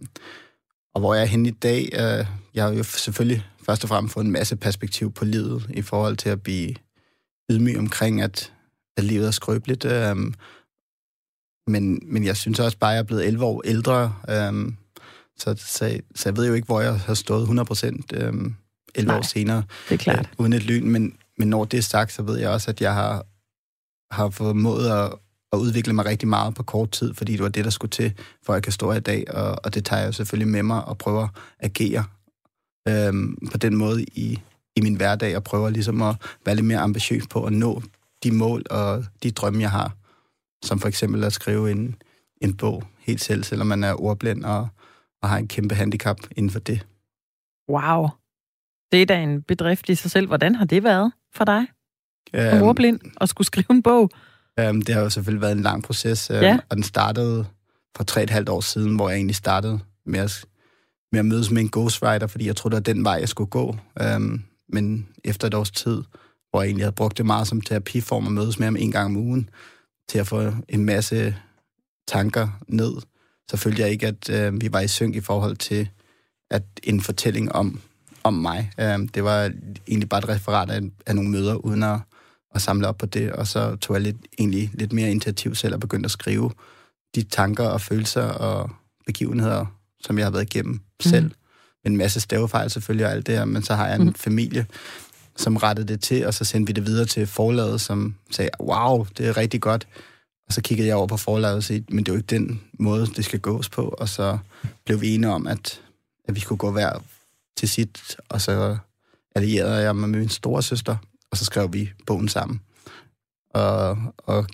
og 0.96 1.02
hvor 1.02 1.14
jeg 1.14 1.22
er 1.22 1.28
henne 1.28 1.50
i 1.50 1.52
dag, 1.52 1.90
øh, 1.94 2.26
jeg 2.54 2.64
har 2.64 2.72
jo 2.72 2.84
selvfølgelig 2.84 3.46
først 3.66 3.84
og 3.84 3.90
fremmest 3.90 4.14
fået 4.14 4.26
en 4.26 4.32
masse 4.32 4.56
perspektiv 4.56 5.12
på 5.12 5.26
livet 5.26 5.66
i 5.74 5.82
forhold 5.82 6.18
til 6.18 6.30
at 6.30 6.44
blive 6.44 6.76
ydmyg 7.52 7.78
omkring, 7.78 8.22
at, 8.22 8.54
at 8.98 9.04
livet 9.04 9.28
er 9.28 9.32
skrøbeligt. 9.32 9.86
Øhm, 9.86 10.34
men, 11.68 12.00
men 12.04 12.24
jeg 12.26 12.38
synes 12.38 12.60
også 12.60 12.78
bare, 12.78 12.92
at 12.92 12.96
jeg 12.96 13.00
er 13.00 13.04
blevet 13.04 13.28
11 13.28 13.46
år 13.46 13.62
ældre, 13.66 14.16
øhm, 14.30 14.76
så, 15.38 15.56
så, 15.58 16.00
så 16.16 16.30
jeg 16.30 16.38
ved 16.38 16.48
jo 16.48 16.54
ikke, 16.54 16.66
hvor 16.66 16.82
jeg 16.82 17.00
har 17.00 17.14
stået 17.14 17.42
100 17.42 17.66
procent 17.68 18.14
øhm, 18.14 18.56
11 18.96 19.08
Nej, 19.08 19.18
år 19.18 19.22
senere. 19.22 19.64
det 19.90 19.94
er 19.94 19.98
klart. 19.98 20.20
Øh, 20.20 20.26
uden 20.38 20.54
et 20.54 20.64
lyn, 20.64 20.90
men, 20.90 21.18
men 21.38 21.48
når 21.48 21.66
det 21.66 21.78
er 21.78 21.82
sagt, 21.82 22.12
så 22.12 22.22
ved 22.22 22.38
jeg 22.38 22.50
også, 22.50 22.72
at 22.72 22.82
jeg 22.82 22.94
har, 22.94 23.26
har 24.16 24.30
formået 24.30 24.90
at, 24.90 25.14
at 25.54 25.58
udvikle 25.58 25.94
mig 25.94 26.06
rigtig 26.06 26.28
meget 26.28 26.56
på 26.56 26.64
kort 26.64 26.92
tid, 26.92 27.14
fordi 27.14 27.32
det 27.32 27.44
var 27.44 27.50
det, 27.50 27.66
der 27.66 27.72
skulle 27.72 27.90
til, 27.90 28.14
for 28.44 28.54
at 28.54 28.56
jeg 28.56 28.64
kan 28.64 28.72
stå 28.72 28.92
i 28.92 29.00
dag, 29.00 29.34
og, 29.34 29.56
og 29.64 29.74
det 29.74 29.86
tager 29.86 30.02
jeg 30.02 30.14
selvfølgelig 30.14 30.48
med 30.48 30.64
mig 30.64 30.86
og 30.86 30.98
prøver 30.98 31.28
at 31.60 31.80
agere 31.80 32.04
øhm, 32.88 33.48
på 33.52 33.58
den 33.58 33.76
måde 33.76 34.04
i, 34.04 34.40
i 34.76 34.82
min 34.82 34.96
hverdag, 34.96 35.36
og 35.36 35.44
prøver 35.44 35.70
ligesom 35.70 36.02
at 36.02 36.16
være 36.46 36.56
lidt 36.56 36.66
mere 36.66 36.80
ambitiøs 36.80 37.28
på 37.28 37.46
at 37.46 37.54
nå 37.54 37.82
de 38.24 38.32
mål 38.32 38.64
og 38.70 39.06
de 39.24 39.32
drømme, 39.32 39.62
jeg 39.62 39.72
har. 39.72 39.96
Som 40.66 40.80
for 40.80 40.88
eksempel 40.88 41.24
at 41.24 41.34
skrive 41.34 41.72
en, 41.72 41.96
en 42.42 42.58
bog 42.58 42.84
helt 43.00 43.22
selv, 43.22 43.44
selvom 43.44 43.68
man 43.68 43.84
er 43.84 44.02
ordblind 44.02 44.44
og, 44.46 44.68
og 45.22 45.30
har 45.30 45.38
en 45.38 45.48
kæmpe 45.48 45.76
handicap 45.76 46.18
inden 46.36 46.50
for 46.50 46.60
det. 46.60 46.88
Wow. 47.70 48.08
Det 48.92 49.02
er 49.02 49.06
da 49.06 49.24
en 49.24 49.42
bedrift 49.42 49.90
i 49.90 49.96
sig 49.96 50.12
selv. 50.12 50.28
Hvordan 50.28 50.56
har 50.56 50.66
det 50.66 50.84
været 50.84 51.12
for 51.36 51.46
dig? 51.46 51.66
Som 52.34 52.58
øhm, 52.58 52.62
ordblind 52.62 53.00
og 53.16 53.30
skulle 53.30 53.48
skrive 53.48 53.66
en 53.70 53.84
bog? 53.84 54.10
Øhm, 54.68 54.82
det 54.82 54.96
har 54.96 55.02
jo 55.02 55.10
selvfølgelig 55.10 55.42
været 55.42 55.52
en 55.56 55.62
lang 55.64 55.84
proces, 55.84 56.30
øhm, 56.32 56.42
Ja. 56.42 56.60
og 56.70 56.76
den 56.76 56.84
startede 56.84 57.46
for 57.98 58.04
tre 58.04 58.24
et 58.24 58.30
halvt 58.30 58.50
år 58.50 58.62
siden, 58.62 58.96
hvor 58.96 59.10
jeg 59.10 59.16
egentlig 59.16 59.36
startede 59.36 59.80
med 60.06 60.20
at, 60.20 60.46
med 61.12 61.20
at 61.20 61.26
mødes 61.26 61.52
med 61.52 61.62
en 61.62 61.70
ghostwriter, 61.70 62.28
fordi 62.28 62.46
jeg 62.48 62.56
troede, 62.56 62.76
det 62.76 62.88
var 62.88 62.94
den 62.94 63.04
vej, 63.04 63.14
jeg 63.14 63.30
skulle 63.30 63.50
gå. 63.50 63.76
Øhm, 64.02 64.44
men 64.74 65.08
efter 65.24 65.48
et 65.48 65.54
års 65.54 65.72
tid, 65.72 66.04
hvor 66.50 66.62
jeg 66.62 66.68
egentlig 66.68 66.86
havde 66.86 66.96
brugt 66.96 67.18
det 67.18 67.26
meget 67.26 67.48
som 67.48 67.62
terapiform 67.62 68.26
at 68.26 68.32
mødes 68.32 68.60
med 68.60 68.68
ham 68.68 68.76
en 68.76 68.92
gang 68.92 69.06
om 69.06 69.18
ugen, 69.18 69.50
til 70.10 70.20
at 70.20 70.28
få 70.28 70.52
en 70.70 70.86
masse 70.86 71.36
tanker 72.08 72.48
ned, 72.68 72.94
så 73.52 73.58
følte 73.58 73.82
jeg 73.82 73.90
ikke, 73.92 74.08
at 74.08 74.30
øh, 74.30 74.62
vi 74.62 74.74
var 74.74 74.80
i 74.80 74.88
synk 74.88 75.16
i 75.16 75.20
forhold 75.22 75.56
til 75.58 75.90
at 76.52 76.64
en 76.84 77.02
fortælling 77.02 77.52
om, 77.52 77.82
om 78.24 78.34
mig. 78.34 78.72
Øh, 78.80 79.00
det 79.14 79.24
var 79.24 79.52
egentlig 79.88 80.10
bare 80.10 80.20
et 80.20 80.30
referat 80.30 80.70
af, 80.70 80.82
af 81.06 81.16
nogle 81.16 81.30
møder, 81.30 81.56
uden 81.56 81.84
at, 81.84 82.00
at 82.56 82.62
samle 82.62 82.88
op 82.88 82.98
på 82.98 83.06
det, 83.06 83.32
og 83.32 83.48
så 83.48 83.76
tog 83.76 83.96
jeg 83.96 84.02
lidt, 84.02 84.18
egentlig 84.40 84.72
lidt 84.74 84.94
mere 84.94 85.12
initiativ 85.12 85.56
selv 85.56 85.74
og 85.74 85.80
begyndte 85.80 86.08
at 86.08 86.12
skrive 86.12 86.52
de 87.16 87.24
tanker 87.24 87.68
og 87.68 87.82
følelser 87.82 88.24
og 88.24 88.70
begivenheder, 89.06 89.66
som 90.02 90.18
jeg 90.18 90.26
har 90.26 90.32
været 90.32 90.56
igennem 90.56 90.74
mm. 90.74 90.82
selv. 91.02 91.32
Med 91.84 91.92
en 91.92 91.98
masse 91.98 92.20
stavefejl 92.22 92.70
selvfølgelig 92.70 93.06
og 93.06 93.12
alt 93.12 93.28
det 93.28 93.38
her, 93.38 93.46
men 93.46 93.64
så 93.64 93.76
har 93.76 93.88
jeg 93.88 93.96
en 93.96 94.08
mm. 94.08 94.14
familie, 94.14 94.66
som 95.38 95.58
rettede 95.58 95.88
det 95.88 96.02
til, 96.02 96.26
og 96.26 96.34
så 96.34 96.46
sendte 96.46 96.68
vi 96.68 96.74
det 96.74 96.86
videre 96.86 97.06
til 97.06 97.28
forlaget, 97.28 97.82
som 97.82 98.16
sagde, 98.32 98.50
wow, 98.60 99.06
det 99.18 99.28
er 99.28 99.38
rigtig 99.38 99.62
godt. 99.62 99.88
Og 100.48 100.54
så 100.54 100.62
kiggede 100.62 100.88
jeg 100.88 100.96
over 100.96 101.08
på 101.08 101.18
forlaget 101.18 101.56
og 101.56 101.64
sagde, 101.64 101.84
men 101.90 101.98
det 101.98 102.12
er 102.12 102.14
jo 102.14 102.18
ikke 102.18 102.36
den 102.36 102.62
måde, 102.80 103.06
det 103.06 103.26
skal 103.26 103.40
gås 103.40 103.70
på. 103.70 103.96
Og 103.98 104.10
så 104.10 104.38
blev 104.86 105.02
vi 105.02 105.16
enige 105.16 105.32
om, 105.32 105.48
at, 105.48 105.82
at 106.28 106.36
vi 106.36 106.40
skulle 106.40 106.60
gå 106.60 106.72
hver 106.72 107.04
til 107.58 107.70
sit, 107.70 108.18
og 108.30 108.42
så 108.42 108.78
allierede 109.36 109.76
jeg 109.76 109.96
mig 109.96 110.10
med 110.10 110.20
min 110.20 110.30
store 110.30 110.64
søster, 110.64 110.98
og 111.32 111.38
så 111.38 111.46
skrev 111.46 111.74
vi 111.74 111.90
bogen 112.08 112.28
sammen. 112.28 112.62
Og, 113.54 113.98
og, 114.18 114.46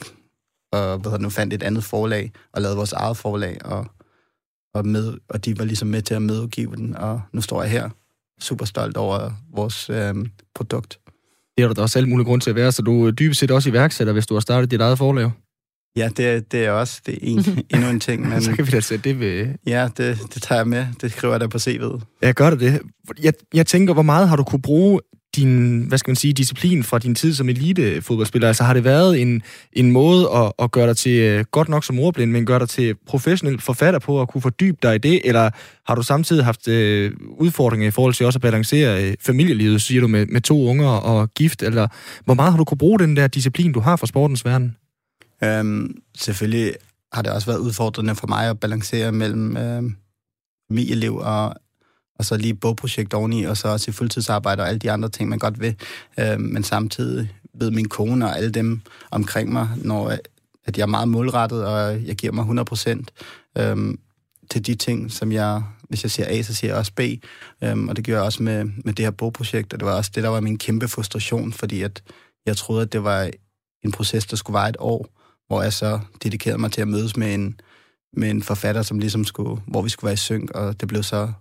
og 0.71 0.97
hvad 0.97 1.19
nu, 1.19 1.29
fandt 1.29 1.53
et 1.53 1.63
andet 1.63 1.83
forlag, 1.83 2.31
og 2.53 2.61
lavede 2.61 2.77
vores 2.77 2.93
eget 2.93 3.17
forlag, 3.17 3.65
og, 3.65 3.85
og, 4.73 4.85
med, 4.87 5.13
og 5.29 5.45
de 5.45 5.59
var 5.59 5.65
ligesom 5.65 5.87
med 5.87 6.01
til 6.01 6.13
at 6.13 6.21
medudgive 6.21 6.75
den, 6.75 6.95
og 6.95 7.21
nu 7.33 7.41
står 7.41 7.61
jeg 7.63 7.71
her, 7.71 7.89
super 8.41 8.65
stolt 8.65 8.97
over 8.97 9.31
vores 9.55 9.89
øh, 9.89 10.15
produkt. 10.55 10.99
Det 11.57 11.63
er 11.63 11.67
der 11.67 11.73
da 11.73 11.81
også 11.81 11.99
alle 11.99 12.09
mulige 12.09 12.25
grund 12.25 12.41
til 12.41 12.49
at 12.49 12.55
være, 12.55 12.71
så 12.71 12.81
du 12.81 13.07
er 13.07 13.11
dybest 13.11 13.39
set 13.39 13.51
også 13.51 13.69
iværksætter, 13.69 14.13
hvis 14.13 14.27
du 14.27 14.33
har 14.33 14.41
startet 14.41 14.71
dit 14.71 14.81
eget 14.81 14.97
forlag. 14.97 15.31
Ja, 15.95 16.09
det, 16.17 16.25
er- 16.27 16.39
det 16.39 16.65
er 16.65 16.71
også 16.71 17.01
det 17.05 17.13
er 17.13 17.17
en, 17.21 17.39
endnu 17.73 17.89
en 17.89 17.99
ting, 17.99 18.29
men 18.29 18.41
Så 18.41 18.51
kan 18.55 18.65
vi 18.65 18.71
da 18.71 18.79
sætte 18.79 19.09
det 19.09 19.19
ved... 19.19 19.47
ja, 19.67 19.89
det, 19.97 20.19
det 20.33 20.41
tager 20.41 20.59
jeg 20.59 20.67
med. 20.67 20.87
Det 21.01 21.11
skriver 21.11 21.33
jeg 21.33 21.41
da 21.41 21.47
på 21.47 21.57
CV'et. 21.57 22.01
Ja, 22.21 22.31
gør 22.31 22.49
det 22.49 22.59
det. 22.59 22.81
Jeg, 23.23 23.33
jeg 23.53 23.67
tænker, 23.67 23.93
hvor 23.93 24.01
meget 24.03 24.29
har 24.29 24.35
du 24.35 24.43
kunne 24.43 24.61
bruge 24.61 24.99
din, 25.35 25.81
hvad 25.87 25.97
skal 25.97 26.11
man 26.11 26.15
sige, 26.15 26.33
disciplin 26.33 26.83
fra 26.83 26.99
din 26.99 27.15
tid 27.15 27.33
som 27.33 27.49
elitefodboldspiller? 27.49 28.47
Altså 28.47 28.63
har 28.63 28.73
det 28.73 28.83
været 28.83 29.21
en, 29.21 29.41
en 29.73 29.91
måde 29.91 30.29
at, 30.35 30.51
at 30.59 30.71
gøre 30.71 30.87
dig 30.87 30.97
til, 30.97 31.19
øh, 31.19 31.45
godt 31.51 31.69
nok 31.69 31.83
som 31.83 31.99
ordblind, 31.99 32.31
men 32.31 32.45
gøre 32.45 32.59
dig 32.59 32.69
til 32.69 32.95
professionel 33.07 33.61
forfatter 33.61 33.99
på 33.99 34.21
at 34.21 34.27
kunne 34.27 34.41
fordybe 34.41 34.77
dig 34.83 34.95
i 34.95 34.97
det? 34.97 35.21
Eller 35.23 35.49
har 35.87 35.95
du 35.95 36.03
samtidig 36.03 36.45
haft 36.45 36.67
øh, 36.67 37.11
udfordringer 37.39 37.87
i 37.87 37.91
forhold 37.91 38.13
til 38.13 38.25
også 38.25 38.37
at 38.37 38.41
balancere 38.41 39.03
øh, 39.03 39.15
familielivet, 39.21 39.81
siger 39.81 40.01
du, 40.01 40.07
med, 40.07 40.25
med 40.25 40.41
to 40.41 40.67
unger 40.67 40.89
og 40.89 41.33
gift? 41.33 41.63
Eller 41.63 41.87
hvor 42.25 42.33
meget 42.33 42.51
har 42.51 42.57
du 42.57 42.65
kunne 42.65 42.77
bruge 42.77 42.99
den 42.99 43.15
der 43.15 43.27
disciplin, 43.27 43.71
du 43.71 43.79
har 43.79 43.95
fra 43.95 44.07
sportens 44.07 44.45
verden? 44.45 44.75
Øhm, 45.43 45.97
selvfølgelig 46.17 46.73
har 47.13 47.21
det 47.21 47.31
også 47.31 47.47
været 47.47 47.59
udfordrende 47.59 48.15
for 48.15 48.27
mig 48.27 48.49
at 48.49 48.59
balancere 48.59 49.11
mellem 49.11 49.57
øh, 49.57 49.83
familieliv 50.69 51.15
og, 51.15 51.55
og 52.19 52.25
så 52.25 52.37
lige 52.37 52.53
bogprojekt 52.53 53.13
oveni, 53.13 53.43
og 53.43 53.57
så 53.57 53.67
også 53.67 53.91
i 53.91 53.93
fuldtidsarbejde 53.93 54.63
og 54.63 54.67
alle 54.67 54.79
de 54.79 54.91
andre 54.91 55.09
ting, 55.09 55.29
man 55.29 55.39
godt 55.39 55.59
vil. 55.59 55.75
Øh, 56.19 56.39
men 56.39 56.63
samtidig 56.63 57.29
ved 57.53 57.71
min 57.71 57.89
kone 57.89 58.25
og 58.25 58.37
alle 58.37 58.51
dem 58.51 58.81
omkring 59.11 59.53
mig, 59.53 59.69
når 59.77 60.17
at 60.65 60.77
jeg 60.77 60.83
er 60.83 60.87
meget 60.87 61.07
målrettet, 61.07 61.65
og 61.65 62.05
jeg 62.05 62.15
giver 62.15 62.33
mig 62.33 62.41
100 62.41 62.65
procent 62.65 63.11
øh, 63.57 63.93
til 64.49 64.65
de 64.65 64.75
ting, 64.75 65.11
som 65.11 65.31
jeg, 65.31 65.63
hvis 65.89 66.03
jeg 66.03 66.11
siger 66.11 66.27
A, 66.29 66.41
så 66.41 66.53
siger 66.53 66.71
jeg 66.71 66.77
også 66.77 66.91
B. 66.95 66.99
Øh, 67.63 67.85
og 67.87 67.95
det 67.95 68.05
gør 68.05 68.13
jeg 68.13 68.23
også 68.23 68.43
med, 68.43 68.63
med 68.63 68.93
det 68.93 69.05
her 69.05 69.11
bogprojekt, 69.11 69.73
og 69.73 69.79
det 69.79 69.85
var 69.85 69.93
også 69.93 70.11
det, 70.15 70.23
der 70.23 70.29
var 70.29 70.39
min 70.39 70.57
kæmpe 70.57 70.87
frustration, 70.87 71.53
fordi 71.53 71.81
at 71.81 72.03
jeg 72.45 72.57
troede, 72.57 72.81
at 72.81 72.93
det 72.93 73.03
var 73.03 73.29
en 73.83 73.91
proces, 73.91 74.25
der 74.25 74.35
skulle 74.35 74.55
vare 74.55 74.69
et 74.69 74.77
år, 74.79 75.07
hvor 75.47 75.61
jeg 75.61 75.73
så 75.73 75.99
dedikerede 76.23 76.57
mig 76.57 76.71
til 76.71 76.81
at 76.81 76.87
mødes 76.87 77.17
med 77.17 77.33
en, 77.33 77.59
med 78.13 78.29
en 78.29 78.43
forfatter, 78.43 78.81
som 78.81 78.99
ligesom 78.99 79.25
skulle, 79.25 79.61
hvor 79.67 79.81
vi 79.81 79.89
skulle 79.89 80.05
være 80.07 80.13
i 80.13 80.17
synk, 80.17 80.51
og 80.51 80.79
det 80.79 80.87
blev 80.87 81.03
så 81.03 81.31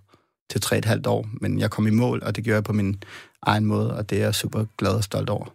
til 0.49 0.61
tre 0.61 0.77
et 0.77 0.85
halvt 0.85 1.07
år. 1.07 1.27
Men 1.41 1.59
jeg 1.59 1.71
kom 1.71 1.87
i 1.87 1.91
mål, 1.91 2.23
og 2.25 2.35
det 2.35 2.43
gjorde 2.43 2.55
jeg 2.55 2.63
på 2.63 2.73
min 2.73 3.03
egen 3.41 3.65
måde, 3.65 3.97
og 3.97 4.09
det 4.09 4.17
er 4.17 4.23
jeg 4.23 4.35
super 4.35 4.65
glad 4.77 4.91
og 4.91 5.03
stolt 5.03 5.29
over. 5.29 5.45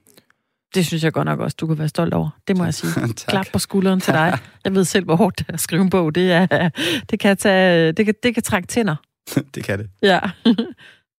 Det 0.74 0.86
synes 0.86 1.04
jeg 1.04 1.12
godt 1.12 1.24
nok 1.24 1.40
også, 1.40 1.56
du 1.60 1.66
kan 1.66 1.78
være 1.78 1.88
stolt 1.88 2.14
over. 2.14 2.30
Det 2.48 2.56
må 2.56 2.64
jeg 2.64 2.74
sige. 2.74 2.92
Klap 3.28 3.46
på 3.52 3.58
skulderen 3.58 4.00
til 4.00 4.12
dig. 4.12 4.38
Jeg 4.64 4.74
ved 4.74 4.84
selv, 4.84 5.04
hvor 5.04 5.16
hårdt 5.16 5.38
det 5.38 5.46
er 5.48 5.52
at 5.52 5.60
skrive 5.60 5.82
en 5.82 5.90
bog. 5.90 6.14
Det, 6.14 6.32
er, 6.32 6.68
det, 7.10 7.20
kan, 7.20 7.36
tage, 7.36 7.92
det, 7.92 8.04
kan, 8.04 8.14
det 8.22 8.34
kan 8.34 8.42
trække 8.42 8.68
tænder. 8.68 8.96
det 9.54 9.64
kan 9.64 9.78
det. 9.78 9.88
Ja. 10.02 10.20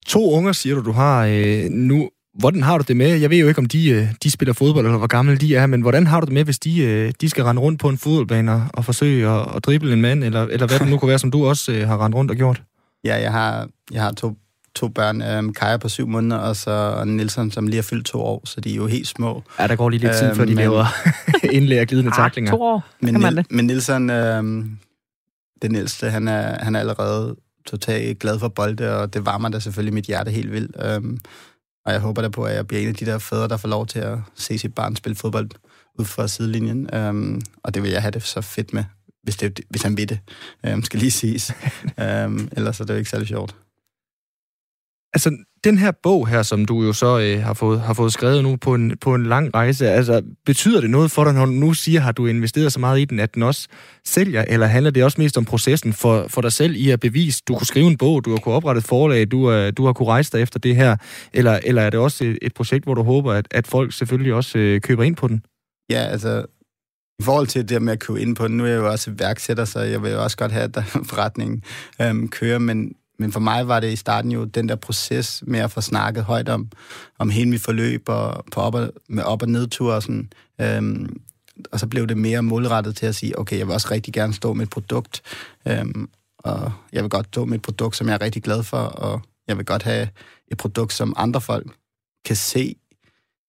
To 0.07 0.31
unger, 0.31 0.51
siger 0.51 0.75
du, 0.75 0.81
du 0.81 0.91
har 0.91 1.25
øh, 1.25 1.69
nu. 1.69 2.09
Hvordan 2.39 2.63
har 2.63 2.77
du 2.77 2.83
det 2.87 2.97
med? 2.97 3.19
Jeg 3.19 3.29
ved 3.29 3.37
jo 3.37 3.47
ikke, 3.47 3.59
om 3.59 3.65
de, 3.65 3.89
øh, 3.89 4.07
de 4.23 4.31
spiller 4.31 4.53
fodbold, 4.53 4.85
eller 4.85 4.97
hvor 4.97 5.07
gamle 5.07 5.37
de 5.37 5.55
er, 5.55 5.65
men 5.65 5.81
hvordan 5.81 6.07
har 6.07 6.19
du 6.19 6.25
det 6.25 6.33
med, 6.33 6.43
hvis 6.43 6.59
de, 6.59 6.83
øh, 6.83 7.13
de 7.21 7.29
skal 7.29 7.43
rende 7.43 7.61
rundt 7.61 7.79
på 7.79 7.89
en 7.89 7.97
fodboldbane 7.97 8.51
og, 8.51 8.67
og 8.73 8.85
forsøge 8.85 9.29
at, 9.29 9.55
at 9.55 9.65
drible 9.65 9.93
en 9.93 10.01
mand, 10.01 10.23
eller, 10.23 10.41
eller 10.43 10.67
hvad 10.67 10.79
det 10.79 10.89
nu 10.89 10.97
kunne 10.97 11.09
være, 11.09 11.19
som 11.19 11.31
du 11.31 11.47
også 11.47 11.71
øh, 11.71 11.87
har 11.87 12.05
rendt 12.05 12.15
rundt 12.15 12.31
og 12.31 12.37
gjort? 12.37 12.61
Ja, 13.03 13.15
jeg 13.21 13.31
har, 13.31 13.69
jeg 13.91 14.01
har 14.03 14.11
to, 14.11 14.37
to 14.75 14.87
børn. 14.87 15.21
Øhm, 15.21 15.53
Kaja 15.53 15.77
på 15.77 15.89
syv 15.89 16.07
måneder, 16.07 16.37
og 16.37 16.55
så 16.55 17.03
Nielsen, 17.05 17.51
som 17.51 17.67
lige 17.67 17.75
har 17.75 17.81
fyldt 17.83 18.05
to 18.05 18.21
år, 18.21 18.41
så 18.45 18.61
de 18.61 18.71
er 18.71 18.75
jo 18.75 18.87
helt 18.87 19.07
små. 19.07 19.43
Ja, 19.59 19.67
der 19.67 19.75
går 19.75 19.89
lige 19.89 19.99
lidt 19.99 20.13
tid, 20.17 20.29
Øh, 20.29 20.35
før 20.35 20.43
de 20.45 20.49
men- 20.49 20.57
laver 20.57 20.85
indlæg 21.57 21.87
glidende 21.87 22.11
taklinger. 22.11 22.51
Ah, 22.51 22.57
to 22.57 22.61
år. 22.63 22.83
Men, 22.99 23.13
Kan 23.13 23.21
man 23.21 23.37
det? 23.37 23.45
men 23.51 23.65
Nielsen, 23.67 24.09
øhm, 24.09 24.77
den 25.61 25.75
ældste, 25.75 26.09
han 26.09 26.27
er, 26.27 26.63
han 26.63 26.75
er 26.75 26.79
allerede 26.79 27.35
totalt 27.67 28.19
glad 28.19 28.39
for 28.39 28.47
bolde, 28.47 28.97
og 28.97 29.13
det 29.13 29.25
varmer 29.25 29.49
da 29.49 29.59
selvfølgelig 29.59 29.93
mit 29.93 30.05
hjerte 30.05 30.31
helt 30.31 30.51
vildt. 30.51 30.75
Øhm, 30.85 31.19
og 31.85 31.91
jeg 31.93 32.01
håber 32.01 32.21
da 32.21 32.29
på, 32.29 32.43
at 32.43 32.55
jeg 32.55 32.67
bliver 32.67 32.81
en 32.81 32.87
af 32.89 32.95
de 32.95 33.05
der 33.05 33.17
fædre, 33.17 33.47
der 33.47 33.57
får 33.57 33.67
lov 33.69 33.87
til 33.87 33.99
at 33.99 34.17
se 34.35 34.57
sit 34.57 34.75
barn 34.75 34.95
spille 34.95 35.15
fodbold 35.15 35.49
ud 35.99 36.05
fra 36.05 36.27
sidelinjen. 36.27 36.89
Øhm, 36.95 37.41
og 37.63 37.73
det 37.73 37.83
vil 37.83 37.91
jeg 37.91 38.01
have 38.01 38.11
det 38.11 38.23
så 38.23 38.41
fedt 38.41 38.73
med, 38.73 38.83
hvis, 39.23 39.35
det, 39.35 39.59
hvis 39.69 39.81
han 39.81 39.97
vil 39.97 40.09
det, 40.09 40.19
øhm, 40.65 40.83
skal 40.83 40.99
lige 40.99 41.11
siges. 41.11 41.53
øhm, 42.01 42.49
ellers 42.51 42.79
er 42.79 42.85
det 42.85 42.93
jo 42.93 42.97
ikke 42.97 43.09
særlig 43.09 43.27
sjovt. 43.27 43.55
Altså, 45.13 45.37
den 45.63 45.77
her 45.77 45.91
bog 46.03 46.27
her, 46.27 46.43
som 46.43 46.65
du 46.65 46.83
jo 46.83 46.93
så 46.93 47.19
øh, 47.19 47.43
har, 47.43 47.53
fået, 47.53 47.81
har 47.81 47.93
fået 47.93 48.13
skrevet 48.13 48.43
nu 48.43 48.55
på 48.55 48.75
en, 48.75 48.97
på 49.01 49.15
en 49.15 49.25
lang 49.25 49.55
rejse, 49.55 49.89
altså, 49.89 50.21
betyder 50.45 50.81
det 50.81 50.89
noget 50.89 51.11
for 51.11 51.23
dig, 51.23 51.33
når 51.33 51.45
du 51.45 51.51
nu 51.51 51.73
siger, 51.73 51.99
har 51.99 52.11
du 52.11 52.27
investeret 52.27 52.73
så 52.73 52.79
meget 52.79 52.99
i 52.99 53.05
den, 53.05 53.19
at 53.19 53.35
den 53.35 53.43
også 53.43 53.67
sælger, 54.05 54.45
eller 54.47 54.67
handler 54.67 54.91
det 54.91 55.03
også 55.03 55.21
mest 55.21 55.37
om 55.37 55.45
processen 55.45 55.93
for, 55.93 56.25
for 56.27 56.41
dig 56.41 56.51
selv 56.51 56.75
i 56.75 56.89
at 56.89 56.99
bevise, 56.99 57.41
du 57.47 57.55
kunne 57.55 57.67
skrive 57.67 57.87
en 57.87 57.97
bog, 57.97 58.25
du 58.25 58.29
har 58.29 58.37
kunne 58.37 58.55
oprette 58.55 58.79
et 58.79 58.85
forlag, 58.85 59.31
du, 59.31 59.51
øh, 59.51 59.73
du 59.77 59.85
har 59.85 59.93
kunne 59.93 60.07
rejse 60.07 60.31
dig 60.31 60.41
efter 60.41 60.59
det 60.59 60.75
her, 60.75 60.97
eller, 61.33 61.59
eller 61.63 61.81
er 61.81 61.89
det 61.89 61.99
også 61.99 62.23
et, 62.23 62.37
et 62.41 62.53
projekt, 62.53 62.83
hvor 62.83 62.93
du 62.93 63.03
håber, 63.03 63.33
at, 63.33 63.47
at 63.51 63.67
folk 63.67 63.93
selvfølgelig 63.93 64.33
også 64.33 64.57
øh, 64.57 64.81
køber 64.81 65.03
ind 65.03 65.15
på 65.15 65.27
den? 65.27 65.43
Ja, 65.89 65.99
altså, 65.99 66.45
i 67.21 67.23
forhold 67.23 67.47
til 67.47 67.69
det 67.69 67.81
med 67.81 67.93
at 67.93 67.99
købe 67.99 68.21
ind 68.21 68.35
på 68.35 68.47
den, 68.47 68.57
nu 68.57 68.63
er 68.63 68.67
jeg 68.67 68.77
jo 68.77 68.91
også 68.91 69.11
iværksætter, 69.11 69.65
så 69.65 69.79
jeg 69.79 70.03
vil 70.03 70.11
jo 70.11 70.23
også 70.23 70.37
godt 70.37 70.51
have, 70.51 70.63
at 70.63 70.75
der 70.75 70.81
forretningen 71.11 71.63
øhm, 72.01 72.27
kører, 72.27 72.59
men, 72.59 72.95
men 73.19 73.31
for 73.31 73.39
mig 73.39 73.67
var 73.67 73.79
det 73.79 73.93
i 73.93 73.95
starten 73.95 74.31
jo 74.31 74.45
den 74.45 74.69
der 74.69 74.75
proces 74.75 75.43
med 75.47 75.59
at 75.59 75.71
få 75.71 75.81
snakket 75.81 76.23
højt 76.23 76.49
om, 76.49 76.69
om 77.19 77.29
hele 77.29 77.49
mit 77.49 77.61
forløb 77.61 78.09
og 78.09 78.45
på 78.51 78.61
op 78.61 78.75
og, 78.75 78.91
med 79.09 79.23
op- 79.23 79.41
og 79.41 79.49
nedtur 79.49 79.93
og 79.93 80.03
sådan. 80.03 80.29
Øhm, 80.61 81.21
og 81.71 81.79
så 81.79 81.87
blev 81.87 82.07
det 82.07 82.17
mere 82.17 82.43
målrettet 82.43 82.95
til 82.95 83.05
at 83.05 83.15
sige, 83.15 83.39
okay, 83.39 83.57
jeg 83.57 83.67
vil 83.67 83.73
også 83.73 83.87
rigtig 83.91 84.13
gerne 84.13 84.33
stå 84.33 84.53
med 84.53 84.63
et 84.63 84.69
produkt, 84.69 85.21
øhm, 85.67 86.09
og 86.37 86.71
jeg 86.93 87.03
vil 87.03 87.09
godt 87.09 87.25
stå 87.25 87.45
med 87.45 87.55
et 87.55 87.61
produkt, 87.61 87.95
som 87.95 88.07
jeg 88.07 88.13
er 88.13 88.21
rigtig 88.21 88.43
glad 88.43 88.63
for, 88.63 88.77
og 88.77 89.21
jeg 89.47 89.57
vil 89.57 89.65
godt 89.65 89.83
have 89.83 90.07
et 90.51 90.57
produkt, 90.57 90.93
som 90.93 91.13
andre 91.17 91.41
folk 91.41 91.67
kan 92.25 92.35
se, 92.35 92.75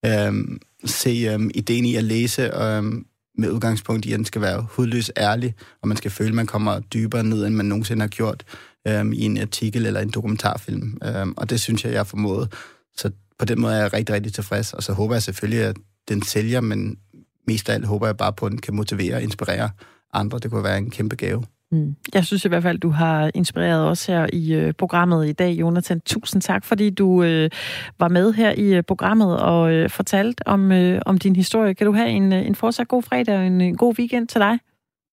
øhm, 0.06 0.60
se 0.84 1.28
øhm, 1.32 1.50
ideen 1.54 1.84
i 1.84 1.96
at 1.96 2.04
læse, 2.04 2.42
øhm, 2.42 3.06
med 3.38 3.50
udgangspunkt 3.50 4.06
i, 4.06 4.12
at 4.12 4.16
den 4.16 4.24
skal 4.24 4.40
være 4.40 4.66
hudløs 4.70 5.10
ærlig, 5.16 5.54
og 5.82 5.88
man 5.88 5.96
skal 5.96 6.10
føle, 6.10 6.28
at 6.28 6.34
man 6.34 6.46
kommer 6.46 6.80
dybere 6.80 7.24
ned, 7.24 7.46
end 7.46 7.54
man 7.54 7.66
nogensinde 7.66 8.00
har 8.00 8.08
gjort 8.08 8.44
øhm, 8.88 9.12
i 9.12 9.20
en 9.20 9.38
artikel 9.38 9.86
eller 9.86 10.00
en 10.00 10.10
dokumentarfilm. 10.10 10.98
Øhm, 11.04 11.34
og 11.36 11.50
det 11.50 11.60
synes 11.60 11.84
jeg, 11.84 11.92
jeg 11.92 11.98
har 11.98 12.04
formået. 12.04 12.52
Så 12.96 13.10
på 13.38 13.44
den 13.44 13.60
måde 13.60 13.74
er 13.74 13.78
jeg 13.78 13.92
rigtig, 13.92 14.14
rigtig 14.14 14.32
tilfreds, 14.32 14.72
og 14.72 14.82
så 14.82 14.92
håber 14.92 15.14
jeg 15.14 15.22
selvfølgelig, 15.22 15.64
at 15.64 15.76
den 16.08 16.22
sælger, 16.22 16.60
men 16.60 16.98
mest 17.46 17.68
af 17.68 17.74
alt 17.74 17.86
håber 17.86 18.06
jeg 18.06 18.16
bare 18.16 18.32
på, 18.32 18.46
at 18.46 18.52
den 18.52 18.60
kan 18.60 18.74
motivere 18.74 19.14
og 19.14 19.22
inspirere 19.22 19.70
andre. 20.12 20.38
Det 20.38 20.50
kunne 20.50 20.64
være 20.64 20.78
en 20.78 20.90
kæmpe 20.90 21.16
gave. 21.16 21.44
Mm. 21.72 21.96
Jeg 22.14 22.24
synes 22.24 22.44
i 22.44 22.48
hvert 22.48 22.62
fald, 22.62 22.78
du 22.78 22.90
har 22.90 23.30
inspireret 23.34 23.88
os 23.88 24.06
her 24.06 24.26
i 24.32 24.54
øh, 24.54 24.72
programmet 24.72 25.28
i 25.28 25.32
dag, 25.32 25.52
Jonathan. 25.52 26.00
Tusind 26.00 26.42
tak, 26.42 26.64
fordi 26.64 26.90
du 26.90 27.22
øh, 27.22 27.50
var 27.98 28.08
med 28.08 28.32
her 28.32 28.52
i 28.52 28.74
øh, 28.74 28.82
programmet 28.82 29.40
og 29.40 29.72
øh, 29.72 29.90
fortalte 29.90 30.48
om, 30.48 30.72
øh, 30.72 31.00
om 31.06 31.18
din 31.18 31.36
historie. 31.36 31.74
Kan 31.74 31.86
du 31.86 31.92
have 31.92 32.08
en, 32.08 32.32
øh, 32.32 32.46
en 32.46 32.54
fortsat 32.54 32.88
god 32.88 33.02
fredag 33.02 33.36
og 33.36 33.46
en, 33.46 33.60
en 33.60 33.76
god 33.76 33.98
weekend 33.98 34.28
til 34.28 34.40
dig? 34.40 34.58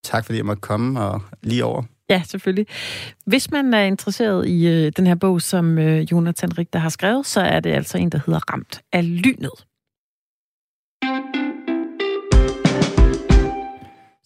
Tak 0.04 0.26
fordi 0.26 0.38
jeg 0.38 0.46
måtte 0.46 0.62
komme, 0.62 1.02
og 1.02 1.22
lige 1.44 1.66
over. 1.66 1.84
Ja, 2.10 2.22
selvfølgelig. 2.26 2.66
Hvis 3.26 3.52
man 3.52 3.74
er 3.74 3.84
interesseret 3.84 4.48
i 4.48 4.68
øh, 4.68 4.92
den 4.98 5.08
her 5.08 5.16
bog, 5.16 5.42
som 5.42 5.78
øh, 5.78 6.12
Jonathan 6.12 6.58
Richter 6.58 6.80
har 6.80 6.90
skrevet, 6.90 7.26
så 7.26 7.42
er 7.42 7.60
det 7.60 7.70
altså 7.70 7.98
en, 7.98 8.10
der 8.10 8.20
hedder 8.26 8.40
Ramt 8.54 8.82
af 8.94 9.24
lynet. 9.24 9.66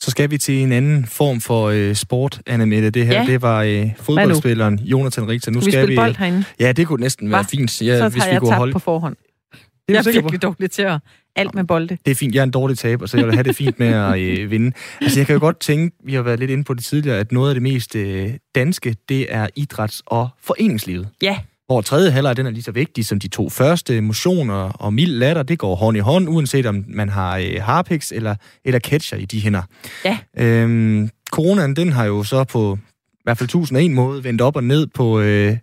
Så 0.03 0.11
skal 0.11 0.31
vi 0.31 0.37
til 0.37 0.61
en 0.61 0.71
anden 0.71 1.05
form 1.05 1.41
for 1.41 1.69
øh, 1.69 1.95
sport, 1.95 2.41
Anna 2.47 2.65
Mette. 2.65 2.89
Det 2.89 3.05
her, 3.05 3.21
Ja. 3.21 3.25
det 3.31 3.41
var 3.41 3.61
øh, 3.63 3.89
fodboldspilleren 3.97 4.79
Jonathan 4.79 5.27
Richter. 5.27 5.51
Nu 5.51 5.59
vi 5.59 5.71
skal 5.71 5.83
spille 5.83 5.95
bold 6.01 6.15
herinde? 6.15 6.43
Ja, 6.59 6.71
det 6.71 6.87
kunne 6.87 7.01
næsten 7.01 7.29
være 7.31 7.41
Hva? 7.41 7.47
fint, 7.57 7.81
ja, 7.81 7.97
så 7.97 8.09
hvis 8.09 8.25
vi 8.25 8.29
jeg 8.31 8.39
kunne 8.39 8.53
holde... 8.55 8.73
på 8.73 8.79
forhånd. 8.79 9.15
Det 9.15 9.59
Jeg 9.87 9.93
er 9.93 9.97
er 9.97 10.01
du 10.01 10.03
sikker 10.03 10.21
på? 10.21 10.25
virkelig 10.25 10.41
dårlig 10.41 10.71
til 10.71 10.81
at 10.81 10.99
alt 11.35 11.55
med 11.55 11.63
bolde. 11.63 11.97
Det 12.05 12.11
er 12.11 12.15
fint. 12.15 12.35
Jeg 12.35 12.39
er 12.39 12.43
en 12.43 12.51
dårlig 12.51 12.77
taber, 12.77 13.05
så 13.05 13.17
jeg 13.17 13.25
vil 13.25 13.33
have 13.33 13.43
det 13.43 13.55
fint 13.55 13.79
med 13.79 13.87
at 13.87 14.19
øh, 14.19 14.49
vinde. 14.51 14.71
Altså, 15.01 15.19
jeg 15.19 15.27
kan 15.27 15.33
jo 15.33 15.39
godt 15.39 15.59
tænke, 15.59 15.95
vi 16.05 16.13
har 16.13 16.21
været 16.21 16.39
lidt 16.39 16.51
inde 16.51 16.63
på 16.63 16.73
det 16.73 16.83
tidligere, 16.83 17.17
at 17.17 17.31
noget 17.31 17.49
af 17.49 17.55
det 17.55 17.61
mest 17.63 17.95
øh, 17.95 18.29
danske, 18.55 18.95
det 19.09 19.25
er 19.33 19.47
idræts- 19.59 20.01
og 20.05 20.29
foreningslivet. 20.43 21.07
Ja, 21.21 21.37
Hvor 21.73 21.81
tredje 21.81 22.11
halvleg, 22.11 22.37
den 22.37 22.45
er 22.45 22.49
lige 22.49 22.63
så 22.63 22.71
vigtig 22.71 23.05
som 23.05 23.19
de 23.19 23.27
to 23.27 23.49
første. 23.49 24.01
Motion 24.01 24.49
og, 24.49 24.93
mild 24.93 25.11
latter, 25.11 25.43
det 25.43 25.59
går 25.59 25.75
hånd 25.75 25.97
i 25.97 25.99
hånd, 25.99 26.29
uanset 26.29 26.65
om 26.65 26.85
man 26.87 27.09
har 27.09 27.37
øh, 27.37 27.61
harpix 27.61 28.11
eller, 28.11 28.35
eller 28.65 28.79
catcher 28.79 29.17
i 29.17 29.25
de 29.25 29.41
hænder. 29.41 29.61
Ja. 30.05 30.17
Øhm, 30.37 31.09
coronaen, 31.31 31.75
den 31.75 31.91
har 31.91 32.05
jo 32.05 32.23
så 32.23 32.43
på 32.43 32.77
i 33.13 33.21
hvert 33.23 33.37
fald 33.37 33.47
1001 33.47 33.91
måde 33.91 34.23
vendt 34.23 34.41
op 34.41 34.55
og 34.55 34.63
ned 34.63 34.87
på, 34.87 35.19
øh, 35.19 35.57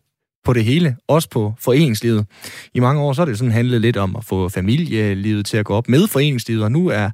på 0.45 0.53
det 0.53 0.65
hele, 0.65 0.97
også 1.09 1.29
på 1.31 1.55
foreningslivet. 1.59 2.27
I 2.75 2.81
mange 2.81 3.03
år 3.03 3.13
så 3.13 3.23
er 3.23 3.27
det 3.27 3.39
sådan 3.39 3.53
handlet 3.53 3.81
lidt 3.81 3.97
om 3.97 4.17
at 4.17 4.25
få 4.25 4.49
familielivet 4.49 5.47
til 5.47 5.57
at 5.57 5.65
gå 5.65 5.75
op 5.75 5.89
med 5.89 6.09
foreningslivet, 6.09 6.65
og 6.65 6.73
nu 6.73 6.89
er 6.89 7.11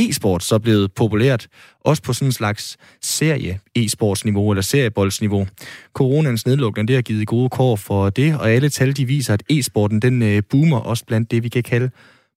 e-sport 0.00 0.44
så 0.44 0.58
blevet 0.58 0.92
populært, 0.92 1.46
også 1.84 2.02
på 2.02 2.12
sådan 2.12 2.28
en 2.28 2.32
slags 2.32 2.76
serie-e-sportsniveau 3.04 4.50
eller 4.50 4.62
serieboldsniveau. 4.62 5.46
Coronans 5.94 6.46
nedlukning, 6.46 6.88
det 6.88 6.96
har 6.96 7.02
givet 7.02 7.26
gode 7.26 7.48
kår 7.48 7.76
for 7.76 8.10
det, 8.10 8.34
og 8.38 8.50
alle 8.50 8.68
tal 8.68 8.96
de 8.96 9.04
viser, 9.06 9.34
at 9.34 9.42
e-sporten 9.50 10.00
den 10.02 10.22
øh, 10.22 10.42
boomer 10.50 10.76
også 10.80 11.04
blandt 11.06 11.30
det, 11.30 11.42
vi 11.42 11.48
kan 11.48 11.62
kalde 11.62 11.90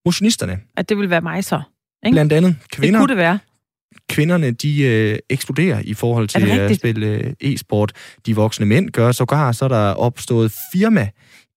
motionisterne. 0.05 0.59
at 0.77 0.89
det 0.89 0.97
vil 0.97 1.09
være 1.09 1.21
mig 1.21 1.43
så. 1.43 1.61
Ikke? 2.05 2.15
Blandt 2.15 2.33
andet 2.33 2.55
Det 2.63 2.71
kvinder. 2.71 2.99
kunne 2.99 3.07
det 3.09 3.17
være. 3.17 3.39
Kvinderne, 4.09 4.51
de 4.51 4.83
øh, 4.83 5.19
eksploderer 5.29 5.79
i 5.83 5.93
forhold 5.93 6.27
til 6.27 6.41
det 6.41 6.49
at 6.49 6.75
spille 6.75 7.07
øh, 7.07 7.33
e-sport. 7.41 7.91
De 8.25 8.35
voksne 8.35 8.65
mænd 8.65 8.89
gør 8.89 9.11
sågar, 9.11 9.51
så 9.51 9.65
er 9.65 9.69
der 9.69 9.93
opstået 9.93 10.53
firma 10.73 11.09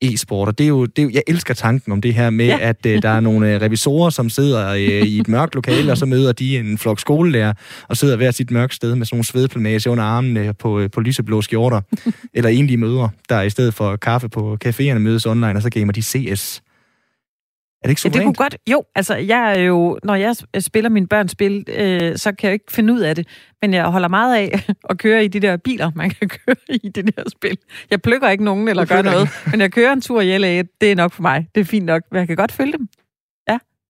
e-sport, 0.02 0.48
og 0.48 0.58
det 0.58 0.64
er 0.64 0.68
jo, 0.68 0.86
det 0.86 0.98
er 0.98 1.02
jo, 1.02 1.10
jeg 1.14 1.22
elsker 1.26 1.54
tanken 1.54 1.92
om 1.92 2.00
det 2.00 2.14
her 2.14 2.30
med, 2.30 2.46
Ja. 2.46 2.58
at 2.60 2.86
øh, 2.86 3.02
der 3.02 3.08
er 3.08 3.20
nogle 3.20 3.54
øh, 3.54 3.60
revisorer, 3.60 4.10
som 4.10 4.30
sidder 4.30 4.68
øh, 4.72 4.80
i 4.82 5.18
et 5.20 5.28
mørkt 5.28 5.54
lokale, 5.54 5.92
og 5.92 5.98
så 5.98 6.06
møder 6.06 6.32
de 6.32 6.58
en 6.58 6.78
flok 6.78 7.00
skolelærer, 7.00 7.52
og 7.88 7.96
sidder 7.96 8.16
hver 8.16 8.30
sit 8.30 8.50
mørkt 8.50 8.74
sted 8.74 8.94
med 8.94 9.06
sådan 9.06 9.16
nogle 9.16 9.24
svedplamage 9.24 9.90
under 9.90 10.04
armene 10.04 10.54
på, 10.54 10.80
øh, 10.80 10.90
på 10.90 11.00
lyseblå 11.00 11.42
skjorter, 11.42 11.80
eller 12.34 12.50
enlige 12.50 12.76
mødre, 12.76 13.10
der 13.28 13.42
i 13.42 13.50
stedet 13.50 13.74
for 13.74 13.96
kaffe 13.96 14.28
på 14.28 14.58
caféerne 14.64 14.98
mødes 14.98 15.26
online, 15.26 15.56
og 15.56 15.62
så 15.62 15.70
gamer 15.70 15.92
de 15.92 16.02
CS. 16.02 16.62
Det 17.86 17.90
ikke 17.90 18.00
Ja, 18.04 18.08
det 18.08 18.14
kunne 18.14 18.34
suverænt? 18.34 18.36
godt... 18.36 18.56
Jo, 18.70 18.84
altså, 18.94 19.14
jeg 19.14 19.52
er 19.52 19.60
jo... 19.60 19.98
Når 20.04 20.14
jeg 20.14 20.36
spiller 20.60 20.90
mine 20.90 21.06
børns 21.06 21.32
spil, 21.32 21.64
øh, 21.68 22.16
så 22.16 22.32
kan 22.32 22.46
jeg 22.46 22.52
ikke 22.52 22.72
finde 22.72 22.92
ud 22.92 23.00
af 23.00 23.14
det. 23.14 23.26
Men 23.62 23.74
jeg 23.74 23.84
holder 23.84 24.08
meget 24.08 24.36
af 24.36 24.66
at 24.90 24.98
køre 24.98 25.24
i 25.24 25.28
de 25.28 25.40
der 25.40 25.56
biler, 25.56 25.90
man 25.94 26.10
kan 26.10 26.28
køre 26.46 26.56
i 26.68 26.88
det 26.88 27.16
der 27.16 27.22
spil. 27.30 27.58
Jeg 27.90 28.02
plukker 28.02 28.28
ikke 28.28 28.44
nogen 28.44 28.68
eller 28.68 28.84
gør 28.84 29.02
noget, 29.02 29.28
men 29.50 29.60
jeg 29.60 29.72
kører 29.72 29.92
en 29.92 30.00
tur 30.00 30.20
i 30.20 30.38
LA. 30.38 30.62
Det 30.80 30.92
er 30.92 30.94
nok 30.94 31.12
for 31.12 31.22
mig. 31.22 31.48
Det 31.54 31.60
er 31.60 31.64
fint 31.64 31.86
nok, 31.86 32.02
men 32.12 32.18
jeg 32.18 32.26
kan 32.26 32.36
godt 32.36 32.52
følge 32.52 32.72
dem. 32.72 32.88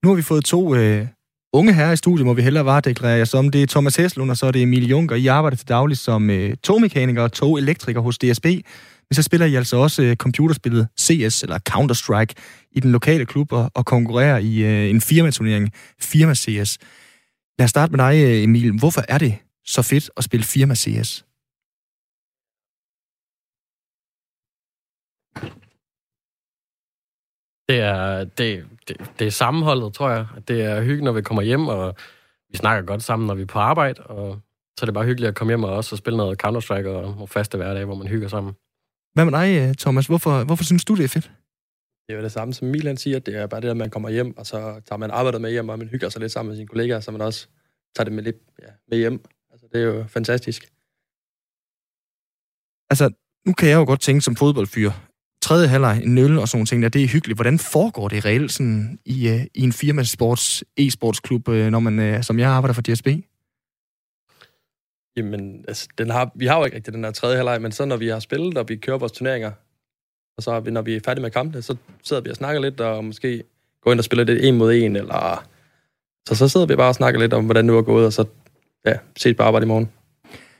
Nu 0.07 0.11
har 0.11 0.17
vi 0.17 0.23
fået 0.23 0.45
to 0.45 0.75
øh, 0.75 1.07
unge 1.53 1.73
herrer 1.73 1.93
i 1.93 1.97
studiet, 1.97 2.27
må 2.27 2.35
vi 2.35 2.43
hellere 2.43 2.65
varedeklarere 2.65 3.19
jer 3.19 3.25
som. 3.25 3.51
Det 3.51 3.63
er 3.63 3.67
Thomas 3.67 3.97
Heslund, 3.97 4.31
og 4.31 4.37
så 4.37 4.47
er 4.47 4.51
det 4.51 4.63
Emil 4.63 4.89
Juncker. 4.89 5.17
I 5.17 5.27
arbejder 5.27 5.57
til 5.57 5.69
daglig 5.69 5.97
som 5.97 6.31
øh, 6.31 6.55
togmekaniker 6.63 7.23
og 7.23 7.33
togelektriker 7.33 8.01
hos 8.01 8.19
DSB. 8.19 8.47
Men 9.11 9.15
så 9.15 9.23
spiller 9.23 9.47
I 9.47 9.55
altså 9.55 9.77
også 9.77 10.03
øh, 10.03 10.17
computerspillet 10.17 10.89
CS, 11.01 11.43
eller 11.43 11.59
Counter-Strike, 11.71 12.35
i 12.71 12.81
den 12.81 12.93
lokale 12.93 13.27
klub 13.27 13.53
og, 13.53 13.71
og 13.75 13.87
konkurrerer 13.87 14.39
i 14.39 14.59
øh, 14.59 14.91
en 14.91 15.01
firmaturnering, 15.01 15.73
Firma 16.01 16.35
CS. 16.35 16.79
Lad 17.59 17.65
os 17.65 17.71
starte 17.71 17.93
med 17.93 17.99
dig, 17.99 18.25
øh, 18.25 18.43
Emil. 18.43 18.79
Hvorfor 18.79 19.03
er 19.09 19.19
det 19.19 19.39
så 19.65 19.83
fedt 19.83 20.11
at 20.17 20.25
spille 20.25 20.45
Firma 20.45 20.75
CS? 20.75 21.25
Det 27.69 27.81
er, 27.81 28.25
det, 28.25 28.67
det, 28.89 28.97
det 29.19 29.27
er 29.27 29.31
sammenholdet, 29.31 29.95
tror 29.95 30.11
jeg. 30.11 30.27
Det 30.49 30.63
er 30.63 30.81
hyggeligt, 30.81 31.05
når 31.05 31.13
vi 31.13 31.23
kommer 31.23 31.43
hjem, 31.43 31.69
og 31.69 31.95
vi 32.51 32.57
snakker 32.57 32.87
godt 32.87 33.03
sammen, 33.03 33.27
når 33.27 33.35
vi 33.35 33.43
er 33.43 33.47
på 33.47 33.59
arbejde, 33.59 34.03
og 34.03 34.41
så 34.79 34.85
er 34.85 34.87
det 34.87 34.95
bare 34.95 35.05
hyggeligt 35.05 35.29
at 35.29 35.35
komme 35.35 35.51
hjem 35.51 35.65
og 35.65 35.77
også 35.77 35.97
spille 35.97 36.17
noget 36.17 36.45
Counter-Strike 36.45 36.89
og 36.89 37.21
og 37.21 37.29
faste 37.29 37.57
hverdag, 37.57 37.85
hvor 37.85 37.95
man 37.95 38.07
hygger 38.07 38.29
sammen. 38.29 38.55
Hvad 39.17 39.25
med 39.25 39.33
dig, 39.41 39.69
øh, 39.69 39.75
Thomas? 39.75 40.07
Hvorfor, 40.07 40.45
hvorfor 40.45 40.65
synes 40.65 40.85
du, 40.85 40.95
det 40.95 41.05
er 41.05 41.09
fedt? 41.09 41.31
Det 42.07 42.13
er 42.13 42.17
jo 42.17 42.23
det 42.23 42.33
samme, 42.33 42.55
som 42.55 42.69
Milan 42.69 42.97
siger. 42.97 43.19
Det 43.19 43.37
er 43.37 43.47
bare 43.47 43.61
det, 43.61 43.69
at 43.69 43.77
man 43.77 43.91
kommer 43.91 44.09
hjem, 44.09 44.37
og 44.37 44.47
så 44.47 44.81
tager 44.89 44.97
man 44.97 45.11
arbejdet 45.11 45.41
med 45.41 45.51
hjem, 45.51 45.69
og 45.69 45.79
man 45.79 45.89
hygger 45.89 46.09
sig 46.09 46.21
lidt 46.21 46.33
sammen 46.33 46.49
med 46.49 46.57
sine 46.57 46.69
kollegaer, 46.69 47.01
så 47.01 47.11
man 47.11 47.21
også 47.21 47.47
tager 47.97 48.05
det 48.05 48.13
med 48.13 48.23
lidt 48.23 48.37
ja, 48.63 48.69
med 48.89 48.99
hjem. 48.99 49.25
Altså, 49.53 49.67
det 49.73 49.81
er 49.81 49.85
jo 49.85 50.05
fantastisk. 50.09 50.63
Altså, 52.91 53.11
nu 53.47 53.53
kan 53.53 53.69
jeg 53.69 53.77
jo 53.77 53.85
godt 53.85 54.01
tænke 54.01 54.21
som 54.21 54.37
fodboldfyr, 54.37 54.91
tredje 55.43 55.69
halvleg, 55.69 56.03
en 56.03 56.15
nul 56.15 56.39
og 56.39 56.49
sådan 56.49 56.67
ting 56.67 56.83
der, 56.83 56.89
det 56.89 57.05
er 57.05 57.09
hyggeligt. 57.09 57.37
Hvordan 57.37 57.59
foregår 57.59 58.09
det 58.09 58.25
reelt 58.25 58.53
sådan 58.53 58.99
i, 59.05 59.31
uh, 59.31 59.41
i 59.55 59.61
en 59.63 59.73
firmasports, 59.73 60.65
e-sportsklub, 60.81 61.49
uh, 61.49 61.67
når 61.67 61.81
man, 61.81 62.23
som 62.23 62.39
jeg 62.39 62.51
arbejder 62.51 62.75
for 62.75 62.83
DSB? 62.83 63.09
Jamen, 65.17 65.65
altså, 65.69 65.89
den 65.99 66.11
har, 66.11 66.31
vi 66.35 66.47
har 66.47 66.59
jo 66.59 66.65
ikke 66.65 66.77
rigtig 66.77 66.95
den 66.95 67.05
der 67.05 67.11
tredje 67.11 67.37
halvleg, 67.37 67.63
men 67.63 67.73
så 67.73 67.85
når 67.85 67.97
vi 67.97 68.09
har 68.09 68.19
spillet, 68.19 68.59
og 68.59 68.69
vi 68.69 68.77
kører 68.77 68.99
vores 68.99 69.13
turneringer, 69.13 69.51
og 70.37 70.43
så 70.43 70.63
når 70.67 70.83
vi 70.83 70.97
er 70.97 71.01
færdige 71.05 71.23
med 71.23 71.31
kampene, 71.31 71.63
så 71.63 71.77
sidder 72.05 72.23
vi 72.23 72.31
og 72.31 72.37
snakker 72.37 72.61
lidt, 72.61 72.81
og 72.81 73.05
måske 73.05 73.43
går 73.83 73.93
ind 73.93 74.01
og 74.01 74.05
spiller 74.05 74.25
det 74.25 74.49
en 74.49 74.57
mod 74.57 74.75
en, 74.75 74.97
eller... 74.97 75.47
Så 76.29 76.35
så 76.35 76.49
sidder 76.49 76.67
vi 76.67 76.77
bare 76.77 76.89
og 76.89 76.95
snakker 76.95 77.21
lidt 77.21 77.33
om, 77.33 77.45
hvordan 77.45 77.65
det 77.65 77.73
nu 77.73 77.79
er 77.79 77.83
gået, 77.83 78.07
og 78.07 78.13
så 78.13 78.25
ja, 78.87 78.93
ses 79.17 79.37
på 79.37 79.43
arbejde 79.43 79.65
i 79.65 79.69
morgen. 79.69 79.91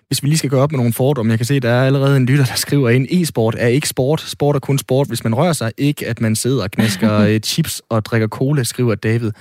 Hvis 0.09 0.23
vi 0.23 0.29
lige 0.29 0.39
skal 0.39 0.51
gøre 0.51 0.61
op 0.61 0.73
med 0.73 0.79
nogle 0.79 0.93
fordomme, 0.93 1.31
jeg 1.31 1.39
kan 1.39 1.47
se, 1.47 1.61
der 1.61 1.71
er 1.71 1.87
allerede 1.87 2.17
en 2.17 2.27
lytter, 2.27 2.45
der 2.45 2.55
skriver 2.55 2.91
ind, 2.91 3.07
e-sport 3.11 3.55
er 3.59 3.67
ikke 3.67 3.89
sport. 3.89 4.21
Sport 4.21 4.57
er 4.57 4.61
kun 4.61 4.79
sport, 4.79 5.09
hvis 5.09 5.25
man 5.25 5.35
rører 5.35 5.53
sig. 5.53 5.73
Ikke 5.79 6.07
at 6.07 6.21
man 6.21 6.37
sidder 6.37 6.63
og 6.63 6.71
knæsker 6.71 7.19
øh, 7.29 7.41
chips 7.41 7.83
og 7.89 8.05
drikker 8.05 8.29
cola, 8.29 8.63
skriver 8.63 8.95
David. 8.95 9.33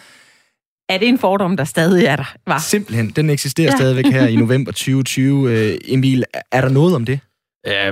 Er 0.89 0.97
det 0.97 1.07
en 1.07 1.19
fordom, 1.19 1.57
der 1.57 1.63
stadig 1.63 2.05
er 2.05 2.15
der? 2.15 2.33
Var? 2.47 2.59
Simpelthen. 2.59 3.09
Den 3.09 3.29
eksisterer 3.29 3.71
ja. 3.71 3.75
stadigvæk 3.75 4.05
her 4.05 4.27
i 4.27 4.35
november 4.45 4.71
2020. 4.71 5.51
Øh, 5.51 5.77
Emil, 5.85 6.23
er 6.51 6.61
der 6.61 6.69
noget 6.69 6.95
om 6.95 7.05
det? 7.05 7.19
Ja, 7.65 7.91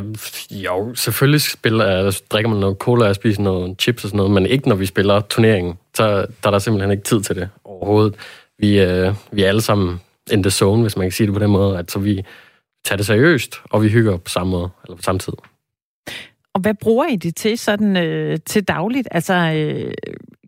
jo, 0.51 0.95
selvfølgelig 0.95 1.41
spiller, 1.41 2.19
drikker 2.29 2.49
man 2.49 2.59
noget 2.59 2.77
cola 2.77 3.07
og 3.07 3.15
spiser 3.15 3.41
noget 3.41 3.81
chips 3.81 4.03
og 4.03 4.09
sådan 4.09 4.17
noget, 4.17 4.31
men 4.31 4.45
ikke 4.45 4.69
når 4.69 4.75
vi 4.75 4.85
spiller 4.85 5.21
turneringen. 5.21 5.73
Så 5.93 6.05
der 6.43 6.47
er 6.47 6.51
der 6.51 6.59
simpelthen 6.59 6.91
ikke 6.91 7.03
tid 7.03 7.21
til 7.21 7.35
det 7.35 7.49
overhovedet. 7.63 8.15
Vi, 8.59 8.79
øh, 8.79 9.13
vi 9.31 9.43
er 9.43 9.47
alle 9.47 9.61
sammen 9.61 10.01
in 10.31 10.43
the 10.43 10.51
zone, 10.51 10.81
hvis 10.81 10.97
man 10.97 11.05
kan 11.05 11.11
sige 11.11 11.27
det 11.27 11.33
på 11.33 11.39
den 11.39 11.51
måde. 11.51 11.77
Altså, 11.77 11.99
vi 11.99 12.23
tager 12.85 12.97
det 12.97 13.05
seriøst, 13.05 13.55
og 13.63 13.83
vi 13.83 13.89
hygger 13.89 14.17
på 14.17 14.29
samme 14.29 14.51
måde, 14.51 14.69
eller 14.83 14.95
på 14.95 15.03
samme 15.03 15.19
tid. 15.19 15.33
Og 16.53 16.61
hvad 16.61 16.73
bruger 16.73 17.07
I 17.07 17.15
det 17.15 17.35
til 17.35 17.57
sådan 17.57 17.97
øh, 17.97 18.39
til 18.45 18.63
dagligt? 18.63 19.07
Altså, 19.11 19.33
øh, 19.33 19.93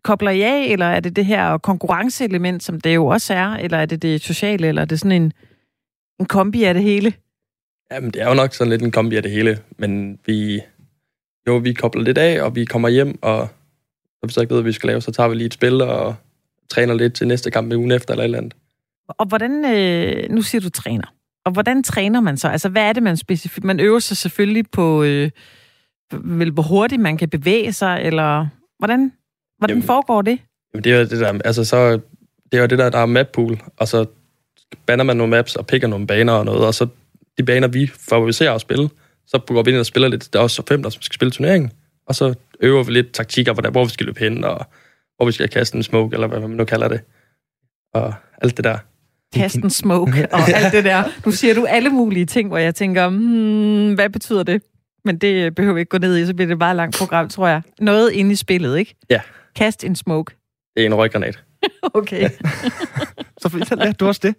kobler 0.05 0.31
I 0.31 0.41
af, 0.41 0.65
eller 0.71 0.85
er 0.85 0.99
det 0.99 1.15
det 1.15 1.25
her 1.25 1.57
konkurrenceelement, 1.57 2.63
som 2.63 2.81
det 2.81 2.95
jo 2.95 3.05
også 3.05 3.33
er, 3.33 3.47
eller 3.47 3.77
er 3.77 3.85
det 3.85 4.01
det 4.01 4.21
sociale, 4.21 4.67
eller 4.67 4.81
er 4.81 4.85
det 4.85 4.99
sådan 4.99 5.21
en, 5.21 5.33
en 6.19 6.25
kombi 6.25 6.63
af 6.63 6.73
det 6.73 6.83
hele? 6.83 7.13
Jamen, 7.91 8.11
det 8.11 8.21
er 8.21 8.27
jo 8.27 8.33
nok 8.33 8.53
sådan 8.53 8.71
lidt 8.71 8.81
en 8.81 8.91
kombi 8.91 9.15
af 9.15 9.23
det 9.23 9.31
hele, 9.31 9.59
men 9.77 10.19
vi, 10.25 10.61
jo, 11.47 11.57
vi 11.57 11.73
kobler 11.73 12.03
lidt 12.03 12.17
af, 12.17 12.41
og 12.41 12.55
vi 12.55 12.65
kommer 12.65 12.89
hjem, 12.89 13.19
og 13.21 13.39
når 14.21 14.27
vi 14.27 14.33
så 14.33 14.41
ikke 14.41 14.53
ved, 14.53 14.61
hvad 14.61 14.69
vi 14.69 14.73
skal 14.73 14.87
lave, 14.87 15.01
så 15.01 15.11
tager 15.11 15.29
vi 15.29 15.35
lige 15.35 15.45
et 15.45 15.53
spil 15.53 15.81
og 15.81 16.15
træner 16.69 16.93
lidt 16.93 17.13
til 17.13 17.27
næste 17.27 17.51
kamp 17.51 17.73
ugen 17.73 17.91
efter 17.91 18.13
eller 18.13 18.23
et 18.23 18.25
eller 18.25 18.37
andet. 18.37 18.53
Og 19.07 19.25
hvordan, 19.25 19.65
øh, 19.65 20.29
nu 20.29 20.41
siger 20.41 20.61
du 20.61 20.69
træner, 20.69 21.13
og 21.45 21.51
hvordan 21.51 21.83
træner 21.83 22.21
man 22.21 22.37
så? 22.37 22.47
Altså, 22.47 22.69
hvad 22.69 22.83
er 22.83 22.93
det, 22.93 23.03
man 23.03 23.17
specifikt... 23.17 23.63
Man 23.63 23.79
øver 23.79 23.99
sig 23.99 24.17
selvfølgelig 24.17 24.65
på, 24.71 25.03
øh, 25.03 25.29
vel, 26.13 26.51
hvor 26.51 26.63
hurtigt 26.63 27.01
man 27.01 27.17
kan 27.17 27.29
bevæge 27.29 27.73
sig, 27.73 28.01
eller 28.03 28.47
hvordan, 28.79 29.11
hvordan 29.65 29.77
jamen, 29.77 29.87
foregår 29.87 30.21
det? 30.21 30.39
Jamen, 30.73 30.83
det 30.83 30.91
er 30.91 30.97
jo 30.97 31.03
det 31.03 31.19
der, 31.19 31.39
altså 31.45 31.63
så, 31.63 31.91
det 32.51 32.57
er 32.57 32.61
jo 32.61 32.65
det 32.65 32.77
der, 32.77 32.89
der 32.89 32.97
er 32.99 33.05
map 33.05 33.27
pool, 33.27 33.61
og 33.77 33.87
så 33.87 34.05
banner 34.85 35.03
man 35.03 35.17
nogle 35.17 35.31
maps 35.31 35.55
og 35.55 35.67
picker 35.67 35.87
nogle 35.87 36.07
baner 36.07 36.33
og 36.33 36.45
noget, 36.45 36.65
og 36.65 36.73
så 36.73 36.87
de 37.37 37.43
baner, 37.43 37.67
vi 37.67 37.91
favoriserer 38.09 38.53
at 38.53 38.61
spille, 38.61 38.89
så 39.27 39.39
går 39.47 39.63
vi 39.63 39.71
ind 39.71 39.79
og 39.79 39.85
spiller 39.85 40.07
lidt. 40.07 40.33
Der 40.33 40.39
er 40.39 40.43
også 40.43 40.63
fem, 40.67 40.83
der 40.83 40.89
skal 40.89 41.13
spille 41.15 41.31
turneringen, 41.31 41.71
og 42.07 42.15
så 42.15 42.33
øver 42.59 42.83
vi 42.83 42.91
lidt 42.91 43.11
taktikker, 43.11 43.53
hvor, 43.53 43.61
der, 43.61 43.69
hvor 43.69 43.83
vi 43.83 43.89
skal 43.89 44.05
løbe 44.05 44.19
hen, 44.19 44.43
og 44.43 44.65
hvor 45.17 45.25
vi 45.25 45.31
skal 45.31 45.49
kaste 45.49 45.77
en 45.77 45.83
smoke, 45.83 46.13
eller 46.13 46.27
hvad 46.27 46.39
man 46.39 46.49
nu 46.49 46.65
kalder 46.65 46.87
det. 46.87 47.01
Og 47.93 48.13
alt 48.41 48.57
det 48.57 48.63
der. 48.63 48.77
Kaste 49.35 49.59
en 49.63 49.69
smoke, 49.69 50.27
og 50.31 50.39
alt 50.49 50.73
det 50.73 50.83
der. 50.83 51.03
Nu 51.25 51.31
siger 51.31 51.53
du 51.53 51.65
alle 51.65 51.89
mulige 51.89 52.25
ting, 52.25 52.47
hvor 52.47 52.57
jeg 52.57 52.75
tænker, 52.75 53.09
hmm, 53.09 53.93
hvad 53.93 54.09
betyder 54.09 54.43
det? 54.43 54.61
Men 55.05 55.17
det 55.17 55.55
behøver 55.55 55.73
vi 55.73 55.79
ikke 55.79 55.89
gå 55.89 55.97
ned 55.97 56.17
i, 56.17 56.25
så 56.25 56.33
bliver 56.33 56.47
det 56.47 56.59
bare 56.59 56.71
et 56.71 56.75
langt 56.75 56.97
program, 56.97 57.29
tror 57.29 57.47
jeg. 57.47 57.61
Noget 57.79 58.11
inde 58.11 58.31
i 58.31 58.35
spillet, 58.35 58.77
ikke? 58.77 58.95
Ja. 59.09 59.21
Kast 59.55 59.83
en 59.83 59.95
smoke. 59.95 60.35
Det 60.75 60.81
er 60.81 60.85
en 60.85 60.95
røggranat. 60.95 61.43
okay. 61.93 62.29
så, 63.41 63.65
så 63.67 63.75
lærte 63.75 63.93
du 63.93 64.07
også 64.07 64.21
det, 64.23 64.35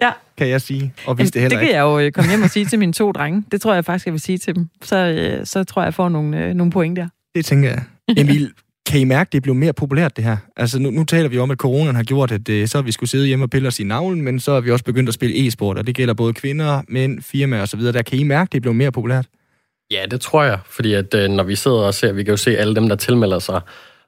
ja. 0.00 0.12
kan 0.36 0.48
jeg 0.48 0.60
sige. 0.60 0.94
Og 1.06 1.14
hvis 1.14 1.30
det 1.30 1.42
heller 1.42 1.58
det 1.58 1.66
kan 1.66 1.74
jeg 1.74 1.80
jo 1.80 1.98
øh, 1.98 2.12
komme 2.12 2.30
hjem 2.30 2.42
og 2.42 2.50
sige 2.50 2.66
til 2.66 2.78
mine 2.78 2.92
to 2.92 3.12
drenge. 3.12 3.44
Det 3.52 3.60
tror 3.60 3.74
jeg 3.74 3.84
faktisk, 3.84 4.06
jeg 4.06 4.12
vil 4.12 4.20
sige 4.20 4.38
til 4.38 4.54
dem. 4.54 4.68
Så, 4.82 4.96
øh, 4.96 5.46
så 5.46 5.64
tror 5.64 5.82
jeg, 5.82 5.86
jeg 5.86 5.94
får 5.94 6.08
nogle, 6.08 6.44
øh, 6.44 6.54
nogle 6.54 6.72
point 6.72 6.96
der. 6.96 7.08
Det 7.34 7.44
tænker 7.44 7.68
jeg. 7.68 7.82
Emil, 8.18 8.52
kan 8.86 9.00
I 9.00 9.04
mærke, 9.04 9.28
at 9.28 9.32
det 9.32 9.42
blev 9.42 9.54
mere 9.54 9.72
populært, 9.72 10.16
det 10.16 10.24
her? 10.24 10.36
Altså, 10.56 10.78
nu, 10.78 10.90
nu 10.90 11.04
taler 11.04 11.28
vi 11.28 11.38
om, 11.38 11.50
at 11.50 11.58
coronaen 11.58 11.96
har 11.96 12.02
gjort, 12.02 12.32
at 12.32 12.48
øh, 12.48 12.68
så 12.68 12.78
har 12.78 12.82
vi 12.82 12.92
skulle 12.92 13.10
sidde 13.10 13.26
hjemme 13.26 13.44
og 13.44 13.50
pille 13.50 13.68
os 13.68 13.80
i 13.80 13.84
navlen, 13.84 14.22
men 14.22 14.40
så 14.40 14.52
har 14.52 14.60
vi 14.60 14.70
også 14.70 14.84
begyndt 14.84 15.08
at 15.08 15.14
spille 15.14 15.46
e-sport, 15.46 15.78
og 15.78 15.86
det 15.86 15.94
gælder 15.94 16.14
både 16.14 16.34
kvinder, 16.34 16.82
mænd, 16.88 17.22
firmaer 17.22 17.62
osv. 17.62 17.80
Der 17.80 18.02
kan 18.02 18.18
I 18.18 18.22
mærke, 18.22 18.48
at 18.48 18.52
det 18.52 18.62
blev 18.62 18.74
mere 18.74 18.92
populært? 18.92 19.26
Ja, 19.90 20.04
det 20.10 20.20
tror 20.20 20.44
jeg, 20.44 20.58
fordi 20.66 20.94
at, 20.94 21.14
øh, 21.14 21.28
når 21.28 21.44
vi 21.44 21.54
sidder 21.54 21.76
og 21.76 21.94
ser, 21.94 22.12
vi 22.12 22.24
kan 22.24 22.30
jo 22.30 22.36
se 22.36 22.58
alle 22.58 22.74
dem, 22.74 22.88
der 22.88 22.96
tilmelder 22.96 23.38
sig, 23.38 23.60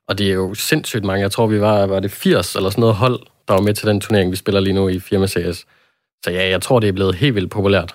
og 0.09 0.19
det 0.19 0.29
er 0.29 0.33
jo 0.35 0.55
sindssygt 0.55 1.05
mange. 1.05 1.23
Jeg 1.23 1.33
tror, 1.33 1.47
vi 1.47 1.61
var, 1.61 1.87
var 1.87 2.01
det 2.01 2.11
80 2.11 2.55
eller 2.55 2.71
sådan 2.71 2.81
noget 2.81 2.97
hold, 2.97 3.21
der 3.49 3.55
var 3.55 3.61
med 3.61 3.75
til 3.75 3.89
den 3.89 4.01
turnering, 4.01 4.31
vi 4.31 4.37
spiller 4.37 4.61
lige 4.61 4.75
nu 4.75 4.89
i 4.89 4.99
Firma 4.99 5.27
CS. 5.27 5.67
Så 6.25 6.31
ja, 6.31 6.49
jeg 6.49 6.63
tror, 6.63 6.81
det 6.81 6.89
er 6.89 6.93
blevet 6.93 7.15
helt 7.15 7.35
vildt 7.35 7.51
populært. 7.51 7.95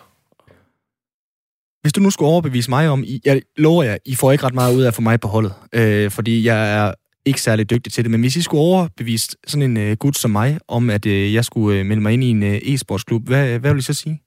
Hvis 1.81 1.93
du 1.93 2.01
nu 2.01 2.09
skulle 2.09 2.29
overbevise 2.29 2.69
mig 2.69 2.89
om, 2.89 3.03
jeg 3.25 3.41
lover 3.57 3.83
jer, 3.83 3.97
I 4.05 4.15
får 4.15 4.31
ikke 4.31 4.43
ret 4.43 4.53
meget 4.53 4.75
ud 4.75 4.81
af 4.81 4.93
for 4.93 5.01
mig 5.01 5.19
på 5.19 5.27
holdet, 5.27 5.53
øh, 5.73 6.11
fordi 6.11 6.45
jeg 6.45 6.75
er 6.77 6.93
ikke 7.25 7.41
særlig 7.41 7.69
dygtig 7.69 7.93
til 7.93 8.03
det, 8.03 8.11
men 8.11 8.19
hvis 8.19 8.35
I 8.35 8.41
skulle 8.41 8.61
overbevise 8.61 9.27
sådan 9.47 9.69
en 9.69 9.77
øh, 9.77 9.97
gut 9.97 10.17
som 10.17 10.31
mig, 10.31 10.59
om 10.67 10.89
at 10.89 11.05
øh, 11.05 11.33
jeg 11.33 11.45
skulle 11.45 11.79
øh, 11.79 11.85
melde 11.85 12.01
mig 12.01 12.13
ind 12.13 12.23
i 12.23 12.29
en 12.29 12.43
øh, 12.43 12.55
e-sportsklub, 12.55 13.21
hvad, 13.25 13.59
hvad 13.59 13.73
vil 13.73 13.79
I 13.79 13.83
så 13.83 13.93
sige? 13.93 14.21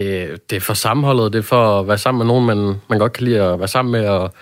Det, 0.00 0.50
det 0.50 0.56
er 0.56 0.60
for 0.60 0.74
sammenholdet, 0.74 1.32
det 1.32 1.38
er 1.38 1.42
for 1.42 1.80
at 1.80 1.88
være 1.88 1.98
sammen 1.98 2.18
med 2.18 2.26
nogen, 2.26 2.46
man, 2.46 2.80
man 2.90 2.98
godt 2.98 3.12
kan 3.12 3.24
lide 3.24 3.42
at 3.42 3.58
være 3.58 3.68
sammen 3.68 3.92
med, 3.92 4.08
og, 4.08 4.34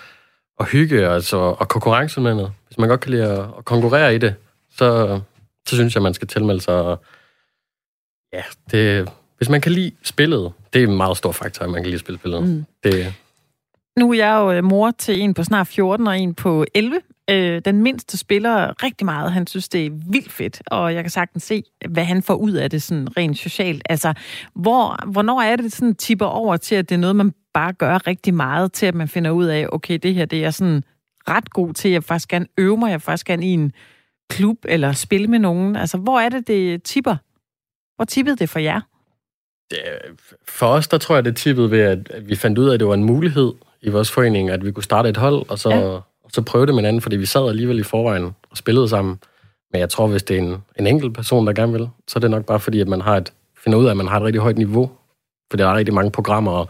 og 0.63 0.69
hygge, 0.69 1.07
altså, 1.09 1.37
og 1.37 1.67
konkurrence 1.67 2.21
med 2.21 2.35
noget. 2.35 2.51
Hvis 2.67 2.77
man 2.77 2.89
godt 2.89 2.99
kan 2.99 3.11
lide 3.11 3.23
at, 3.23 3.39
at 3.57 3.65
konkurrere 3.65 4.15
i 4.15 4.17
det, 4.17 4.35
så, 4.71 5.19
så 5.67 5.75
synes 5.75 5.95
jeg, 5.95 6.03
man 6.03 6.13
skal 6.13 6.27
tilmelde 6.27 6.61
sig. 6.61 6.73
Og, 6.73 7.03
ja, 8.33 8.41
det, 8.71 9.09
hvis 9.37 9.49
man 9.49 9.61
kan 9.61 9.71
lide 9.71 9.91
spillet, 10.03 10.53
det 10.73 10.83
er 10.83 10.87
en 10.87 10.97
meget 10.97 11.17
stor 11.17 11.31
faktor, 11.31 11.65
at 11.65 11.71
man 11.71 11.81
kan 11.81 11.89
lide 11.89 11.99
spille 11.99 12.19
spillet. 12.19 12.43
Mm. 12.43 12.65
Det, 12.83 13.13
nu 13.99 14.11
er 14.11 14.17
jeg 14.17 14.35
jo 14.35 14.51
øh, 14.51 14.63
mor 14.63 14.91
til 14.91 15.21
en 15.21 15.33
på 15.33 15.43
snart 15.43 15.67
14 15.67 16.07
og 16.07 16.19
en 16.19 16.33
på 16.33 16.65
11. 16.73 17.01
Øh, 17.29 17.61
den 17.65 17.81
mindste 17.81 18.17
spiller 18.17 18.83
rigtig 18.83 19.05
meget. 19.05 19.31
Han 19.31 19.47
synes, 19.47 19.69
det 19.69 19.85
er 19.85 19.89
vildt 20.11 20.31
fedt, 20.31 20.61
og 20.67 20.93
jeg 20.93 21.03
kan 21.03 21.11
sagtens 21.11 21.43
se, 21.43 21.63
hvad 21.89 22.03
han 22.03 22.23
får 22.23 22.35
ud 22.35 22.51
af 22.51 22.69
det 22.69 22.83
sådan 22.83 23.17
rent 23.17 23.37
socialt. 23.37 23.81
Altså, 23.89 24.13
hvor, 24.55 25.11
hvornår 25.11 25.41
er 25.41 25.55
det 25.55 25.73
sådan 25.73 25.95
tipper 25.95 26.25
over 26.25 26.57
til, 26.57 26.75
at 26.75 26.89
det 26.89 26.95
er 26.95 26.99
noget, 26.99 27.15
man 27.15 27.33
bare 27.53 27.73
gør 27.73 28.07
rigtig 28.07 28.33
meget, 28.33 28.73
til 28.73 28.85
at 28.85 28.95
man 28.95 29.07
finder 29.07 29.31
ud 29.31 29.45
af, 29.45 29.67
okay, 29.71 29.99
det 30.03 30.13
her, 30.13 30.25
det 30.25 30.45
er 30.45 30.51
sådan 30.51 30.83
ret 31.27 31.49
god 31.49 31.73
til. 31.73 31.91
Jeg 31.91 32.03
faktisk 32.03 32.29
gerne 32.29 32.47
øve 32.57 32.77
mig, 32.77 32.91
jeg 32.91 33.01
faktisk 33.01 33.27
gerne 33.27 33.45
i 33.45 33.49
en 33.49 33.71
klub 34.29 34.57
eller 34.65 34.91
spille 34.91 35.27
med 35.27 35.39
nogen. 35.39 35.75
Altså, 35.75 35.97
hvor 35.97 36.19
er 36.19 36.29
det, 36.29 36.47
det 36.47 36.83
tipper? 36.83 37.15
Hvor 37.95 38.05
tippede 38.05 38.35
det 38.37 38.49
for 38.49 38.59
jer? 38.59 38.81
For 40.47 40.67
os, 40.67 40.87
der 40.87 40.97
tror 40.97 41.15
jeg, 41.15 41.25
det 41.25 41.35
tippede 41.35 41.71
ved, 41.71 41.79
at 41.79 42.29
vi 42.29 42.35
fandt 42.35 42.57
ud 42.57 42.69
af, 42.69 42.73
at 42.73 42.79
det 42.79 42.87
var 42.87 42.93
en 42.93 43.03
mulighed 43.03 43.53
i 43.81 43.89
vores 43.89 44.11
forening, 44.11 44.49
at 44.49 44.65
vi 44.65 44.71
kunne 44.71 44.83
starte 44.83 45.09
et 45.09 45.17
hold, 45.17 45.49
og 45.49 45.59
så, 45.59 45.69
ja. 45.69 45.81
og 46.23 46.31
så 46.33 46.41
prøve 46.41 46.65
det 46.65 46.75
med 46.75 46.81
hinanden, 46.81 47.01
fordi 47.01 47.15
vi 47.15 47.25
sad 47.25 47.49
alligevel 47.49 47.79
i 47.79 47.83
forvejen 47.83 48.35
og 48.51 48.57
spillede 48.57 48.89
sammen. 48.89 49.19
Men 49.71 49.79
jeg 49.79 49.89
tror, 49.89 50.07
hvis 50.07 50.23
det 50.23 50.37
er 50.37 50.41
en, 50.41 50.57
en 50.79 50.87
enkelt 50.87 51.13
person, 51.13 51.47
der 51.47 51.53
gerne 51.53 51.71
vil, 51.71 51.89
så 52.07 52.19
er 52.19 52.21
det 52.21 52.31
nok 52.31 52.45
bare 52.45 52.59
fordi, 52.59 52.79
at 52.79 52.87
man 52.87 53.01
har 53.01 53.17
et, 53.17 53.33
finder 53.63 53.79
ud 53.79 53.85
af, 53.85 53.91
at 53.91 53.97
man 53.97 54.07
har 54.07 54.17
et 54.17 54.23
rigtig 54.23 54.41
højt 54.41 54.57
niveau. 54.57 54.91
For 55.51 55.57
der 55.57 55.67
er 55.67 55.75
rigtig 55.75 55.93
mange 55.93 56.11
programmer 56.11 56.51
og, 56.51 56.69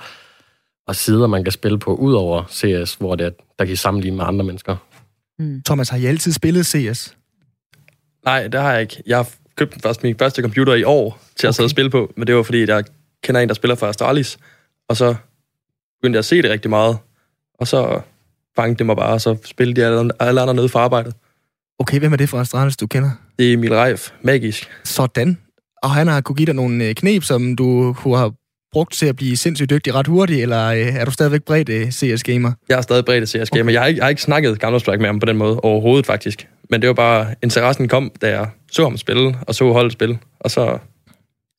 og 0.88 0.96
sider, 0.96 1.28
man 1.28 1.44
kan 1.44 1.52
spille 1.52 1.80
på, 1.80 1.96
ud 1.96 2.14
over 2.14 2.44
CS, 2.50 2.94
hvor 2.94 3.16
det, 3.16 3.36
der 3.60 3.66
kan 3.66 3.78
sammenligne 3.78 4.18
med 4.18 4.26
andre 4.26 4.46
mennesker. 4.46 4.76
Mm. 5.40 5.62
Thomas, 5.66 5.90
har 5.90 5.98
I 5.98 6.06
altid 6.06 6.32
spillet 6.32 6.66
CS? 6.66 7.16
Nej, 8.26 8.48
det 8.48 8.62
har 8.62 8.72
jeg 8.72 8.82
ikke. 8.82 9.04
Jeg 9.06 9.18
har 9.18 9.30
købt 9.56 9.82
først 9.82 10.04
min 10.04 10.16
første 10.20 10.42
computer 10.42 10.74
i 10.74 10.84
år 10.84 11.20
til 11.36 11.48
at 11.48 11.50
okay. 11.50 11.56
sidde 11.56 11.66
og 11.66 11.70
spille 11.70 11.90
på, 11.90 12.14
men 12.18 12.28
det 12.28 12.36
var 12.36 12.44
fordi, 12.44 12.68
jeg 12.68 12.84
kender 13.24 13.42
en, 13.42 13.48
der 13.48 13.56
spiller 13.56 13.76
for 13.76 13.88
Astralis, 13.88 14.38
og 14.90 14.98
så 14.98 15.16
begyndte 16.02 16.18
jeg 16.18 16.20
at 16.20 16.26
se 16.26 16.42
det 16.42 16.52
rigtig 16.52 16.70
meget, 16.70 16.98
og 17.60 17.68
så 17.68 18.02
fangede 18.56 18.78
det 18.78 18.86
mig 18.86 18.96
bare, 18.96 19.14
og 19.14 19.22
så 19.22 19.38
spillede 19.46 19.82
de 19.82 19.86
alle, 19.86 20.12
alle 20.20 20.42
andre 20.42 20.54
nede 20.54 20.70
for 20.70 20.80
arbejdet. 20.80 21.14
Okay, 21.80 22.00
hvem 22.00 22.14
er 22.14 22.18
det 22.18 22.30
for 22.30 22.40
Astralis, 22.40 22.78
du 22.78 22.88
kender? 22.88 23.12
Det 23.40 23.50
er 23.50 23.54
Emil 23.54 23.74
Reif, 23.74 24.12
magisk. 24.22 24.70
Sådan. 24.84 25.38
Og 25.84 25.92
han 25.92 26.08
har 26.08 26.22
kunne 26.22 26.36
give 26.36 26.46
dig 26.46 26.56
nogle 26.56 26.86
øh, 26.86 26.96
knep, 26.96 27.24
som 27.24 27.56
du 27.56 27.94
kunne 27.94 28.18
have 28.18 28.34
brugt 28.74 28.94
til 28.94 29.06
at 29.06 29.16
blive 29.16 29.38
sindssygt 29.38 29.70
dygtig 29.70 29.96
ret 29.96 30.08
hurtigt, 30.08 30.42
eller 30.42 30.68
øh, 30.68 30.96
er 30.96 31.06
du 31.06 31.12
stadigvæk 31.12 31.44
bredt 31.44 31.70
øh, 31.70 31.88
CS-gamer? 31.92 32.52
Jeg 32.70 32.78
er 32.78 32.82
stadig 32.82 33.06
bredt 33.06 33.30
CS-gamer. 33.30 33.64
Okay. 33.64 33.74
Jeg, 33.74 33.82
har 33.82 33.88
ikke, 33.88 33.98
jeg 33.98 34.06
har 34.06 34.10
ikke 34.10 34.22
snakket 34.22 34.64
Counter-Strike 34.64 34.98
med 34.98 35.06
ham 35.06 35.20
på 35.20 35.26
den 35.26 35.38
måde 35.38 35.60
overhovedet, 35.60 36.06
faktisk. 36.06 36.48
Men 36.70 36.82
det 36.82 36.88
var 36.88 36.94
bare, 36.94 37.36
interessen 37.44 37.88
kom, 37.88 38.12
da 38.22 38.30
jeg 38.30 38.48
så 38.72 38.84
ham 38.84 38.98
spille, 38.98 39.36
og 39.42 39.56
så 39.56 39.72
holdet 39.72 39.92
spille. 39.92 40.20
Og 40.40 40.52
så 40.52 40.78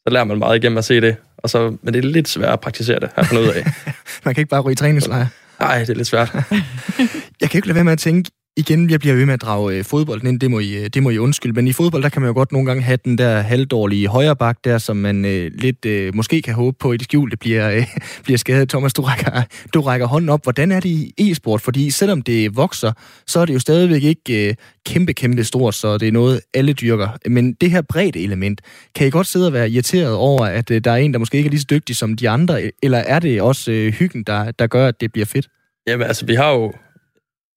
så 0.07 0.13
lærer 0.13 0.25
man 0.25 0.39
meget 0.39 0.57
igennem 0.57 0.79
at 0.79 0.85
se 0.85 1.01
det. 1.01 1.17
Og 1.37 1.51
så, 1.51 1.77
men 1.83 1.95
det 1.95 2.05
er 2.05 2.09
lidt 2.09 2.29
svært 2.29 2.53
at 2.53 2.61
praktisere 2.61 3.01
det, 3.01 3.11
har 3.15 3.23
jeg 3.23 3.27
fundet 3.27 3.45
ud 3.45 3.49
af. 3.49 3.65
Man 4.25 4.35
kan 4.35 4.41
ikke 4.41 4.51
bare 4.51 4.61
ryge 4.61 4.73
i 4.73 4.77
træningslejr. 4.77 5.27
Nej, 5.61 5.79
det 5.79 5.91
er 5.91 5.95
lidt 5.95 6.09
svært. 6.09 6.33
Jeg 7.41 7.51
kan 7.51 7.59
ikke 7.59 7.69
lade 7.69 7.75
være 7.75 7.85
med 7.85 7.93
at 7.93 7.99
tænke, 7.99 8.31
igen, 8.57 8.91
jeg 8.91 9.01
bliver 9.01 9.15
ved 9.15 9.27
med 9.27 9.35
at 9.35 9.43
drage 9.43 9.79
øh, 9.79 9.85
fodbolden 9.85 10.29
ind, 10.29 10.41
det 10.41 10.51
må, 10.51 10.59
I, 10.59 10.85
øh, 10.85 10.87
det 10.95 11.03
må 11.03 11.11
I 11.11 11.19
undskylde, 11.19 11.55
men 11.55 11.69
i 11.69 11.73
fodbold, 11.73 12.03
der 12.03 12.09
kan 12.09 12.23
man 12.23 12.29
jo 12.29 12.35
godt 12.35 12.53
nogle 12.53 12.67
gange 12.67 12.83
have 12.83 12.99
den 13.05 13.19
der 13.19 13.41
halvdårlige 13.41 14.09
højre 14.09 14.37
bak 14.37 14.59
der, 14.65 14.79
som 14.79 14.97
man 14.97 15.25
øh, 15.25 15.51
lidt 15.55 15.85
øh, 15.85 16.15
måske 16.15 16.43
kan 16.43 16.55
håbe 16.55 16.77
på 16.81 16.93
i 16.93 16.97
det 16.97 17.05
skjulte 17.05 17.37
bliver, 17.37 17.71
øh, 17.71 17.87
bliver 18.25 18.39
skadet. 18.39 18.69
Thomas, 18.69 18.93
du 18.93 19.03
rækker, 19.03 19.43
du 19.75 19.81
rækker 19.81 20.07
hånden 20.07 20.29
op. 20.29 20.43
Hvordan 20.43 20.73
er 20.73 20.81
det 20.81 20.89
i 20.89 21.15
e-sport? 21.19 21.61
Fordi 21.61 21.91
selvom 21.91 22.23
det 22.23 22.57
vokser, 22.57 22.93
så 23.27 23.41
er 23.41 23.45
det 23.45 23.55
jo 23.55 23.59
stadigvæk 23.59 24.03
ikke 24.03 24.49
øh, 24.49 24.55
kæmpe, 24.87 25.13
kæmpe 25.13 25.45
stort, 25.45 25.75
så 25.75 25.99
det 25.99 26.09
er 26.09 26.13
noget, 26.13 26.41
alle 26.55 26.73
dyrker. 26.73 27.09
Men 27.29 27.53
det 27.53 27.71
her 27.71 27.83
brede 27.83 28.25
element, 28.25 28.61
kan 28.95 29.07
I 29.07 29.11
godt 29.11 29.27
sidde 29.27 29.47
og 29.47 29.53
være 29.53 29.71
irriteret 29.71 30.15
over, 30.15 30.47
at 30.47 30.71
øh, 30.71 30.81
der 30.85 30.91
er 30.91 30.97
en, 30.97 31.13
der 31.13 31.19
måske 31.19 31.37
ikke 31.37 31.49
er 31.49 31.51
lige 31.51 31.61
så 31.61 31.67
dygtig 31.71 31.97
som 31.97 32.17
de 32.17 32.29
andre, 32.29 32.63
e- 32.63 32.79
eller 32.83 32.99
er 32.99 33.19
det 33.19 33.43
også 33.43 33.73
øh, 33.73 33.93
hyggen, 33.93 34.23
der, 34.23 34.51
der 34.51 34.67
gør, 34.67 34.89
at 34.89 35.01
det 35.01 35.13
bliver 35.13 35.27
fedt? 35.27 35.49
Jamen, 35.87 36.07
altså, 36.07 36.27
vi 36.27 36.35
har 36.35 36.51
jo 36.51 36.73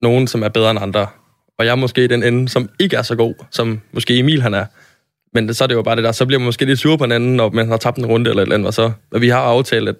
nogen, 0.01 0.27
som 0.27 0.43
er 0.43 0.49
bedre 0.49 0.71
end 0.71 0.79
andre. 0.79 1.07
Og 1.59 1.65
jeg 1.65 1.71
er 1.71 1.75
måske 1.75 2.07
den 2.07 2.23
ende, 2.23 2.49
som 2.49 2.69
ikke 2.79 2.95
er 2.95 3.01
så 3.01 3.15
god, 3.15 3.33
som 3.51 3.81
måske 3.91 4.19
Emil 4.19 4.41
han 4.41 4.53
er. 4.53 4.65
Men 5.33 5.53
så 5.53 5.63
er 5.63 5.67
det 5.67 5.75
jo 5.75 5.81
bare 5.81 5.95
det 5.95 6.03
der, 6.03 6.11
så 6.11 6.25
bliver 6.25 6.39
man 6.39 6.45
måske 6.45 6.65
lidt 6.65 6.79
sur 6.79 6.97
på 6.97 7.03
hinanden, 7.03 7.35
når 7.35 7.49
man 7.49 7.67
har 7.67 7.77
tabt 7.77 7.97
en 7.97 8.05
runde 8.05 8.29
eller 8.29 8.41
et 8.41 8.45
eller 8.45 8.55
andet. 8.55 8.67
Og 8.67 8.73
så, 8.73 8.91
men 9.11 9.21
vi 9.21 9.29
har 9.29 9.39
aftalt, 9.39 9.89
at 9.89 9.95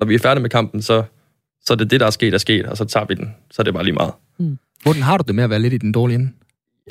når 0.00 0.06
vi 0.06 0.14
er 0.14 0.18
færdige 0.18 0.42
med 0.42 0.50
kampen, 0.50 0.82
så, 0.82 1.02
så 1.64 1.72
er 1.72 1.76
det 1.76 1.90
det, 1.90 2.00
der 2.00 2.06
er 2.06 2.10
sket, 2.10 2.34
er 2.34 2.38
sket, 2.38 2.66
og 2.66 2.76
så 2.76 2.84
tager 2.84 3.06
vi 3.06 3.14
den. 3.14 3.34
Så 3.50 3.62
er 3.62 3.64
det 3.64 3.74
bare 3.74 3.84
lige 3.84 3.94
meget. 3.94 4.12
Hvordan 4.82 5.02
har 5.02 5.16
du 5.16 5.24
det 5.26 5.34
med 5.34 5.44
at 5.44 5.50
være 5.50 5.58
lidt 5.58 5.72
i 5.72 5.78
den 5.78 5.92
dårlige 5.92 6.14
ende? 6.14 6.30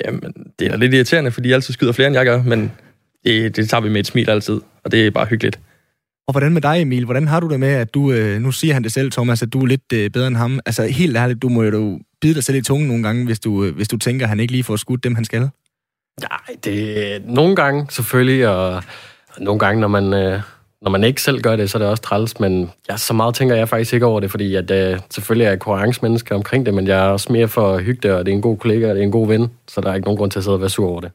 Jamen, 0.04 0.22
det 0.58 0.66
er 0.66 0.76
lidt 0.76 0.94
irriterende, 0.94 1.30
fordi 1.30 1.48
jeg 1.48 1.54
altid 1.54 1.74
skyder 1.74 1.92
flere, 1.92 2.06
end 2.06 2.16
jeg 2.16 2.24
gør, 2.24 2.42
men 2.42 2.72
det, 3.24 3.56
det 3.56 3.68
tager 3.68 3.80
vi 3.80 3.88
med 3.88 4.00
et 4.00 4.06
smil 4.06 4.30
altid, 4.30 4.60
og 4.84 4.92
det 4.92 5.06
er 5.06 5.10
bare 5.10 5.26
hyggeligt. 5.26 5.60
Og 6.26 6.32
hvordan 6.32 6.52
med 6.52 6.62
dig, 6.62 6.80
Emil? 6.80 7.04
Hvordan 7.04 7.28
har 7.28 7.40
du 7.40 7.48
det 7.48 7.60
med, 7.60 7.68
at 7.68 7.94
du, 7.94 8.12
øh, 8.12 8.40
nu 8.40 8.52
siger 8.52 8.74
han 8.74 8.82
det 8.82 8.92
selv, 8.92 9.12
Thomas, 9.12 9.42
at 9.42 9.52
du 9.52 9.62
er 9.62 9.66
lidt 9.66 9.92
øh, 9.92 10.10
bedre 10.10 10.26
end 10.26 10.36
ham. 10.36 10.60
Altså 10.66 10.86
helt 10.86 11.16
ærligt, 11.16 11.42
du 11.42 11.48
må 11.48 11.62
jo 11.62 12.00
bide 12.20 12.34
dig 12.34 12.44
selv 12.44 12.58
i 12.58 12.62
tungen 12.62 12.88
nogle 12.88 13.02
gange, 13.02 13.24
hvis 13.24 13.40
du, 13.40 13.64
øh, 13.64 13.74
hvis 13.74 13.88
du 13.88 13.96
tænker, 13.96 14.24
at 14.26 14.28
han 14.28 14.40
ikke 14.40 14.52
lige 14.52 14.64
får 14.64 14.76
skudt 14.76 15.04
dem, 15.04 15.14
han 15.14 15.24
skal. 15.24 15.40
Nej, 16.20 16.56
det 16.64 17.06
er 17.14 17.20
nogle 17.24 17.56
gange 17.56 17.86
selvfølgelig, 17.90 18.48
og, 18.48 18.74
og 19.28 19.40
nogle 19.40 19.58
gange, 19.58 19.80
når 19.80 19.88
man, 19.88 20.12
øh, 20.12 20.40
når 20.82 20.90
man 20.90 21.04
ikke 21.04 21.22
selv 21.22 21.40
gør 21.40 21.56
det, 21.56 21.70
så 21.70 21.78
er 21.78 21.82
det 21.82 21.88
også 21.88 22.02
træls, 22.02 22.40
men 22.40 22.70
ja, 22.90 22.96
så 22.96 23.14
meget 23.14 23.34
tænker 23.34 23.54
jeg 23.54 23.68
faktisk 23.68 23.92
ikke 23.92 24.06
over 24.06 24.20
det, 24.20 24.30
fordi 24.30 24.54
at, 24.54 24.70
øh, 24.70 25.00
selvfølgelig 25.10 25.44
er 25.44 25.48
jeg 25.48 25.58
konkurrencemenneske 25.58 26.34
omkring 26.34 26.66
det, 26.66 26.74
men 26.74 26.86
jeg 26.86 26.98
er 26.98 27.10
også 27.10 27.32
mere 27.32 27.48
for 27.48 27.74
at 27.74 27.84
hygge 27.84 28.00
det, 28.02 28.12
og 28.12 28.26
det 28.26 28.32
er 28.32 28.36
en 28.36 28.42
god 28.42 28.58
kollega, 28.58 28.88
og 28.88 28.94
det 28.94 29.00
er 29.00 29.04
en 29.06 29.12
god 29.12 29.28
ven, 29.28 29.50
så 29.68 29.80
der 29.80 29.90
er 29.90 29.94
ikke 29.94 30.06
nogen 30.06 30.18
grund 30.18 30.30
til 30.30 30.38
at 30.38 30.44
sidde 30.44 30.56
og 30.56 30.60
være 30.60 30.70
sur 30.70 30.88
over 30.88 31.00
det. 31.00 31.12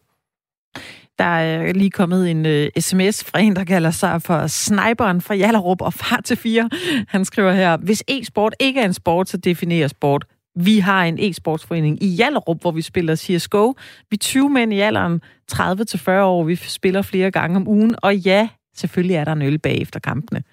Der 1.19 1.25
er 1.25 1.73
lige 1.73 1.91
kommet 1.91 2.31
en 2.31 2.45
uh, 2.45 2.81
sms 2.81 3.23
fra 3.23 3.39
en, 3.39 3.55
der 3.55 3.63
kalder 3.63 3.91
sig 3.91 4.21
for 4.21 4.47
Sniperen 4.47 5.21
fra 5.21 5.35
Jallerup 5.35 5.81
og 5.81 5.93
far 5.93 6.21
til 6.25 6.37
fire. 6.37 6.69
Han 7.07 7.25
skriver 7.25 7.51
her, 7.51 7.77
hvis 7.77 8.03
e-sport 8.07 8.55
ikke 8.59 8.79
er 8.79 8.85
en 8.85 8.93
sport, 8.93 9.29
så 9.29 9.37
definerer 9.37 9.87
sport. 9.87 10.25
Vi 10.55 10.79
har 10.79 11.03
en 11.05 11.19
e-sportsforening 11.19 12.03
i 12.03 12.15
Jallerup, 12.15 12.61
hvor 12.61 12.71
vi 12.71 12.81
spiller 12.81 13.15
CSGO. 13.15 13.73
Vi 14.09 14.15
er 14.15 14.17
20 14.17 14.49
mænd 14.49 14.73
i 14.73 14.79
alderen 14.79 15.21
30-40 15.51 16.11
år. 16.11 16.43
Vi 16.43 16.55
spiller 16.55 17.01
flere 17.01 17.31
gange 17.31 17.55
om 17.55 17.67
ugen. 17.67 17.95
Og 18.01 18.17
ja, 18.17 18.49
selvfølgelig 18.75 19.15
er 19.15 19.23
der 19.23 19.31
en 19.31 19.41
øl 19.41 19.59
bagefter 19.59 19.99
kampene. 19.99 20.43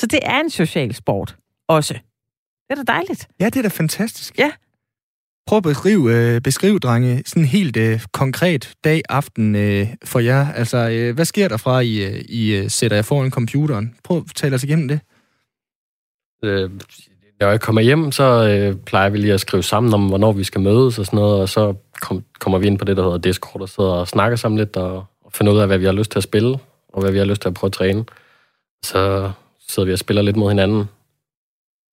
Så 0.00 0.06
det 0.06 0.20
er 0.22 0.40
en 0.40 0.50
social 0.50 0.94
sport 0.94 1.36
også. 1.68 1.94
Det 2.68 2.78
er 2.78 2.82
da 2.82 2.92
dejligt. 2.92 3.28
Ja, 3.40 3.44
det 3.44 3.56
er 3.56 3.62
da 3.62 3.68
fantastisk. 3.68 4.38
Ja. 4.38 4.52
Prøv 5.46 5.56
at 5.56 5.62
beskrive, 5.62 6.14
øh, 6.14 6.40
beskrive 6.40 6.78
drenge, 6.78 7.22
sådan 7.26 7.44
helt 7.44 7.76
øh, 7.76 8.00
konkret 8.12 8.74
dag, 8.84 9.02
aften 9.08 9.56
øh, 9.56 9.88
for 10.04 10.18
jer. 10.18 10.52
Altså, 10.52 10.90
øh, 10.90 11.14
hvad 11.14 11.24
sker 11.24 11.48
der 11.48 11.56
fra, 11.56 11.80
I, 11.80 12.04
øh, 12.04 12.24
I 12.28 12.54
øh, 12.54 12.70
sætter 12.70 12.96
jer 12.96 13.02
foran 13.02 13.30
computeren? 13.30 13.94
Prøv 14.04 14.16
at 14.16 14.24
tale 14.34 14.54
os 14.54 14.64
igennem 14.64 14.88
det. 14.88 15.00
Øh, 16.44 16.70
når 17.44 17.50
jeg 17.50 17.60
kommer 17.60 17.80
hjem, 17.80 18.12
så 18.12 18.48
øh, 18.48 18.76
plejer 18.76 19.10
vi 19.10 19.18
lige 19.18 19.32
at 19.32 19.40
skrive 19.40 19.62
sammen 19.62 19.94
om, 19.94 20.08
hvornår 20.08 20.32
vi 20.32 20.44
skal 20.44 20.60
mødes 20.60 20.98
og 20.98 21.06
sådan 21.06 21.16
noget, 21.16 21.40
og 21.40 21.48
så 21.48 21.74
kom, 22.00 22.24
kommer 22.38 22.58
vi 22.58 22.66
ind 22.66 22.78
på 22.78 22.84
det, 22.84 22.96
der 22.96 23.02
hedder 23.02 23.18
Discord, 23.18 23.62
og 23.62 23.68
sidder 23.68 23.90
og 23.90 24.08
snakker 24.08 24.36
sammen 24.36 24.58
lidt, 24.58 24.76
og, 24.76 25.04
og 25.24 25.32
finder 25.32 25.52
ud 25.52 25.58
af, 25.58 25.66
hvad 25.66 25.78
vi 25.78 25.84
har 25.84 25.92
lyst 25.92 26.10
til 26.10 26.18
at 26.18 26.22
spille, 26.22 26.58
og 26.92 27.00
hvad 27.00 27.12
vi 27.12 27.18
har 27.18 27.24
lyst 27.24 27.42
til 27.42 27.48
at 27.48 27.54
prøve 27.54 27.68
at 27.68 27.72
træne. 27.72 28.04
Så 28.84 29.30
sidder 29.68 29.86
vi 29.86 29.92
og 29.92 29.98
spiller 29.98 30.22
lidt 30.22 30.36
mod 30.36 30.50
hinanden. 30.50 30.84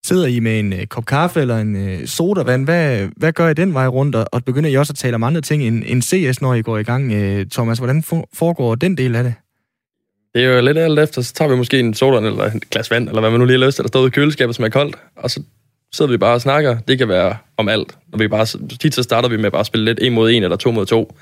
Sidder 0.06 0.26
I 0.26 0.40
med 0.40 0.58
en 0.58 0.72
øh, 0.72 0.86
kop 0.86 1.04
kaffe 1.04 1.40
eller 1.40 1.58
en 1.58 1.76
øh, 1.76 2.06
sodavand? 2.06 2.64
Hvad, 2.64 3.08
hvad 3.16 3.32
gør 3.32 3.48
I 3.48 3.54
den 3.54 3.74
vej 3.74 3.86
rundt? 3.86 4.14
Og, 4.14 4.26
og 4.32 4.44
begynder 4.44 4.70
I 4.70 4.76
også 4.76 4.92
at 4.92 4.96
tale 4.96 5.14
om 5.14 5.22
andre 5.22 5.40
ting 5.40 5.62
end, 5.62 5.82
end 5.86 6.02
CS, 6.02 6.40
når 6.40 6.54
I 6.54 6.62
går 6.62 6.78
i 6.78 6.82
gang? 6.82 7.12
Øh, 7.12 7.46
Thomas, 7.46 7.78
hvordan 7.78 8.02
for, 8.02 8.28
foregår 8.34 8.74
den 8.74 8.96
del 8.96 9.16
af 9.16 9.24
det? 9.24 9.34
Det 10.34 10.44
er 10.44 10.48
jo 10.48 10.60
lidt 10.60 10.78
alt 10.78 10.98
efter, 10.98 11.22
så 11.22 11.34
tager 11.34 11.48
vi 11.50 11.56
måske 11.56 11.80
en 11.80 11.94
soda 11.94 12.26
eller 12.26 12.44
et 12.44 12.70
glas 12.70 12.90
vand, 12.90 13.08
eller 13.08 13.20
hvad 13.20 13.30
man 13.30 13.40
nu 13.40 13.46
lige 13.46 13.58
har 13.58 13.66
lyst 13.66 13.76
til, 13.76 13.82
der 13.82 13.88
står 13.88 14.00
ude 14.00 14.08
i 14.08 14.10
køleskabet, 14.10 14.56
som 14.56 14.64
er 14.64 14.68
koldt, 14.68 14.96
og 15.16 15.30
så 15.30 15.42
sidder 15.92 16.10
vi 16.10 16.16
bare 16.16 16.34
og 16.34 16.40
snakker. 16.40 16.78
Det 16.78 16.98
kan 16.98 17.08
være 17.08 17.36
om 17.56 17.68
alt. 17.68 17.98
Og 18.12 18.20
vi 18.20 18.28
bare, 18.28 18.46
tit 18.80 18.94
så 18.94 19.02
starter 19.02 19.28
vi 19.28 19.36
med 19.36 19.50
bare 19.50 19.60
at 19.60 19.66
spille 19.66 19.84
lidt 19.84 19.98
en 20.02 20.12
mod 20.12 20.30
en 20.30 20.42
eller 20.42 20.56
to 20.56 20.70
mod 20.70 20.86
to. 20.86 21.16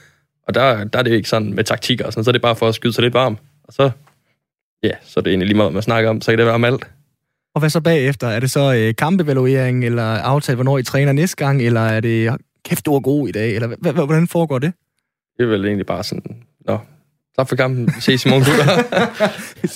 Og 0.49 0.55
der, 0.55 0.85
der 0.85 0.99
er 0.99 1.03
det 1.03 1.13
ikke 1.13 1.29
sådan 1.29 1.55
med 1.55 1.65
taktikker 1.65 2.07
og 2.07 2.13
sådan, 2.13 2.25
så 2.25 2.31
er 2.31 2.33
det 2.33 2.43
bare 2.43 2.57
for 2.57 2.69
at 2.69 2.75
skyde 2.75 2.93
sig 2.93 3.03
lidt 3.03 3.15
varm. 3.15 3.39
Og 3.65 3.73
så, 3.73 3.91
ja, 4.83 4.93
så 5.03 5.21
er 5.21 5.23
det 5.23 5.31
egentlig 5.31 5.47
lige 5.47 5.57
meget, 5.57 5.73
man 5.73 5.83
snakker 5.83 6.11
om, 6.11 6.21
så 6.21 6.31
kan 6.31 6.39
det 6.39 6.47
være 6.47 6.55
om 6.55 6.65
alt. 6.65 6.89
Og 7.55 7.61
hvad 7.61 7.71
så 7.71 7.81
bagefter? 7.81 8.27
Er 8.27 8.41
det 8.41 8.51
så 8.51 8.75
øh, 8.75 8.95
kampevaluering, 8.95 9.85
eller 9.85 10.03
aftale, 10.03 10.57
hvornår 10.57 10.79
I 10.79 10.83
træner 10.83 11.13
næste 11.13 11.37
gang, 11.37 11.63
eller 11.63 11.81
er 11.81 12.01
det, 12.01 12.37
kæft, 12.65 12.87
du 12.87 12.95
er 12.95 13.01
god 13.01 13.29
i 13.29 13.33
dag, 13.33 13.55
eller 13.55 13.93
hvordan 14.05 14.29
foregår 14.29 14.59
det? 14.59 14.73
Det 15.37 15.43
er 15.43 15.49
vel 15.49 15.65
egentlig 15.65 15.87
bare 15.87 16.05
sådan, 16.05 16.37
nå, 16.67 16.79
tak 17.39 17.49
for 17.49 17.57
kampen, 17.57 17.87
vi 17.87 18.01
ses 18.01 18.27
i 18.27 18.29
morgen, 18.29 18.45
gutter. 18.45 18.67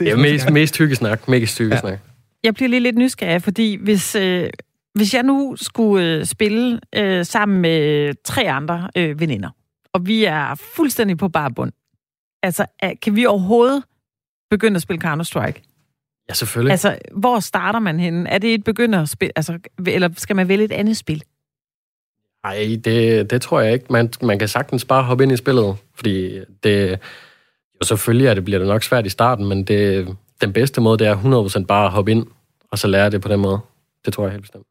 Er 0.12 0.16
mest, 0.16 0.50
mest 0.50 0.78
hyggesnak, 0.78 1.28
mest 1.28 1.58
hyggesnak. 1.58 1.92
Ja. 1.92 1.98
Jeg 2.44 2.54
bliver 2.54 2.68
lige 2.68 2.80
lidt 2.80 2.98
nysgerrig, 2.98 3.42
fordi 3.42 3.76
hvis, 3.76 4.14
øh, 4.14 4.50
hvis 4.94 5.14
jeg 5.14 5.22
nu 5.22 5.56
skulle 5.56 6.06
øh, 6.06 6.24
spille 6.24 6.80
øh, 6.94 7.24
sammen 7.24 7.60
med 7.60 8.14
tre 8.24 8.50
andre 8.50 8.90
øh, 8.96 9.20
veninder, 9.20 9.50
og 9.92 10.06
vi 10.06 10.24
er 10.24 10.54
fuldstændig 10.54 11.18
på 11.18 11.28
bare 11.28 11.50
bund, 11.50 11.72
altså 12.42 12.66
kan 13.02 13.16
vi 13.16 13.26
overhovedet 13.26 13.82
begynde 14.50 14.76
at 14.76 14.82
spille 14.82 15.08
Counter-Strike? 15.08 15.62
Ja, 16.28 16.34
selvfølgelig. 16.34 16.70
Altså, 16.70 16.98
hvor 17.12 17.40
starter 17.40 17.78
man 17.78 18.00
henne? 18.00 18.28
Er 18.28 18.38
det 18.38 18.54
et 18.54 18.64
begynderspil, 18.64 19.30
altså, 19.36 19.58
eller 19.86 20.08
skal 20.16 20.36
man 20.36 20.48
vælge 20.48 20.64
et 20.64 20.72
andet 20.72 20.96
spil? 20.96 21.22
Nej, 22.44 22.80
det, 22.84 23.30
det 23.30 23.42
tror 23.42 23.60
jeg 23.60 23.72
ikke. 23.72 23.86
Man, 23.90 24.12
man 24.22 24.38
kan 24.38 24.48
sagtens 24.48 24.84
bare 24.84 25.02
hoppe 25.02 25.24
ind 25.24 25.32
i 25.32 25.36
spillet, 25.36 25.76
fordi 25.94 26.38
det... 26.62 27.00
Jo, 27.84 27.86
selvfølgelig 27.86 28.26
er 28.26 28.34
det, 28.34 28.44
bliver 28.44 28.58
det 28.58 28.68
nok 28.68 28.82
svært 28.82 29.06
i 29.06 29.08
starten, 29.08 29.46
men 29.46 29.64
det, 29.64 30.08
den 30.40 30.52
bedste 30.52 30.80
måde, 30.80 30.98
det 30.98 31.06
er 31.06 31.60
100% 31.62 31.66
bare 31.66 31.86
at 31.86 31.92
hoppe 31.92 32.10
ind, 32.10 32.26
og 32.70 32.78
så 32.78 32.86
lære 32.88 33.10
det 33.10 33.20
på 33.20 33.28
den 33.28 33.40
måde. 33.40 33.58
Det 34.04 34.12
tror 34.12 34.24
jeg 34.24 34.32
helt 34.32 34.42
bestemt. 34.42 34.66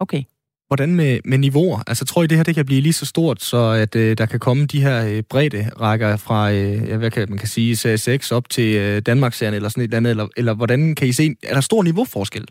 Okay. 0.00 0.22
Hvordan 0.66 0.94
med, 0.94 1.20
med 1.24 1.38
niveauer? 1.38 1.82
Altså, 1.86 2.04
tror 2.04 2.22
I, 2.22 2.26
det 2.26 2.36
her 2.38 2.44
det 2.44 2.54
kan 2.54 2.66
blive 2.66 2.80
lige 2.80 2.92
så 2.92 3.06
stort, 3.06 3.42
så 3.42 3.56
at 3.56 3.96
øh, 3.96 4.18
der 4.18 4.26
kan 4.26 4.40
komme 4.40 4.66
de 4.66 4.82
her 4.82 5.06
øh, 5.06 5.22
bredde 5.22 5.70
rækker 5.80 6.16
fra, 6.16 6.52
øh, 6.52 6.88
ja, 6.88 6.96
hvad 6.96 7.10
kan 7.10 7.26
man 7.28 7.38
kan 7.38 7.48
sige, 7.48 7.94
CS6 7.94 8.32
op 8.32 8.48
til 8.48 8.76
øh, 8.76 9.02
Danmarksserien 9.02 9.54
eller 9.54 9.68
sådan 9.68 9.82
et 9.82 9.84
eller 9.84 9.96
andet, 9.96 10.10
eller, 10.10 10.28
eller 10.36 10.54
hvordan 10.54 10.94
kan 10.94 11.08
I 11.08 11.12
se, 11.12 11.34
er 11.42 11.54
der 11.54 11.60
stor 11.60 11.82
niveauforskel? 11.82 12.48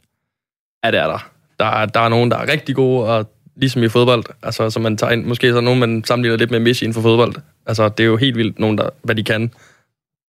Ja, 0.85 0.91
det 0.91 0.99
er 0.99 1.07
der. 1.07 1.29
Der 1.59 1.65
er, 1.65 1.85
der 1.85 1.99
er 1.99 2.09
nogen, 2.09 2.31
der 2.31 2.37
er 2.37 2.47
rigtig 2.47 2.75
gode, 2.75 3.09
og 3.09 3.31
ligesom 3.55 3.83
i 3.83 3.89
fodbold, 3.89 4.23
altså, 4.43 4.69
så 4.69 4.79
man 4.79 4.97
tager 4.97 5.11
ind, 5.11 5.25
måske 5.25 5.51
så 5.51 5.57
er 5.57 5.61
nogen, 5.61 5.79
man 5.79 6.03
sammenligner 6.03 6.37
lidt 6.37 6.51
med 6.51 6.59
Messi 6.59 6.85
inden 6.85 6.93
for 6.93 7.01
fodbold. 7.01 7.35
Altså, 7.65 7.89
det 7.89 8.03
er 8.03 8.07
jo 8.07 8.17
helt 8.17 8.37
vildt 8.37 8.59
nogen, 8.59 8.77
der, 8.77 8.89
hvad 9.03 9.15
de 9.15 9.23
kan. 9.23 9.51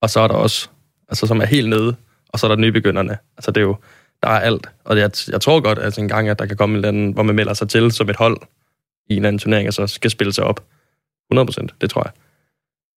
Og 0.03 0.11
så 0.11 0.21
er 0.21 0.29
der 0.29 0.35
også, 0.35 0.69
altså, 1.09 1.27
som 1.27 1.41
er 1.41 1.47
helt 1.47 1.69
nede, 1.69 1.97
og 2.29 2.39
så 2.39 2.47
er 2.47 2.49
der 2.49 2.57
nybegynderne. 2.57 3.19
Altså, 3.37 3.51
det 3.51 3.61
er 3.61 3.65
jo, 3.65 3.77
der 4.23 4.29
er 4.29 4.41
alt. 4.41 4.67
Og 4.85 4.99
jeg, 4.99 5.11
jeg 5.29 5.41
tror 5.41 5.61
godt, 5.61 5.79
at 5.79 5.99
en 5.99 6.09
gang, 6.09 6.29
at 6.29 6.39
der 6.39 6.47
kan 6.47 6.57
komme 6.57 6.73
en 6.73 6.77
eller 6.77 6.89
anden, 6.89 7.13
hvor 7.13 7.23
man 7.23 7.35
melder 7.35 7.55
sig 7.55 7.69
til 7.69 7.93
som 7.93 8.11
et 8.11 8.17
hold 8.17 8.37
i 9.09 9.13
en 9.13 9.17
eller 9.17 9.29
anden 9.29 9.39
turnering, 9.39 9.69
og 9.69 9.75
så 9.75 9.87
skal 9.87 10.11
spille 10.11 10.33
sig 10.33 10.45
op. 10.45 10.65
100 11.31 11.47
procent, 11.47 11.75
det 11.81 11.91
tror 11.91 12.03
jeg. 12.05 12.13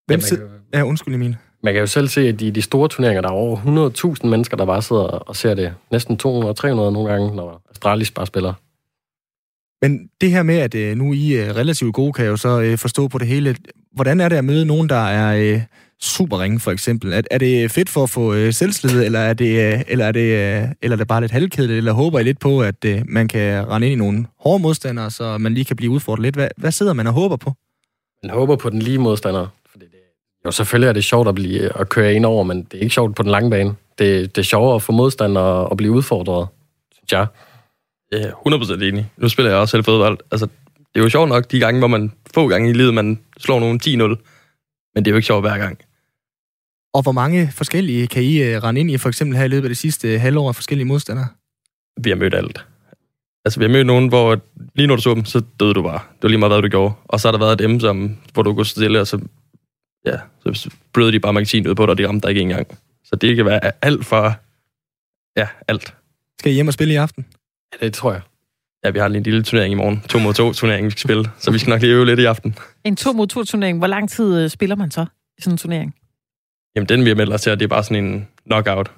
Hvem 0.07 0.19
Ja, 0.19 0.37
man, 0.37 0.49
kan, 0.49 0.79
ja, 0.79 0.83
undskyld, 0.83 1.15
Emil. 1.15 1.37
man 1.63 1.73
kan 1.73 1.79
jo 1.79 1.87
selv 1.87 2.07
se, 2.07 2.21
at 2.21 2.41
i 2.41 2.49
de 2.49 2.61
store 2.61 2.89
turneringer, 2.89 3.21
der 3.21 3.29
er 3.29 3.33
over 3.33 3.57
100.000 4.21 4.27
mennesker, 4.27 4.57
der 4.57 4.65
bare 4.65 4.81
sidder 4.81 5.01
og 5.01 5.35
ser 5.35 5.53
det. 5.53 5.75
Næsten 5.91 6.19
200-300 6.23 6.67
nogle 6.67 7.11
gange, 7.11 7.35
når 7.35 7.61
Astralis 7.71 8.11
bare 8.11 8.27
spiller. 8.27 8.53
Men 9.81 10.09
det 10.21 10.31
her 10.31 10.43
med, 10.43 10.55
at 10.55 10.75
øh, 10.75 10.97
nu 10.97 11.13
I 11.13 11.35
er 11.35 11.55
relativt 11.55 11.95
gode, 11.95 12.13
kan 12.13 12.25
jeg 12.25 12.31
jo 12.31 12.37
så 12.37 12.61
øh, 12.61 12.77
forstå 12.77 13.07
på 13.07 13.17
det 13.17 13.27
hele. 13.27 13.55
Hvordan 13.97 14.21
er 14.21 14.29
det 14.29 14.35
at 14.35 14.45
møde 14.45 14.65
nogen, 14.65 14.89
der 14.89 15.05
er 15.07 15.53
øh, 15.53 15.61
super 16.01 16.39
ringe, 16.39 16.59
for 16.59 16.71
eksempel? 16.71 17.13
Er, 17.13 17.21
er 17.31 17.37
det 17.37 17.71
fedt 17.71 17.89
for 17.89 18.03
at 18.03 18.09
få 18.09 18.33
øh, 18.33 18.53
selvslid, 18.53 19.03
eller 19.03 19.19
er 19.19 19.33
det, 19.33 19.73
øh, 19.73 19.81
eller 19.87 20.05
er 20.05 20.11
det, 20.11 20.19
øh, 20.19 20.69
eller 20.81 20.95
er 20.95 20.97
det 20.97 21.07
bare 21.07 21.21
lidt 21.21 21.31
halvkedeligt, 21.31 21.77
eller 21.77 21.91
håber 21.91 22.19
I 22.19 22.23
lidt 22.23 22.39
på, 22.39 22.61
at 22.61 22.85
øh, 22.85 23.01
man 23.05 23.27
kan 23.27 23.69
rende 23.69 23.87
ind 23.87 23.93
i 23.93 24.03
nogle 24.03 24.25
hårde 24.39 24.61
modstandere, 24.61 25.11
så 25.11 25.37
man 25.37 25.53
lige 25.53 25.65
kan 25.65 25.75
blive 25.75 25.91
udfordret 25.91 26.21
lidt? 26.21 26.35
Hvad, 26.35 26.47
hvad 26.57 26.71
sidder 26.71 26.93
man 26.93 27.07
og 27.07 27.13
håber 27.13 27.35
på? 27.35 27.53
Man 28.23 28.31
håber 28.31 28.55
på 28.55 28.69
den 28.69 28.81
lige 28.81 28.97
modstander. 28.97 29.47
Fordi 29.71 29.85
det, 29.85 29.91
jo, 30.45 30.51
selvfølgelig 30.51 30.89
er 30.89 30.93
det 30.93 31.03
sjovt 31.03 31.27
at, 31.27 31.35
blive, 31.35 31.79
at 31.79 31.89
køre 31.89 32.13
ind 32.13 32.25
over, 32.25 32.43
men 32.43 32.63
det 32.63 32.77
er 32.77 32.81
ikke 32.81 32.93
sjovt 32.93 33.15
på 33.15 33.23
den 33.23 33.31
lange 33.31 33.49
bane. 33.49 33.75
Det, 33.99 34.35
det 34.35 34.41
er 34.41 34.45
sjovere 34.45 34.75
at 34.75 34.81
få 34.81 34.91
modstandere 34.91 35.71
at 35.71 35.77
blive 35.77 35.91
udfordret, 35.91 36.47
synes 36.91 37.11
jeg. 37.11 37.27
Ja, 38.11 38.29
100% 38.29 38.83
enig. 38.83 39.11
Nu 39.17 39.29
spiller 39.29 39.51
jeg 39.51 39.59
også 39.59 39.71
selv 39.71 39.83
fodbold. 39.83 40.17
Altså, 40.31 40.47
det 40.93 40.99
er 40.99 41.03
jo 41.03 41.09
sjovt 41.09 41.29
nok 41.29 41.51
de 41.51 41.59
gange, 41.59 41.79
hvor 41.79 41.87
man 41.87 42.11
få 42.33 42.47
gange 42.47 42.69
i 42.69 42.73
livet, 42.73 42.93
man 42.93 43.19
slår 43.37 43.59
nogen 43.59 43.79
10-0. 43.83 43.87
Men 44.95 45.05
det 45.05 45.07
er 45.07 45.11
jo 45.11 45.15
ikke 45.15 45.25
sjovt 45.25 45.43
hver 45.43 45.57
gang. 45.57 45.79
Og 46.93 47.01
hvor 47.01 47.11
mange 47.11 47.51
forskellige 47.51 48.07
kan 48.07 48.23
I 48.23 48.41
uh, 48.41 48.63
rende 48.63 48.81
ind 48.81 48.91
i, 48.91 48.97
for 48.97 49.09
eksempel 49.09 49.37
her 49.37 49.45
i 49.45 49.47
løbet 49.47 49.63
af 49.63 49.69
det 49.69 49.77
sidste 49.77 50.15
uh, 50.15 50.21
halvår 50.21 50.49
af 50.49 50.55
forskellige 50.55 50.87
modstandere? 50.87 51.27
Vi 52.03 52.09
har 52.09 52.15
mødt 52.15 52.33
alt. 52.33 52.65
Altså, 53.45 53.59
vi 53.59 53.63
har 53.63 53.71
mødt 53.71 53.87
nogen, 53.87 54.07
hvor 54.07 54.41
lige 54.75 54.87
når 54.87 54.95
du 54.95 55.01
så 55.01 55.13
dem, 55.13 55.25
så 55.25 55.41
døde 55.59 55.73
du 55.73 55.83
bare. 55.83 55.99
Det 55.99 56.23
var 56.23 56.29
lige 56.29 56.39
meget, 56.39 56.51
hvad 56.51 56.61
du 56.61 56.67
gjorde. 56.67 56.93
Og 57.05 57.19
så 57.19 57.27
har 57.27 57.31
der 57.31 57.39
været 57.39 57.61
et 57.61 57.69
M, 57.69 57.79
som, 57.79 58.17
hvor 58.33 58.43
du 58.43 58.53
kunne 58.53 58.65
stille, 58.65 58.99
og 58.99 59.07
så, 59.07 59.19
ja, 60.05 60.17
så 60.53 60.69
brød 60.93 61.11
de 61.11 61.19
bare 61.19 61.33
magasinet 61.33 61.69
ud 61.69 61.75
på 61.75 61.85
dig, 61.85 61.89
og 61.89 61.97
de 61.97 62.07
ramte 62.07 62.27
dig 62.27 62.29
ikke 62.29 62.41
engang. 62.41 62.67
Så 63.03 63.15
det 63.15 63.35
kan 63.35 63.45
være 63.45 63.71
alt 63.81 64.05
for... 64.05 64.35
Ja, 65.37 65.47
alt. 65.67 65.93
Skal 66.39 66.51
I 66.51 66.55
hjem 66.55 66.67
og 66.67 66.73
spille 66.73 66.93
i 66.93 66.97
aften? 66.97 67.25
Ja, 67.73 67.85
det 67.85 67.93
tror 67.93 68.11
jeg. 68.11 68.21
Ja, 68.85 68.89
vi 68.89 68.99
har 68.99 69.07
lige 69.07 69.17
en 69.17 69.23
lille 69.23 69.43
turnering 69.43 69.71
i 69.71 69.75
morgen. 69.75 70.01
To 70.09 70.19
mod 70.19 70.33
to 70.33 70.53
turnering, 70.53 70.85
vi 70.85 70.91
skal 70.91 71.01
spille. 71.01 71.25
Så 71.39 71.51
vi 71.51 71.59
skal 71.59 71.69
nok 71.71 71.81
lige 71.81 71.93
øve 71.93 72.05
lidt 72.05 72.19
i 72.19 72.25
aften. 72.25 72.55
En 72.83 72.95
to 72.95 73.13
mod 73.13 73.27
to 73.27 73.43
turnering, 73.43 73.77
hvor 73.77 73.87
lang 73.87 74.09
tid 74.09 74.43
øh, 74.43 74.49
spiller 74.49 74.75
man 74.75 74.91
så 74.91 75.05
i 75.37 75.41
sådan 75.41 75.53
en 75.53 75.57
turnering? 75.57 75.95
Jamen, 76.75 76.89
den 76.89 77.03
vi 77.03 77.09
har 77.09 77.15
meldt 77.15 77.33
os 77.33 77.41
til, 77.41 77.51
det 77.51 77.61
er 77.61 77.67
bare 77.67 77.83
sådan 77.83 78.05
en 78.05 78.27
knockout. 78.45 78.91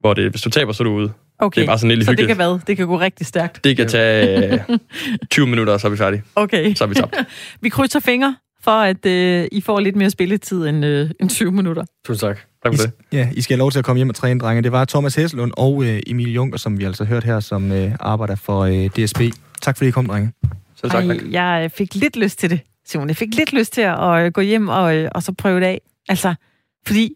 Hvor 0.00 0.14
det, 0.14 0.30
hvis 0.30 0.42
du 0.42 0.50
taber, 0.50 0.72
så 0.72 0.82
er 0.82 0.84
du 0.84 0.92
ude. 0.94 1.12
Okay, 1.38 1.56
Det 1.60 1.62
er 1.62 1.70
bare 1.70 1.78
sådan 1.78 1.96
lidt 1.96 2.04
så 2.06 2.10
det 2.12 2.18
hyggeligt. 2.20 2.36
kan 2.38 2.48
hvad? 2.50 2.60
Det 2.66 2.76
kan 2.76 2.86
gå 2.86 2.98
rigtig 3.00 3.26
stærkt. 3.26 3.64
Det 3.64 3.76
kan 3.76 3.88
tage 3.88 4.52
øh, 4.52 4.78
20 5.30 5.46
minutter, 5.46 5.72
og 5.72 5.80
så 5.80 5.86
er 5.86 5.90
vi 5.90 5.96
færdige. 5.96 6.22
Okay. 6.36 6.74
Så 6.74 6.84
er 6.84 6.88
vi 6.88 6.94
tabt. 6.94 7.16
Vi 7.62 7.68
krydser 7.68 8.00
fingre 8.00 8.36
for, 8.60 8.70
at 8.70 9.06
øh, 9.06 9.48
I 9.52 9.60
får 9.60 9.80
lidt 9.80 9.96
mere 9.96 10.10
spilletid 10.10 10.66
end, 10.66 10.84
øh, 10.84 11.10
end 11.20 11.30
20 11.30 11.52
minutter. 11.52 11.84
Tusind 12.06 12.28
tak. 12.28 12.38
Tak 12.62 12.74
for 12.74 12.82
det. 12.82 12.92
Ja, 13.12 13.28
I 13.32 13.42
skal 13.42 13.54
have 13.54 13.58
lov 13.58 13.70
til 13.70 13.78
at 13.78 13.84
komme 13.84 13.98
hjem 13.98 14.08
og 14.08 14.14
træne, 14.14 14.40
drenge. 14.40 14.62
Det 14.62 14.72
var 14.72 14.84
Thomas 14.84 15.14
Hesselund 15.14 15.52
og 15.56 15.84
øh, 15.84 16.00
Emil 16.06 16.32
Junker, 16.32 16.58
som 16.58 16.78
vi 16.78 16.84
altså 16.84 17.04
hørt 17.04 17.24
her, 17.24 17.40
som 17.40 17.72
øh, 17.72 17.92
arbejder 18.00 18.34
for 18.34 18.60
øh, 18.60 18.86
DSB. 18.86 19.20
Tak 19.62 19.76
fordi 19.76 19.88
I 19.88 19.90
kom, 19.90 20.06
drenge. 20.06 20.32
Selv 20.76 20.90
tak. 20.90 21.04
tak. 21.04 21.16
Ej, 21.16 21.32
jeg 21.32 21.64
øh, 21.64 21.70
fik 21.70 21.94
lidt 21.94 22.16
lyst 22.16 22.38
til 22.38 22.50
det, 22.50 22.60
Simon. 22.86 23.08
Jeg 23.08 23.16
fik 23.16 23.34
lidt 23.34 23.52
lyst 23.52 23.72
til 23.72 23.80
at 23.80 24.24
øh, 24.24 24.32
gå 24.32 24.40
hjem 24.40 24.68
og, 24.68 24.96
øh, 24.96 25.10
og 25.14 25.22
så 25.22 25.32
prøve 25.32 25.60
det 25.60 25.66
af. 25.66 25.80
Altså, 26.08 26.34
fordi 26.86 27.14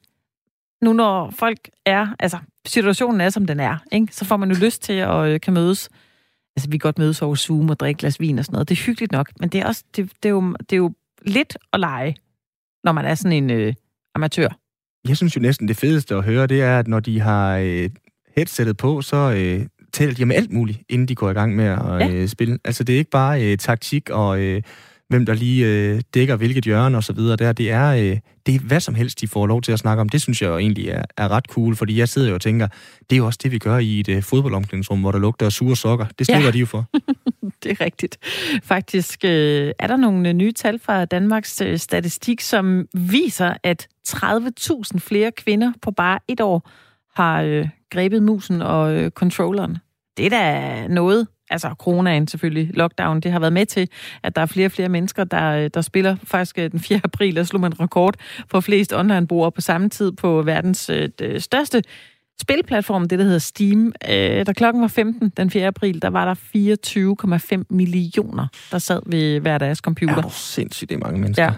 nu 0.83 0.93
når 0.93 1.31
folk 1.31 1.59
er, 1.87 2.07
altså 2.19 2.39
situationen 2.67 3.21
er, 3.21 3.31
som 3.31 3.47
den 3.47 3.61
er, 3.61 3.77
ikke? 3.93 4.07
så 4.11 4.25
får 4.25 4.37
man 4.37 4.51
jo 4.51 4.57
lyst 4.57 4.83
til 4.83 4.93
at 4.93 5.27
øh, 5.27 5.41
kan 5.41 5.55
mødes. 5.55 5.89
Altså, 6.57 6.71
vi 6.71 6.79
kan 6.79 6.89
godt 6.89 6.99
mødes 6.99 7.23
over 7.23 7.35
Zoom 7.35 7.71
og 7.71 7.81
drikke 7.81 7.97
et 7.97 8.01
glas 8.01 8.21
vin 8.21 8.39
og 8.39 8.45
sådan 8.45 8.55
noget. 8.55 8.69
Det 8.69 8.79
er 8.79 8.83
hyggeligt 8.83 9.13
nok, 9.13 9.31
men 9.41 9.49
det 9.49 9.61
er 9.61 9.67
også, 9.67 9.85
det, 9.97 10.13
det 10.23 10.29
er, 10.29 10.33
jo, 10.33 10.57
det 10.61 10.73
er 10.73 10.77
jo 10.77 10.93
lidt 11.27 11.57
at 11.73 11.81
lege, 11.81 12.17
når 12.85 12.93
man 12.93 13.05
er 13.05 13.15
sådan 13.15 13.33
en 13.45 13.51
øh, 13.51 13.75
amatør. 14.15 14.49
Jeg 15.09 15.17
synes 15.17 15.37
jo 15.37 15.41
næsten 15.41 15.69
det 15.69 15.77
fedeste 15.77 16.15
at 16.15 16.25
høre, 16.25 16.47
det 16.47 16.63
er, 16.63 16.79
at 16.79 16.89
når 16.89 17.01
de 17.01 17.21
har 17.21 17.57
øh, 17.57 17.91
headsettet 18.37 18.77
på, 18.77 19.03
så 19.03 19.17
øh, 19.37 19.67
taler 19.93 20.15
de 20.15 20.23
om 20.23 20.31
alt 20.31 20.53
muligt, 20.53 20.81
inden 20.89 21.09
de 21.09 21.15
går 21.15 21.31
i 21.31 21.33
gang 21.33 21.57
med 21.57 21.65
at 21.65 21.79
Ja. 22.01 22.09
øh, 22.11 22.29
spille. 22.29 22.59
Altså, 22.65 22.85
det 22.85 22.95
er 22.95 22.99
ikke 22.99 23.11
bare 23.11 23.53
øh, 23.53 23.59
taktik 23.59 24.11
og 24.11 24.41
øh, 24.41 24.63
hvem 25.09 25.27
der 25.27 25.35
lige 25.35 25.67
øh, 25.67 26.01
dækker 26.15 26.37
hvilket 26.37 26.65
hjørne 26.65 26.97
og 26.97 27.05
så 27.05 27.13
videre. 27.13 27.37
Der. 27.37 27.53
Det, 27.53 27.71
er, 27.71 27.89
øh, 27.89 28.19
det 28.47 28.55
er 28.55 28.59
hvad 28.59 28.81
som 28.81 28.95
helst, 28.95 29.21
de 29.21 29.29
får 29.29 29.47
lov 29.47 29.63
til 29.63 29.73
at 29.73 29.79
snakke 29.79 30.01
om. 30.01 30.09
Det 30.09 30.23
synes 30.23 30.43
jeg 30.43 30.49
jo 30.49 30.59
egentlig 30.59 30.89
er, 30.89 31.03
er 31.17 31.29
ret 31.29 31.45
cool, 31.45 31.77
fordi 31.77 31.99
jeg 31.99 32.09
sidder 32.09 32.29
jo 32.29 32.35
og 32.35 32.41
tænker, 32.41 32.67
det 33.11 33.13
er 33.13 33.17
jo 33.17 33.27
også 33.27 33.39
det, 33.43 33.51
vi 33.53 33.59
gør 33.59 33.79
i 33.79 34.01
et 34.01 34.09
øh, 34.09 34.23
fodboldomklædningsrum, 34.23 35.01
hvor 35.01 35.13
der 35.13 35.19
lugter 35.19 35.47
af 35.47 35.53
sure 35.53 35.77
sokker. 35.77 36.07
Det 36.19 36.27
slipper 36.27 36.45
Ja. 36.45 36.51
de 36.51 36.59
jo 36.59 36.67
for. 36.67 36.85
Det 37.63 37.71
er 37.71 37.85
rigtigt. 37.85 38.19
Faktisk 38.63 39.25
øh, 39.25 39.73
er 39.79 39.87
der 39.87 39.97
nogle 39.97 40.29
øh, 40.29 40.35
nye 40.35 40.53
tal 40.53 40.79
fra 40.79 41.05
Danmarks 41.05 41.61
øh, 41.61 41.79
statistik, 41.79 42.41
som 42.41 42.87
viser, 42.95 43.55
at 43.63 43.89
30.000 44.09 44.99
flere 44.99 45.33
kvinder 45.33 45.73
på 45.83 45.91
bare 45.91 46.19
et 46.29 46.41
år 46.41 46.71
har 47.21 47.43
øh, 47.43 47.69
grebet 47.91 48.23
musen 48.23 48.63
og 48.63 48.95
øh, 48.95 49.11
controlleren. 49.11 49.79
Det 50.17 50.27
er 50.27 50.31
da 50.31 50.87
noget. 50.89 51.27
Altså 51.53 51.75
coronaen 51.79 52.29
selvfølgelig, 52.29 52.71
lockdown, 52.75 53.21
det 53.21 53.33
har 53.33 53.41
været 53.41 53.53
med 53.53 53.67
til, 53.67 53.89
at 54.23 54.37
der 54.37 54.43
er 54.43 54.47
flere 54.47 54.67
og 54.67 54.73
flere 54.73 54.89
mennesker, 54.89 55.25
der, 55.25 55.51
øh, 55.51 55.71
der 55.75 55.81
spiller. 55.81 56.17
Faktisk 56.25 56.59
øh, 56.59 56.71
den 56.71 56.81
4. 56.81 57.01
april, 57.05 57.37
der 57.37 57.43
slog 57.43 57.61
man 57.61 57.81
rekord 57.81 58.15
for 58.51 58.61
flest 58.61 58.93
online-brugere 58.93 59.53
på 59.53 59.61
samme 59.61 59.89
tid 59.89 60.13
på 60.13 60.43
verdens 60.43 60.91
øh, 60.91 61.09
det 61.19 61.43
største 61.43 61.83
spilplatform, 62.41 63.09
det 63.09 63.19
der 63.19 63.25
hedder 63.25 63.39
Steam. 63.39 63.93
Øh, 64.09 64.47
da 64.47 64.53
klokken 64.53 64.83
var 64.83 64.89
15 64.89 65.33
den 65.37 65.51
4. 65.51 65.67
april, 65.67 66.03
der 66.03 66.11
var 66.11 66.25
der 66.25 66.35
24,5 67.59 67.65
millioner, 67.71 68.47
der 68.71 68.79
sad 68.79 69.01
ved 69.07 69.41
hver 69.41 69.59
deres 69.59 69.79
computer. 69.79 70.17
Er 70.17 70.21
du 70.21 70.31
sindssygt, 70.31 70.91
det 70.91 70.95
er 70.95 70.99
mange 70.99 71.21
mennesker. 71.21 71.45
Ja. 71.45 71.53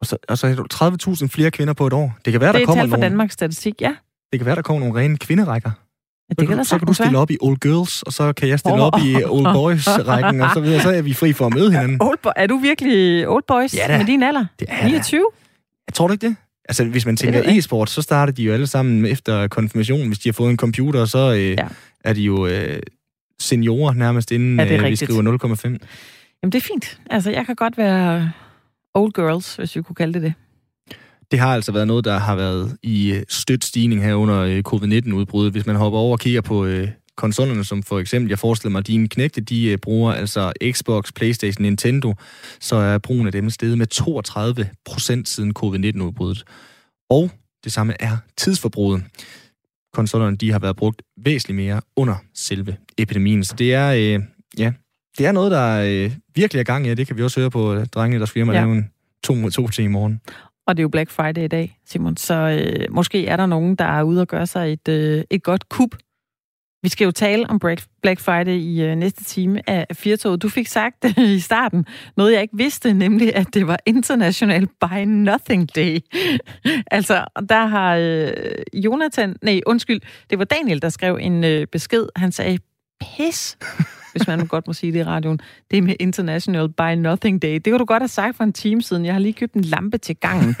Og 0.00 0.06
så, 0.06 0.16
og 0.28 0.38
så 0.38 0.46
er 0.46 0.54
der 0.54 1.20
30.000 1.22 1.28
flere 1.28 1.50
kvinder 1.50 1.74
på 1.74 1.86
et 1.86 1.92
år. 1.92 2.18
Det 2.24 2.32
kan 2.32 2.40
være, 2.40 2.52
det 2.52 2.54
der 2.54 2.60
er 2.60 2.66
kommer 2.66 2.82
tal 2.82 2.90
fra 2.90 2.96
nogle, 2.96 3.10
Danmarks 3.10 3.32
Statistik, 3.32 3.80
ja. 3.80 3.94
det 4.32 4.40
kan 4.40 4.46
være, 4.46 4.56
der 4.56 4.62
kommer 4.62 4.86
nogle 4.86 5.00
rene 5.00 5.18
kvinderækker. 5.18 5.70
Ja 6.28 6.34
det 6.38 6.48
kan 6.48 6.56
da 6.58 6.64
så 6.64 6.78
kan 6.78 6.86
du 6.86 6.92
stille 6.94 7.12
være. 7.12 7.20
op 7.22 7.30
i 7.30 7.36
Old 7.40 7.56
Girls, 7.60 8.02
og 8.02 8.12
så 8.12 8.32
kan 8.32 8.48
jeg 8.48 8.58
stille 8.58 8.76
Åh. 8.82 8.86
op 8.86 9.00
i 9.06 9.24
Old 9.24 9.54
Boys-rækken, 9.58 10.40
og 10.40 10.50
så 10.54 10.60
videre. 10.60 10.80
Så 10.82 10.90
er 10.90 11.02
vi 11.02 11.12
fri 11.14 11.32
for 11.32 11.46
at 11.46 11.54
møde 11.54 11.70
hinanden. 11.70 12.02
Old 12.02 12.18
boy, 12.22 12.30
er 12.36 12.46
du 12.46 12.56
virkelig 12.56 13.28
old 13.28 13.44
boys 13.48 13.74
Ja 13.74 13.84
da. 13.88 13.98
med 13.98 14.06
din 14.06 14.22
alder? 14.22 14.46
Det 14.60 14.66
er 14.70 14.74
jeg 14.74 14.82
da. 14.84 14.88
29? 14.88 15.26
Jeg 15.88 15.94
tror 15.94 16.06
du 16.06 16.12
ikke 16.12 16.26
det? 16.28 16.36
Altså, 16.68 16.84
hvis 16.84 17.06
man 17.06 17.16
tænker 17.16 17.42
e-sport, 17.46 17.90
så 17.90 18.02
starter 18.02 18.32
de 18.32 18.42
jo 18.42 18.52
alle 18.52 18.66
sammen 18.66 19.06
efter 19.06 19.48
konfirmation. 19.48 20.06
Hvis 20.06 20.18
de 20.18 20.28
har 20.28 20.32
fået 20.32 20.50
en 20.50 20.56
computer, 20.56 21.04
så 21.04 21.32
øh, 21.32 21.50
Ja. 21.50 21.56
er 22.04 22.12
de 22.12 22.22
jo 22.22 22.46
øh, 22.46 22.78
seniorer 23.40 23.94
nærmest, 23.94 24.30
inden 24.32 24.58
Ja, 24.60 24.64
det 24.68 24.80
øh, 24.84 24.90
vi 24.90 24.96
skriver 24.96 25.22
0,5. 25.22 25.62
Jamen, 26.42 26.52
det 26.52 26.54
er 26.54 26.60
fint. 26.72 27.00
Altså, 27.10 27.30
jeg 27.30 27.46
kan 27.46 27.54
godt 27.56 27.78
være 27.78 28.32
old 28.94 29.12
girls, 29.12 29.56
hvis 29.56 29.76
vi 29.76 29.82
kunne 29.82 29.96
kalde 29.96 30.12
det 30.14 30.22
det. 30.22 30.34
Det 31.30 31.38
har 31.38 31.54
altså 31.54 31.72
været 31.72 31.86
noget, 31.86 32.04
der 32.04 32.18
har 32.18 32.36
været 32.36 32.76
i 32.82 33.12
øh, 33.12 33.22
stødt 33.28 33.64
stigning 33.64 34.02
her 34.02 34.14
under 34.14 34.38
øh, 34.38 34.62
covid-19-udbruddet. 34.62 35.52
Hvis 35.52 35.66
man 35.66 35.76
hopper 35.76 35.98
over 35.98 36.12
og 36.12 36.20
kigger 36.20 36.40
på 36.40 36.64
øh, 36.64 36.88
konsollerne, 37.16 37.64
som 37.64 37.82
for 37.82 37.98
eksempel, 37.98 38.28
jeg 38.28 38.38
forestiller 38.38 38.72
mig, 38.72 38.86
dine 38.86 39.08
knægte, 39.08 39.40
de 39.40 39.68
øh, 39.68 39.78
bruger 39.78 40.12
altså 40.12 40.52
Xbox, 40.72 41.12
Playstation, 41.14 41.62
Nintendo, 41.62 42.14
så 42.60 42.76
er 42.76 42.98
brugen 42.98 43.26
af 43.26 43.32
dem 43.32 43.50
steget 43.50 43.78
med 43.78 43.86
32 43.86 44.68
procent 44.84 45.28
siden 45.28 45.52
covid-19-udbruddet. 45.58 46.44
Og 47.10 47.30
det 47.64 47.72
samme 47.72 47.94
er 48.00 48.16
tidsforbruget. 48.36 49.04
Konsollerne, 49.92 50.36
de 50.36 50.52
har 50.52 50.58
været 50.58 50.76
brugt 50.76 51.02
væsentligt 51.24 51.56
mere 51.56 51.80
under 51.96 52.14
selve 52.34 52.76
epidemien. 52.98 53.44
Så 53.44 53.54
det 53.58 53.74
er, 53.74 53.90
øh, 53.90 54.22
ja, 54.58 54.72
det 55.18 55.26
er 55.26 55.32
noget, 55.32 55.50
der 55.50 55.80
øh, 55.86 56.12
virkelig 56.34 56.60
er 56.60 56.64
gang 56.64 56.86
i, 56.86 56.90
og 56.90 56.96
det 56.96 57.06
kan 57.06 57.16
vi 57.16 57.22
også 57.22 57.40
høre 57.40 57.50
på 57.50 57.84
drengene, 57.84 58.20
der 58.20 58.26
firma 58.26 58.52
Ja. 58.52 58.58
ja. 58.58 58.64
lave 58.64 58.76
en 58.76 58.90
to 59.24 59.34
mod 59.34 59.50
to 59.50 59.68
til 59.68 59.84
i 59.84 59.88
morgen. 59.88 60.20
Og 60.68 60.76
det 60.76 60.80
er 60.80 60.84
jo 60.84 60.88
Black 60.88 61.10
Friday 61.10 61.44
i 61.44 61.48
dag, 61.48 61.78
Simon. 61.86 62.16
Så 62.16 62.34
øh, 62.34 62.94
måske 62.94 63.26
er 63.26 63.36
der 63.36 63.46
nogen, 63.46 63.74
der 63.74 63.84
er 63.84 64.02
ude 64.02 64.20
og 64.20 64.28
gøre 64.28 64.46
sig 64.46 64.72
et, 64.72 64.88
øh, 64.88 65.24
et 65.30 65.42
godt 65.42 65.68
kup. 65.68 65.96
Vi 66.82 66.88
skal 66.88 67.04
jo 67.04 67.10
tale 67.10 67.50
om 67.50 67.58
Black 67.58 67.84
Black 68.02 68.20
Friday 68.20 68.52
i 68.52 68.82
øh, 68.82 68.96
næste 68.96 69.24
time 69.24 69.70
af 69.70 69.86
Firtoget. 69.92 70.42
Du 70.42 70.48
fik 70.48 70.66
sagt 70.66 71.04
øh, 71.04 71.24
i 71.24 71.40
starten 71.40 71.86
noget, 72.16 72.32
jeg 72.32 72.42
ikke 72.42 72.56
vidste, 72.56 72.92
nemlig 72.94 73.34
at 73.36 73.46
det 73.54 73.66
var 73.66 73.78
International 73.86 74.66
Buy 74.80 75.04
Nothing 75.06 75.74
Day. 75.76 75.98
altså, 76.96 77.24
der 77.48 77.66
har 77.66 77.96
øh, 77.96 78.32
Jonathan, 78.74 79.36
nej, 79.42 79.60
undskyld, 79.66 80.00
det 80.30 80.38
var 80.38 80.44
Daniel, 80.44 80.82
der 80.82 80.88
skrev 80.88 81.18
en 81.20 81.44
øh, 81.44 81.66
besked. 81.66 82.06
Han 82.16 82.32
sagde, 82.32 82.58
pis, 83.00 83.58
hvis 84.12 84.26
man 84.26 84.38
nu 84.38 84.44
godt 84.44 84.66
må 84.66 84.72
sige 84.72 84.92
det 84.92 84.98
i 84.98 85.04
radioen, 85.04 85.40
det 85.70 85.82
med 85.82 85.94
International 86.00 86.68
Buy 86.68 86.94
Nothing 86.94 87.42
Day. 87.42 87.54
Det 87.54 87.64
kunne 87.64 87.78
du 87.78 87.84
godt 87.84 88.02
have 88.02 88.08
sagt 88.08 88.36
for 88.36 88.44
en 88.44 88.52
time 88.52 88.82
siden. 88.82 89.04
Jeg 89.04 89.14
har 89.14 89.20
lige 89.20 89.32
købt 89.32 89.54
en 89.54 89.64
lampe 89.64 89.98
til 89.98 90.16
gangen. 90.16 90.56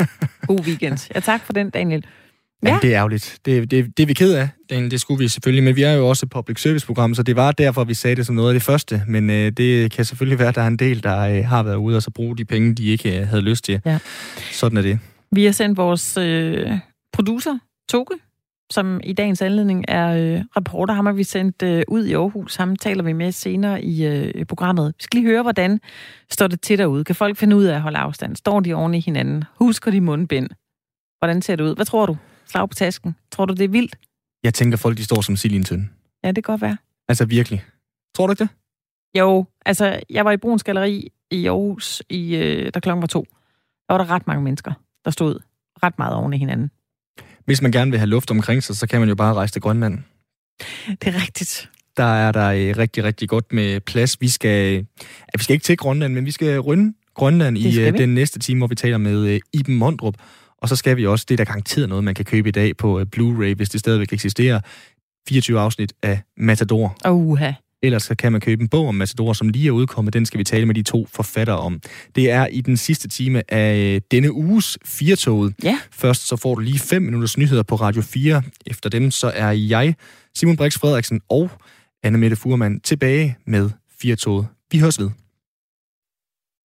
God 0.46 0.60
weekend. 0.60 1.10
Ja, 1.14 1.20
tak 1.20 1.40
for 1.44 1.52
den, 1.52 1.70
Daniel. 1.70 2.04
Ja. 2.04 2.68
Ja. 2.68 2.72
Men 2.72 2.82
det 2.82 2.90
er 2.90 2.98
ærgerligt. 2.98 3.38
Det, 3.44 3.70
det, 3.70 3.96
det 3.96 4.02
er 4.02 4.06
vi 4.06 4.14
ked 4.14 4.34
af, 4.34 4.48
Daniel. 4.70 4.90
Det 4.90 5.00
skulle 5.00 5.18
vi 5.18 5.28
selvfølgelig. 5.28 5.64
Men 5.64 5.76
vi 5.76 5.82
er 5.82 5.92
jo 5.92 6.08
også 6.08 6.26
et 6.26 6.30
public 6.30 6.62
service 6.62 6.86
program, 6.86 7.14
så 7.14 7.22
det 7.22 7.36
var 7.36 7.52
derfor, 7.52 7.84
vi 7.84 7.94
sagde 7.94 8.16
det 8.16 8.26
som 8.26 8.34
noget 8.34 8.50
af 8.50 8.54
det 8.54 8.62
første. 8.62 9.02
Men 9.08 9.30
øh, 9.30 9.52
det 9.52 9.92
kan 9.92 10.04
selvfølgelig 10.04 10.38
være, 10.38 10.48
at 10.48 10.54
der 10.54 10.62
er 10.62 10.66
en 10.66 10.76
del, 10.76 11.02
der 11.02 11.20
øh, 11.20 11.44
har 11.44 11.62
været 11.62 11.76
ude 11.76 11.96
og 11.96 12.02
så 12.02 12.10
bruge 12.10 12.36
de 12.36 12.44
penge, 12.44 12.74
de 12.74 12.86
ikke 12.86 13.20
øh, 13.20 13.26
havde 13.26 13.42
lyst 13.42 13.64
til. 13.64 13.80
Ja. 13.84 13.98
Sådan 14.52 14.78
er 14.78 14.82
det. 14.82 14.98
Vi 15.32 15.44
har 15.44 15.52
sendt 15.52 15.76
vores 15.76 16.16
øh, 16.16 16.70
producer, 17.12 17.58
Toge, 17.90 18.06
som 18.70 19.00
i 19.04 19.12
dagens 19.12 19.42
anledning 19.42 19.84
er 19.88 20.08
øh, 20.08 20.44
reporter. 20.56 20.94
Ham 20.94 21.06
har 21.06 21.12
vi 21.12 21.24
sendt 21.24 21.62
øh, 21.62 21.82
ud 21.88 22.04
i 22.04 22.14
Aarhus. 22.14 22.56
Ham 22.56 22.76
taler 22.76 23.02
vi 23.02 23.12
med 23.12 23.32
senere 23.32 23.82
i 23.82 24.06
øh, 24.06 24.44
programmet. 24.44 24.94
Vi 24.98 25.02
skal 25.02 25.20
lige 25.20 25.30
høre, 25.30 25.42
hvordan 25.42 25.80
står 26.30 26.46
det 26.46 26.60
til 26.60 26.78
derude. 26.78 27.04
Kan 27.04 27.14
folk 27.14 27.36
finde 27.36 27.56
ud 27.56 27.64
af 27.64 27.74
at 27.74 27.80
holde 27.80 27.98
afstand? 27.98 28.36
Står 28.36 28.60
de 28.60 28.74
oven 28.74 28.94
i 28.94 29.00
hinanden? 29.00 29.44
Husker 29.58 29.90
de 29.90 30.00
mundbind? 30.00 30.48
Hvordan 31.18 31.42
ser 31.42 31.56
det 31.56 31.64
ud? 31.64 31.74
Hvad 31.74 31.86
tror 31.86 32.06
du? 32.06 32.16
Slag 32.46 32.68
på 32.68 32.74
tasken. 32.74 33.16
Tror 33.32 33.44
du, 33.44 33.54
det 33.54 33.64
er 33.64 33.68
vildt? 33.68 33.96
Jeg 34.42 34.54
tænker, 34.54 34.76
folk 34.76 34.96
de 34.96 35.04
står 35.04 35.20
som 35.20 35.36
sild 35.36 35.52
i 35.52 35.56
en 35.56 35.64
tønde. 35.64 35.88
Ja, 36.24 36.28
det 36.28 36.44
kan 36.44 36.52
godt 36.52 36.62
være. 36.62 36.76
Altså 37.08 37.24
virkelig. 37.24 37.64
Tror 38.14 38.26
du 38.26 38.32
ikke 38.32 38.44
det? 38.44 38.50
Jo, 39.18 39.44
altså, 39.66 40.00
jeg 40.10 40.24
var 40.24 40.32
i 40.32 40.36
Bruns 40.36 40.62
Galeri 40.64 41.12
i 41.30 41.46
Aarhus, 41.46 42.02
i, 42.10 42.36
øh, 42.36 42.70
da 42.74 42.80
klokken 42.80 43.02
var 43.02 43.06
to. 43.06 43.26
Der 43.88 43.94
var 43.94 43.98
der 43.98 44.10
ret 44.10 44.26
mange 44.26 44.42
mennesker, 44.42 44.72
der 45.04 45.10
stod 45.10 45.40
ret 45.82 45.98
meget 45.98 46.14
oven 46.14 46.32
i 46.32 46.38
hinanden. 46.38 46.70
Hvis 47.48 47.62
man 47.62 47.72
gerne 47.72 47.90
vil 47.90 47.98
have 47.98 48.08
luft 48.08 48.30
omkring 48.30 48.62
sig, 48.62 48.76
så 48.76 48.86
kan 48.86 49.00
man 49.00 49.08
jo 49.08 49.14
bare 49.14 49.34
rejse 49.34 49.52
til 49.52 49.62
Grønland. 49.62 49.98
Det 50.88 51.06
er 51.14 51.22
rigtigt. 51.22 51.70
Der 51.96 52.04
er 52.04 52.32
der 52.32 52.48
øh, 52.48 52.76
rigtig, 52.78 53.04
rigtig 53.04 53.28
godt 53.28 53.52
med 53.52 53.80
plads. 53.80 54.20
Vi 54.20 54.28
skal, 54.28 54.74
ja, 54.74 55.36
vi 55.38 55.42
skal 55.42 55.54
ikke 55.54 55.64
til 55.64 55.76
Grønland, 55.76 56.14
men 56.14 56.26
vi 56.26 56.30
skal 56.30 56.58
runde 56.58 56.94
Grønland 57.14 57.58
i 57.58 57.80
øh, 57.80 57.92
vi. 57.92 57.98
den 57.98 58.14
næste 58.14 58.38
time, 58.38 58.60
hvor 58.60 58.66
vi 58.66 58.74
taler 58.74 58.98
med 58.98 59.26
øh, 59.26 59.40
Iben 59.52 59.76
Mondrup. 59.76 60.14
Og 60.58 60.68
så 60.68 60.76
skal 60.76 60.96
vi 60.96 61.06
også, 61.06 61.24
det 61.28 61.34
er 61.34 61.36
der 61.36 61.44
garanteret 61.44 61.88
noget, 61.88 62.04
man 62.04 62.14
kan 62.14 62.24
købe 62.24 62.48
i 62.48 62.52
dag 62.52 62.76
på 62.76 63.00
Blu-ray, 63.16 63.54
hvis 63.54 63.68
det 63.68 63.80
stadigvæk 63.80 64.12
eksisterer. 64.12 64.60
24 65.28 65.60
afsnit 65.60 65.92
af 66.02 66.20
Matador. 66.36 66.96
Uha. 67.10 67.52
Ellers 67.82 68.02
så 68.02 68.14
kan 68.14 68.32
man 68.32 68.40
købe 68.40 68.62
en 68.62 68.68
bog 68.68 68.88
om 68.88 68.94
Matador, 68.94 69.32
som 69.32 69.48
lige 69.48 69.68
er 69.68 69.72
udkommet. 69.72 70.14
Den 70.14 70.26
skal 70.26 70.38
vi 70.38 70.44
tale 70.44 70.66
med 70.66 70.74
de 70.74 70.82
to 70.82 71.06
forfattere 71.12 71.58
om. 71.58 71.80
Det 72.14 72.30
er 72.30 72.46
i 72.46 72.60
den 72.60 72.76
sidste 72.76 73.08
time 73.08 73.52
af 73.52 74.02
denne 74.10 74.32
uges 74.32 74.78
Firtoget. 74.84 75.54
Ja. 75.62 75.78
Først 75.92 76.28
så 76.28 76.36
får 76.36 76.54
du 76.54 76.60
lige 76.60 76.78
5 76.78 77.02
minutters 77.02 77.38
nyheder 77.38 77.62
på 77.62 77.74
Radio 77.74 78.02
4. 78.02 78.42
Efter 78.66 78.90
dem 78.90 79.10
så 79.10 79.32
er 79.34 79.50
jeg, 79.50 79.94
Simon 80.34 80.56
Brix 80.56 80.78
Frederiksen 80.78 81.20
og 81.28 81.50
Anne 82.02 82.18
Mette 82.18 82.36
Furman 82.36 82.80
tilbage 82.80 83.36
med 83.46 83.70
Firtoget. 84.00 84.46
Vi 84.72 84.78
høres 84.78 85.00
ved. 85.00 85.10